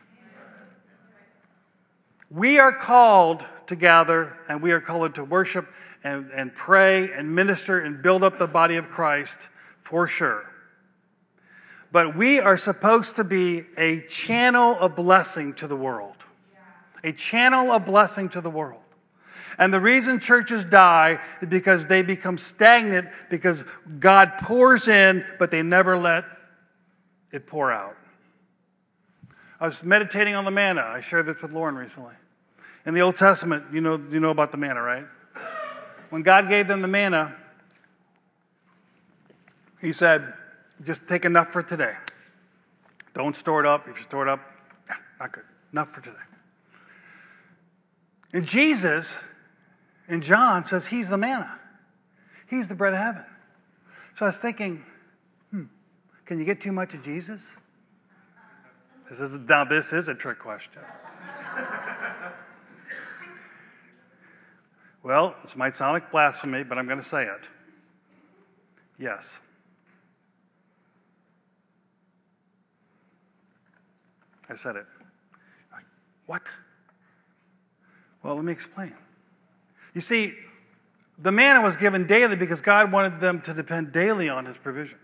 We 2.31 2.59
are 2.59 2.73
called 2.73 3.45
to 3.67 3.77
gather 3.77 4.37
and 4.49 4.63
we 4.63 4.73
are 4.73 4.81
called 4.81 5.17
to 5.17 5.25
worship 5.25 5.69
and, 6.05 6.31
and 6.33 6.55
pray 6.55 7.13
and 7.13 7.35
minister 7.35 7.81
and 7.81 8.03
build 8.03 8.23
up 8.23 8.39
the 8.39 8.47
body 8.47 8.77
of 8.77 8.89
Christ 8.89 9.49
for 9.83 10.07
sure. 10.07 10.45
But 11.95 12.17
we 12.17 12.41
are 12.41 12.57
supposed 12.57 13.15
to 13.17 13.25
be 13.25 13.67
a 13.77 14.01
channel 14.09 14.77
of 14.81 14.97
blessing 14.97 15.55
to 15.55 15.69
the 15.69 15.77
world. 15.77 16.17
A 17.05 17.13
channel 17.13 17.71
of 17.71 17.87
blessing 17.87 18.29
to 18.31 18.41
the 18.41 18.51
world. 18.51 18.81
And 19.59 19.73
the 19.73 19.79
reason 19.79 20.19
churches 20.19 20.65
die 20.65 21.21
is 21.41 21.49
because 21.49 21.87
they 21.87 22.03
become 22.03 22.37
stagnant 22.37 23.11
because 23.31 23.63
God 24.01 24.33
pours 24.39 24.89
in, 24.89 25.25
but 25.39 25.53
they 25.53 25.63
never 25.63 25.97
let 25.97 26.25
it 27.31 27.47
pour 27.47 27.71
out. 27.71 27.97
I 29.61 29.67
was 29.67 29.85
meditating 29.85 30.35
on 30.35 30.45
the 30.45 30.51
manna. 30.51 30.83
I 30.83 31.01
shared 31.01 31.27
this 31.27 31.43
with 31.43 31.53
Lauren 31.53 31.77
recently. 31.77 32.15
In 32.87 32.95
the 32.95 33.03
Old 33.03 33.15
Testament, 33.15 33.67
you 33.73 33.81
know, 33.81 34.03
you 34.11 34.19
know 34.19 34.31
about 34.31 34.51
the 34.51 34.59
manna, 34.59 34.83
right? 34.83 35.07
When 36.11 36.23
God 36.23 36.49
gave 36.49 36.67
them 36.67 36.83
the 36.83 36.89
manna, 36.89 37.37
He 39.81 39.93
said, 39.93 40.35
just 40.83 41.07
take 41.07 41.25
enough 41.25 41.53
for 41.53 41.63
today. 41.63 41.95
Don't 43.15 43.37
store 43.37 43.61
it 43.61 43.67
up. 43.67 43.89
If 43.89 43.99
you 43.99 44.03
store 44.03 44.27
it 44.27 44.31
up, 44.31 44.41
not 45.21 45.33
good. 45.33 45.45
Enough 45.73 45.93
for 45.93 46.01
today. 46.01 46.17
And 48.33 48.47
Jesus 48.47 49.17
and 50.09 50.23
John 50.23 50.65
says 50.65 50.87
he's 50.87 51.09
the 51.09 51.17
manna. 51.17 51.59
He's 52.49 52.69
the 52.69 52.75
bread 52.75 52.93
of 52.93 53.01
heaven. 53.01 53.25
So 54.19 54.27
I 54.27 54.29
was 54.29 54.39
thinking, 54.39 54.85
hmm, 55.51 55.65
can 56.27 56.39
you 56.39 56.45
get 56.45 56.61
too 56.61 56.73
much 56.73 56.95
of 56.95 57.03
Jesus? 57.03 57.55
This 59.09 59.21
is, 59.21 59.39
now, 59.39 59.65
this 59.65 59.93
is 59.93 60.09
a 60.09 60.15
trick 60.15 60.39
question. 60.39 60.83
well, 65.03 65.37
this 65.43 65.57
might 65.57 65.77
sound 65.77 65.93
like 65.93 66.11
blasphemy, 66.11 66.65
but 66.65 66.79
I'm 66.79 66.87
going 66.87 67.01
to 67.01 67.09
say 67.09 67.25
it. 67.25 67.49
Yes. 68.99 69.41
I 74.49 74.55
said 74.55 74.77
it. 74.77 74.87
What? 76.27 76.43
Well, 78.23 78.35
let 78.35 78.45
me 78.45 78.53
explain. 78.53 78.95
You 79.93 80.01
see, 80.01 80.35
the 81.19 81.31
manna 81.31 81.61
was 81.61 81.77
given 81.77 82.07
daily 82.07 82.37
because 82.37 82.61
God 82.61 82.91
wanted 82.91 83.21
them 83.21 83.41
to 83.43 83.55
depend 83.55 83.93
daily 83.93 84.29
on 84.29 84.47
his 84.47 84.57
provision. 84.57 84.99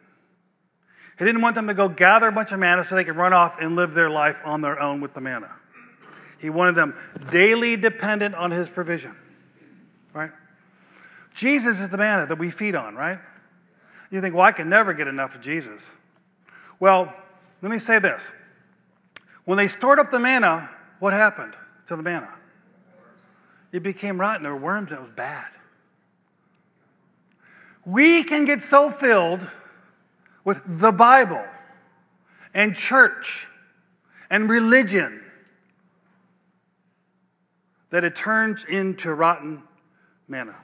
He 1.18 1.24
didn't 1.24 1.43
want 1.43 1.55
them 1.55 1.66
to 1.66 1.74
go 1.74 1.88
gather 1.88 2.28
a 2.28 2.32
bunch 2.32 2.53
of 2.53 2.59
manna 2.59 2.82
so 2.82 2.95
they 2.95 3.05
could 3.05 3.16
run 3.16 3.34
off 3.34 3.61
and 3.61 3.76
live 3.76 3.95
their 3.95 4.09
life 4.09 4.41
on 4.45 4.62
their 4.62 4.80
own 4.80 5.01
with 5.03 5.12
the 5.12 5.20
manna. 5.20 5.51
He 6.38 6.49
wanted 6.49 6.74
them 6.74 6.95
daily 7.30 7.76
dependent 7.76 8.34
on 8.34 8.51
his 8.51 8.70
provision. 8.70 9.14
Right? 10.14 10.30
Jesus 11.34 11.78
is 11.78 11.91
the 11.91 11.99
manna 11.99 12.26
that 12.26 12.38
we 12.38 12.51
feed 12.51 12.74
on, 12.74 12.95
right? 12.95 13.18
You 14.11 14.20
think, 14.22 14.34
well, 14.34 14.47
I 14.47 14.53
can 14.53 14.70
never 14.70 14.95
get 14.95 15.07
enough 15.07 15.34
of 15.34 15.43
Jesus. 15.43 15.88
Well, 16.80 17.12
let 17.61 17.70
me 17.70 17.78
say 17.78 17.99
this. 17.99 18.22
When 19.51 19.57
they 19.57 19.66
stored 19.66 19.98
up 19.98 20.12
the 20.12 20.20
manna, 20.20 20.70
what 21.01 21.12
happened 21.12 21.55
to 21.88 21.96
the 21.96 22.05
manna? 22.05 22.28
It 23.72 23.82
became 23.82 24.20
rotten. 24.20 24.44
There 24.44 24.53
were 24.53 24.61
worms, 24.61 24.92
and 24.92 24.98
it 24.98 25.03
was 25.03 25.11
bad. 25.11 25.48
We 27.84 28.22
can 28.22 28.44
get 28.44 28.62
so 28.62 28.92
filled 28.92 29.44
with 30.44 30.61
the 30.64 30.92
Bible 30.92 31.44
and 32.55 32.76
church 32.76 33.48
and 34.30 34.48
religion 34.48 35.20
that 37.90 38.05
it 38.05 38.14
turns 38.14 38.62
into 38.62 39.12
rotten 39.12 39.64
manna. 40.28 40.55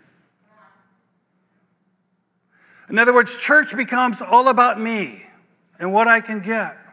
In 2.89 3.01
other 3.01 3.12
words, 3.12 3.37
church 3.37 3.76
becomes 3.76 4.22
all 4.22 4.47
about 4.47 4.80
me 4.80 5.26
and 5.80 5.93
what 5.93 6.07
I 6.07 6.20
can 6.20 6.39
get 6.39 6.86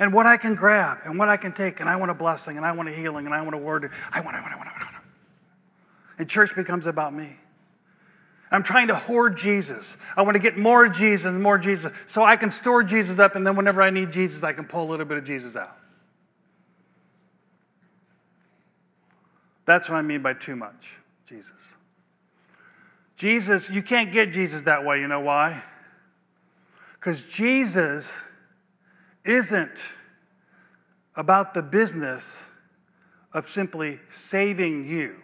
and 0.00 0.14
what 0.14 0.26
I 0.26 0.38
can 0.38 0.56
grab 0.56 0.98
and 1.04 1.18
what 1.18 1.28
I 1.28 1.36
can 1.36 1.52
take. 1.52 1.78
And 1.78 1.88
I 1.88 1.94
want 1.94 2.10
a 2.10 2.14
blessing 2.14 2.56
and 2.56 2.66
I 2.66 2.72
want 2.72 2.88
a 2.88 2.92
healing 2.92 3.26
and 3.26 3.34
I 3.34 3.42
want 3.42 3.54
a 3.54 3.58
word. 3.58 3.92
I 4.10 4.20
want, 4.20 4.34
I 4.34 4.40
want, 4.40 4.52
I 4.52 4.56
want, 4.56 4.68
I 4.68 4.72
want. 4.72 4.82
I 4.82 4.92
want. 4.92 5.04
And 6.18 6.28
church 6.28 6.56
becomes 6.56 6.86
about 6.86 7.14
me. 7.14 7.36
I'm 8.50 8.64
trying 8.64 8.88
to 8.88 8.96
hoard 8.96 9.36
Jesus. 9.36 9.96
I 10.16 10.22
want 10.22 10.34
to 10.34 10.40
get 10.40 10.58
more 10.58 10.88
Jesus 10.88 11.32
more 11.32 11.56
Jesus 11.56 11.92
so 12.08 12.24
I 12.24 12.34
can 12.34 12.50
store 12.50 12.82
Jesus 12.82 13.20
up, 13.20 13.36
and 13.36 13.46
then 13.46 13.54
whenever 13.54 13.80
I 13.80 13.90
need 13.90 14.10
Jesus, 14.10 14.42
I 14.42 14.52
can 14.52 14.64
pull 14.64 14.82
a 14.82 14.90
little 14.90 15.06
bit 15.06 15.18
of 15.18 15.24
Jesus 15.24 15.54
out. 15.54 15.76
That's 19.66 19.88
what 19.88 19.96
I 19.96 20.02
mean 20.02 20.20
by 20.20 20.34
too 20.34 20.56
much 20.56 20.94
Jesus. 21.28 21.52
Jesus, 23.16 23.70
you 23.70 23.82
can't 23.82 24.10
get 24.10 24.32
Jesus 24.32 24.62
that 24.62 24.84
way. 24.84 24.98
You 24.98 25.06
know 25.06 25.20
why? 25.20 25.62
Because 26.98 27.22
Jesus 27.22 28.12
isn't 29.24 29.78
about 31.16 31.54
the 31.54 31.62
business 31.62 32.42
of 33.32 33.48
simply 33.48 33.98
saving 34.08 34.88
you. 34.88 35.16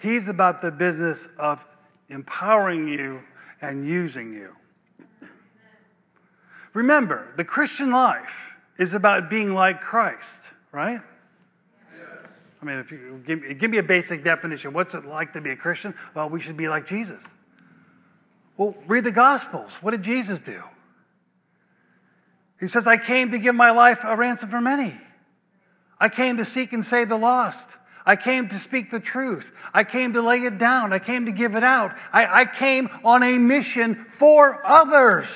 He's 0.00 0.28
about 0.28 0.62
the 0.62 0.70
business 0.70 1.28
of 1.38 1.64
empowering 2.08 2.88
you 2.88 3.22
and 3.60 3.86
using 3.86 4.32
you. 4.32 4.54
Remember, 6.72 7.26
the 7.36 7.44
Christian 7.44 7.90
life 7.90 8.54
is 8.78 8.94
about 8.94 9.28
being 9.28 9.54
like 9.54 9.80
Christ, 9.80 10.38
right? 10.72 11.00
Yes. 11.98 12.08
I 12.62 12.64
mean, 12.64 12.78
if 12.78 12.90
you 12.90 13.22
give, 13.26 13.58
give 13.58 13.70
me 13.70 13.78
a 13.78 13.82
basic 13.82 14.24
definition, 14.24 14.72
what's 14.72 14.94
it 14.94 15.04
like 15.04 15.32
to 15.34 15.40
be 15.40 15.50
a 15.50 15.56
Christian? 15.56 15.94
Well, 16.14 16.30
we 16.30 16.40
should 16.40 16.56
be 16.56 16.68
like 16.68 16.86
Jesus. 16.86 17.22
Well, 18.56 18.74
read 18.86 19.04
the 19.04 19.12
Gospels. 19.12 19.74
What 19.80 19.90
did 19.90 20.02
Jesus 20.02 20.40
do? 20.40 20.62
He 22.60 22.68
says, 22.68 22.86
I 22.86 22.98
came 22.98 23.30
to 23.30 23.38
give 23.38 23.54
my 23.54 23.70
life 23.70 24.04
a 24.04 24.14
ransom 24.14 24.50
for 24.50 24.60
many. 24.60 24.94
I 25.98 26.08
came 26.10 26.36
to 26.36 26.44
seek 26.44 26.72
and 26.72 26.84
save 26.84 27.08
the 27.08 27.16
lost. 27.16 27.68
I 28.04 28.16
came 28.16 28.48
to 28.48 28.58
speak 28.58 28.90
the 28.90 29.00
truth. 29.00 29.50
I 29.72 29.84
came 29.84 30.12
to 30.12 30.22
lay 30.22 30.44
it 30.44 30.58
down. 30.58 30.92
I 30.92 30.98
came 30.98 31.26
to 31.26 31.32
give 31.32 31.54
it 31.54 31.64
out. 31.64 31.96
I, 32.12 32.42
I 32.42 32.44
came 32.44 32.88
on 33.04 33.22
a 33.22 33.38
mission 33.38 33.94
for 33.94 34.60
others. 34.64 35.26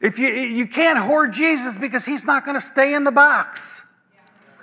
If 0.00 0.18
you, 0.18 0.28
you 0.28 0.66
can't 0.66 0.98
hoard 0.98 1.32
Jesus 1.32 1.76
because 1.76 2.04
he's 2.04 2.24
not 2.24 2.44
going 2.44 2.54
to 2.54 2.60
stay 2.60 2.94
in 2.94 3.04
the 3.04 3.10
box. 3.10 3.80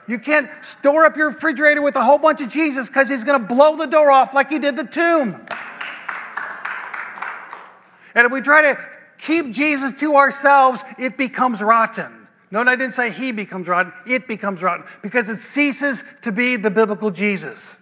You 0.08 0.20
can't 0.20 0.50
store 0.62 1.06
up 1.06 1.16
your 1.16 1.28
refrigerator 1.28 1.82
with 1.82 1.96
a 1.96 2.04
whole 2.04 2.18
bunch 2.18 2.42
of 2.42 2.50
Jesus 2.50 2.88
because 2.88 3.10
he's 3.10 3.24
going 3.24 3.40
to 3.40 3.46
blow 3.46 3.76
the 3.76 3.86
door 3.86 4.10
off 4.10 4.34
like 4.34 4.50
he 4.50 4.58
did 4.58 4.78
the 4.78 4.86
tomb. 4.86 5.46
And 8.18 8.26
if 8.26 8.32
we 8.32 8.42
try 8.42 8.74
to 8.74 8.80
keep 9.20 9.52
Jesus 9.52 9.92
to 10.00 10.16
ourselves, 10.16 10.84
it 10.98 11.18
becomes 11.18 11.62
rotten. 11.62 12.28
Note 12.50 12.68
I 12.68 12.76
didn't 12.76 12.96
say 12.96 13.12
he 13.12 13.32
becomes 13.32 13.68
rotten, 13.68 13.94
it 14.08 14.28
becomes 14.28 14.64
rotten 14.64 14.88
because 15.04 15.30
it 15.30 15.38
ceases 15.38 16.04
to 16.24 16.32
be 16.32 16.56
the 16.56 16.72
biblical 16.72 17.12
Jesus. 17.12 17.76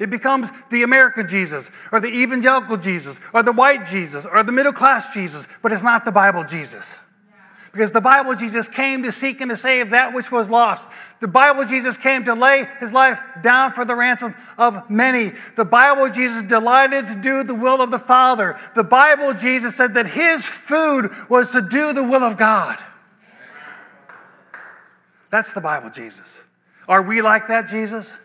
It 0.00 0.10
becomes 0.10 0.48
the 0.72 0.82
American 0.82 1.28
Jesus, 1.28 1.70
or 1.92 2.00
the 2.00 2.08
evangelical 2.08 2.76
Jesus, 2.78 3.20
or 3.32 3.44
the 3.44 3.52
white 3.52 3.86
Jesus, 3.86 4.26
or 4.26 4.42
the 4.42 4.50
middle 4.50 4.72
class 4.72 5.06
Jesus, 5.14 5.46
but 5.62 5.70
it's 5.70 5.84
not 5.84 6.04
the 6.04 6.10
Bible 6.10 6.42
Jesus. 6.42 6.92
Because 7.74 7.90
the 7.90 8.00
Bible 8.00 8.36
Jesus 8.36 8.68
came 8.68 9.02
to 9.02 9.10
seek 9.10 9.40
and 9.40 9.50
to 9.50 9.56
save 9.56 9.90
that 9.90 10.14
which 10.14 10.30
was 10.30 10.48
lost. 10.48 10.86
The 11.18 11.26
Bible 11.26 11.64
Jesus 11.64 11.96
came 11.96 12.24
to 12.24 12.34
lay 12.34 12.68
his 12.78 12.92
life 12.92 13.18
down 13.42 13.72
for 13.72 13.84
the 13.84 13.96
ransom 13.96 14.32
of 14.56 14.88
many. 14.88 15.32
The 15.56 15.64
Bible 15.64 16.08
Jesus 16.08 16.44
delighted 16.44 17.08
to 17.08 17.16
do 17.16 17.42
the 17.42 17.54
will 17.54 17.82
of 17.82 17.90
the 17.90 17.98
Father. 17.98 18.56
The 18.76 18.84
Bible 18.84 19.34
Jesus 19.34 19.74
said 19.74 19.94
that 19.94 20.06
his 20.06 20.46
food 20.46 21.10
was 21.28 21.50
to 21.50 21.62
do 21.62 21.92
the 21.92 22.04
will 22.04 22.22
of 22.22 22.36
God. 22.36 22.78
That's 25.32 25.52
the 25.52 25.60
Bible, 25.60 25.90
Jesus. 25.90 26.40
Are 26.86 27.02
we 27.02 27.22
like 27.22 27.48
that, 27.48 27.66
Jesus? 27.66 28.16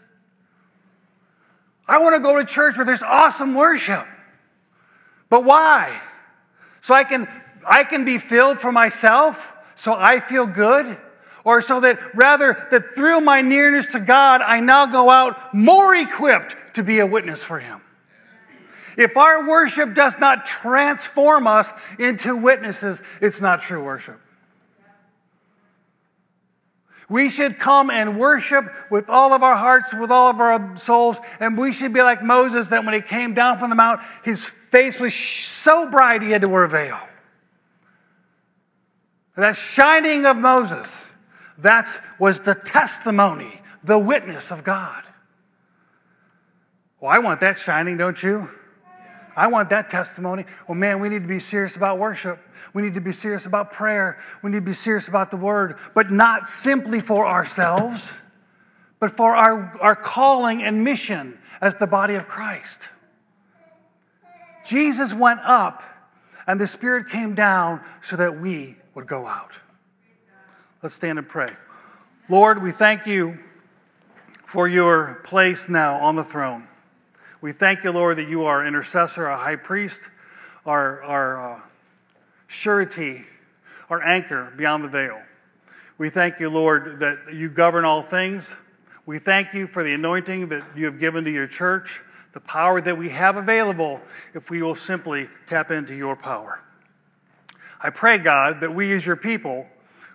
I 1.88 1.98
want 1.98 2.16
to 2.16 2.22
go 2.22 2.38
to 2.38 2.46
church 2.46 2.78
where 2.78 2.86
there's 2.86 3.02
awesome 3.02 3.56
worship. 3.56 4.06
But 5.28 5.44
why? 5.44 6.00
So 6.82 6.94
I 6.94 7.04
can 7.04 7.28
I 7.66 7.84
can 7.84 8.06
be 8.06 8.18
filled 8.18 8.60
for 8.60 8.72
myself, 8.72 9.52
so 9.76 9.94
I 9.94 10.20
feel 10.20 10.46
good, 10.46 10.98
or 11.44 11.62
so 11.62 11.80
that 11.82 12.16
rather 12.16 12.68
that 12.72 12.90
through 12.96 13.22
my 13.22 13.42
nearness 13.42 13.88
to 13.88 14.00
God, 14.00 14.42
I 14.42 14.60
now 14.60 14.86
go 14.86 15.10
out 15.10 15.54
more 15.54 15.96
equipped 15.96 16.56
to 16.76 16.84
be 16.84 17.00
a 17.00 17.06
witness 17.06 17.44
for 17.44 17.60
him. 17.60 17.82
If 18.98 19.16
our 19.16 19.48
worship 19.48 19.94
does 19.94 20.20
not 20.20 20.46
transform 20.46 21.48
us 21.48 21.72
into 21.98 22.36
witnesses, 22.36 23.02
it's 23.22 23.40
not 23.40 23.62
true 23.62 23.84
worship. 23.84 24.20
We 27.08 27.30
should 27.30 27.58
come 27.58 27.90
and 27.90 28.20
worship 28.20 28.72
with 28.92 29.10
all 29.10 29.34
of 29.34 29.42
our 29.42 29.56
hearts, 29.56 29.94
with 29.94 30.12
all 30.12 30.30
of 30.30 30.40
our 30.40 30.78
souls, 30.78 31.18
and 31.40 31.58
we 31.58 31.72
should 31.72 31.92
be 31.92 32.04
like 32.04 32.22
Moses 32.22 32.68
that 32.70 32.86
when 32.86 32.94
he 32.94 33.02
came 33.02 33.34
down 33.34 33.58
from 33.58 33.72
the 33.72 33.76
mount, 33.76 34.02
his 34.24 34.46
face 34.72 35.00
was 35.00 35.16
so 35.16 35.90
bright 35.90 36.22
he 36.22 36.30
had 36.30 36.42
to 36.42 36.50
wear 36.50 36.66
a 36.66 36.70
veil. 36.70 37.00
That 39.40 39.56
shining 39.56 40.26
of 40.26 40.36
Moses, 40.36 40.94
that 41.60 41.88
was 42.20 42.42
the 42.42 42.56
testimony, 42.56 43.62
the 43.86 43.98
witness 43.98 44.52
of 44.52 44.66
God. 44.66 45.02
Well, 47.00 47.10
I 47.10 47.20
want 47.20 47.40
that 47.40 47.58
shining, 47.58 47.96
don't 47.96 48.22
you? 48.22 48.50
I 49.38 49.48
want 49.48 49.70
that 49.70 49.90
testimony. 49.90 50.44
Well, 50.68 50.76
man, 50.76 51.00
we 51.00 51.08
need 51.08 51.22
to 51.22 51.28
be 51.28 51.40
serious 51.40 51.78
about 51.78 52.00
worship. 52.00 52.38
We 52.74 52.82
need 52.82 52.96
to 52.96 53.02
be 53.02 53.14
serious 53.14 53.46
about 53.46 53.72
prayer. 53.72 54.20
We 54.44 54.52
need 54.52 54.58
to 54.58 54.62
be 54.62 54.74
serious 54.74 55.08
about 55.08 55.32
the 55.32 55.38
word, 55.38 55.78
but 55.96 56.12
not 56.12 56.50
simply 56.50 57.00
for 57.00 57.26
ourselves, 57.26 58.12
but 59.00 59.16
for 59.16 59.34
our, 59.34 59.74
our 59.80 59.96
calling 59.96 60.64
and 60.64 60.84
mission 60.84 61.40
as 61.62 61.76
the 61.76 61.88
body 61.88 62.16
of 62.16 62.28
Christ. 62.28 62.90
Jesus 64.66 65.14
went 65.14 65.40
up, 65.46 65.82
and 66.46 66.60
the 66.60 66.68
Spirit 66.68 67.08
came 67.08 67.36
down 67.36 67.82
so 68.02 68.18
that 68.18 68.42
we 68.42 68.76
would 69.00 69.08
go 69.08 69.26
out. 69.26 69.52
Let's 70.84 70.94
stand 70.94 71.20
and 71.20 71.28
pray. 71.28 71.54
Lord, 72.28 72.62
we 72.62 72.72
thank 72.72 73.08
you 73.08 73.40
for 74.46 74.68
your 74.68 75.22
place 75.24 75.70
now 75.70 75.96
on 76.00 76.18
the 76.18 76.24
throne. 76.26 76.68
We 77.40 77.54
thank 77.54 77.86
you, 77.86 77.94
Lord, 77.94 78.18
that 78.18 78.28
you 78.28 78.44
are 78.44 78.68
intercessor, 78.68 79.26
a 79.26 79.38
high 79.38 79.56
priest, 79.56 80.02
our, 80.66 81.02
our 81.04 81.54
uh, 81.54 81.60
surety, 82.48 83.24
our 83.90 84.04
anchor 84.04 84.52
beyond 84.58 84.84
the 84.84 84.90
veil. 84.90 85.22
We 85.98 86.10
thank 86.10 86.42
you, 86.42 86.50
Lord, 86.50 87.00
that 87.00 87.34
you 87.34 87.48
govern 87.48 87.86
all 87.86 88.02
things. 88.02 88.54
We 89.06 89.18
thank 89.20 89.54
you 89.54 89.66
for 89.66 89.82
the 89.82 89.94
anointing 89.94 90.50
that 90.50 90.66
you 90.76 90.84
have 90.88 91.00
given 91.00 91.24
to 91.24 91.32
your 91.32 91.48
church, 91.48 92.02
the 92.34 92.42
power 92.42 92.82
that 92.82 92.98
we 92.98 93.08
have 93.08 93.38
available 93.38 94.02
if 94.34 94.50
we 94.50 94.62
will 94.62 94.76
simply 94.76 95.30
tap 95.48 95.72
into 95.72 95.96
your 95.96 96.18
power. 96.18 96.60
I 97.80 97.90
pray, 97.90 98.18
God, 98.18 98.62
that 98.62 98.74
we 98.74 98.94
as 98.94 99.06
your 99.06 99.16
people 99.16 99.66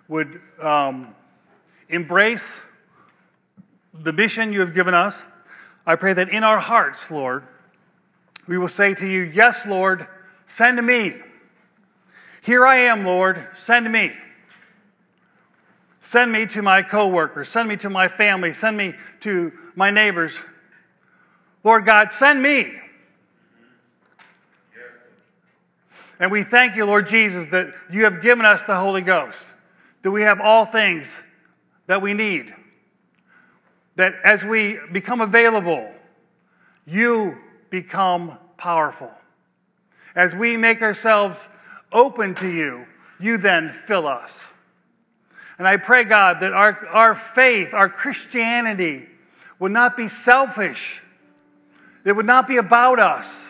would 0.07 0.39
um, 0.61 1.15
embrace 1.89 2.63
the 3.93 4.13
mission 4.13 4.53
you 4.53 4.59
have 4.59 4.73
given 4.73 4.93
us 4.93 5.23
I 5.85 5.95
pray 5.95 6.13
that 6.13 6.29
in 6.29 6.43
our 6.43 6.57
hearts, 6.57 7.11
Lord, 7.11 7.43
we 8.47 8.57
will 8.57 8.69
say 8.69 8.93
to 8.95 9.07
you, 9.07 9.21
Yes, 9.21 9.65
Lord, 9.65 10.07
send 10.47 10.83
me. 10.83 11.15
Here 12.41 12.65
I 12.65 12.77
am, 12.77 13.05
Lord, 13.05 13.47
send 13.55 13.91
me. 13.91 14.11
Send 16.01 16.31
me 16.31 16.45
to 16.47 16.61
my 16.61 16.83
coworkers, 16.83 17.49
send 17.49 17.67
me 17.67 17.77
to 17.77 17.89
my 17.89 18.07
family, 18.07 18.53
send 18.53 18.77
me 18.77 18.93
to 19.21 19.51
my 19.75 19.89
neighbors. 19.89 20.37
Lord 21.63 21.85
God, 21.85 22.11
send 22.11 22.41
me. 22.41 22.73
And 26.19 26.31
we 26.31 26.43
thank 26.43 26.75
you, 26.75 26.85
Lord 26.85 27.07
Jesus, 27.07 27.49
that 27.49 27.73
you 27.91 28.05
have 28.05 28.21
given 28.21 28.45
us 28.45 28.63
the 28.63 28.77
Holy 28.77 29.01
Ghost, 29.01 29.39
that 30.03 30.11
we 30.11 30.21
have 30.21 30.39
all 30.39 30.65
things 30.65 31.21
that 31.87 32.01
we 32.01 32.13
need 32.13 32.53
that 33.95 34.15
as 34.23 34.43
we 34.43 34.79
become 34.91 35.21
available, 35.21 35.89
you 36.85 37.37
become 37.69 38.37
powerful. 38.57 39.11
As 40.15 40.35
we 40.35 40.57
make 40.57 40.81
ourselves 40.81 41.47
open 41.91 42.35
to 42.35 42.47
you, 42.47 42.85
you 43.19 43.37
then 43.37 43.69
fill 43.69 44.07
us. 44.07 44.45
And 45.57 45.67
I 45.67 45.77
pray, 45.77 46.03
God, 46.03 46.41
that 46.41 46.51
our, 46.51 46.85
our 46.87 47.15
faith, 47.15 47.73
our 47.73 47.89
Christianity, 47.89 49.07
would 49.59 49.71
not 49.71 49.95
be 49.95 50.09
selfish. 50.09 51.01
It 52.03 52.11
would 52.11 52.25
not 52.25 52.47
be 52.47 52.57
about 52.57 52.99
us, 52.99 53.47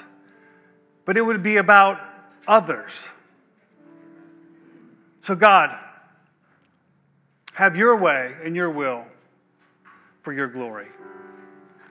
but 1.04 1.18
it 1.18 1.22
would 1.22 1.42
be 1.42 1.58
about 1.58 2.00
others. 2.48 2.94
So, 5.22 5.36
God, 5.36 5.78
have 7.54 7.76
your 7.76 7.96
way 7.96 8.36
and 8.44 8.56
your 8.56 8.70
will 8.70 9.06
for 10.22 10.34
your 10.34 10.48
glory. 10.48 10.88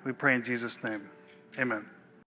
We 0.05 0.13
pray 0.13 0.35
in 0.35 0.45
Jesus' 0.45 0.83
name. 0.85 1.09
Amen. 1.59 1.87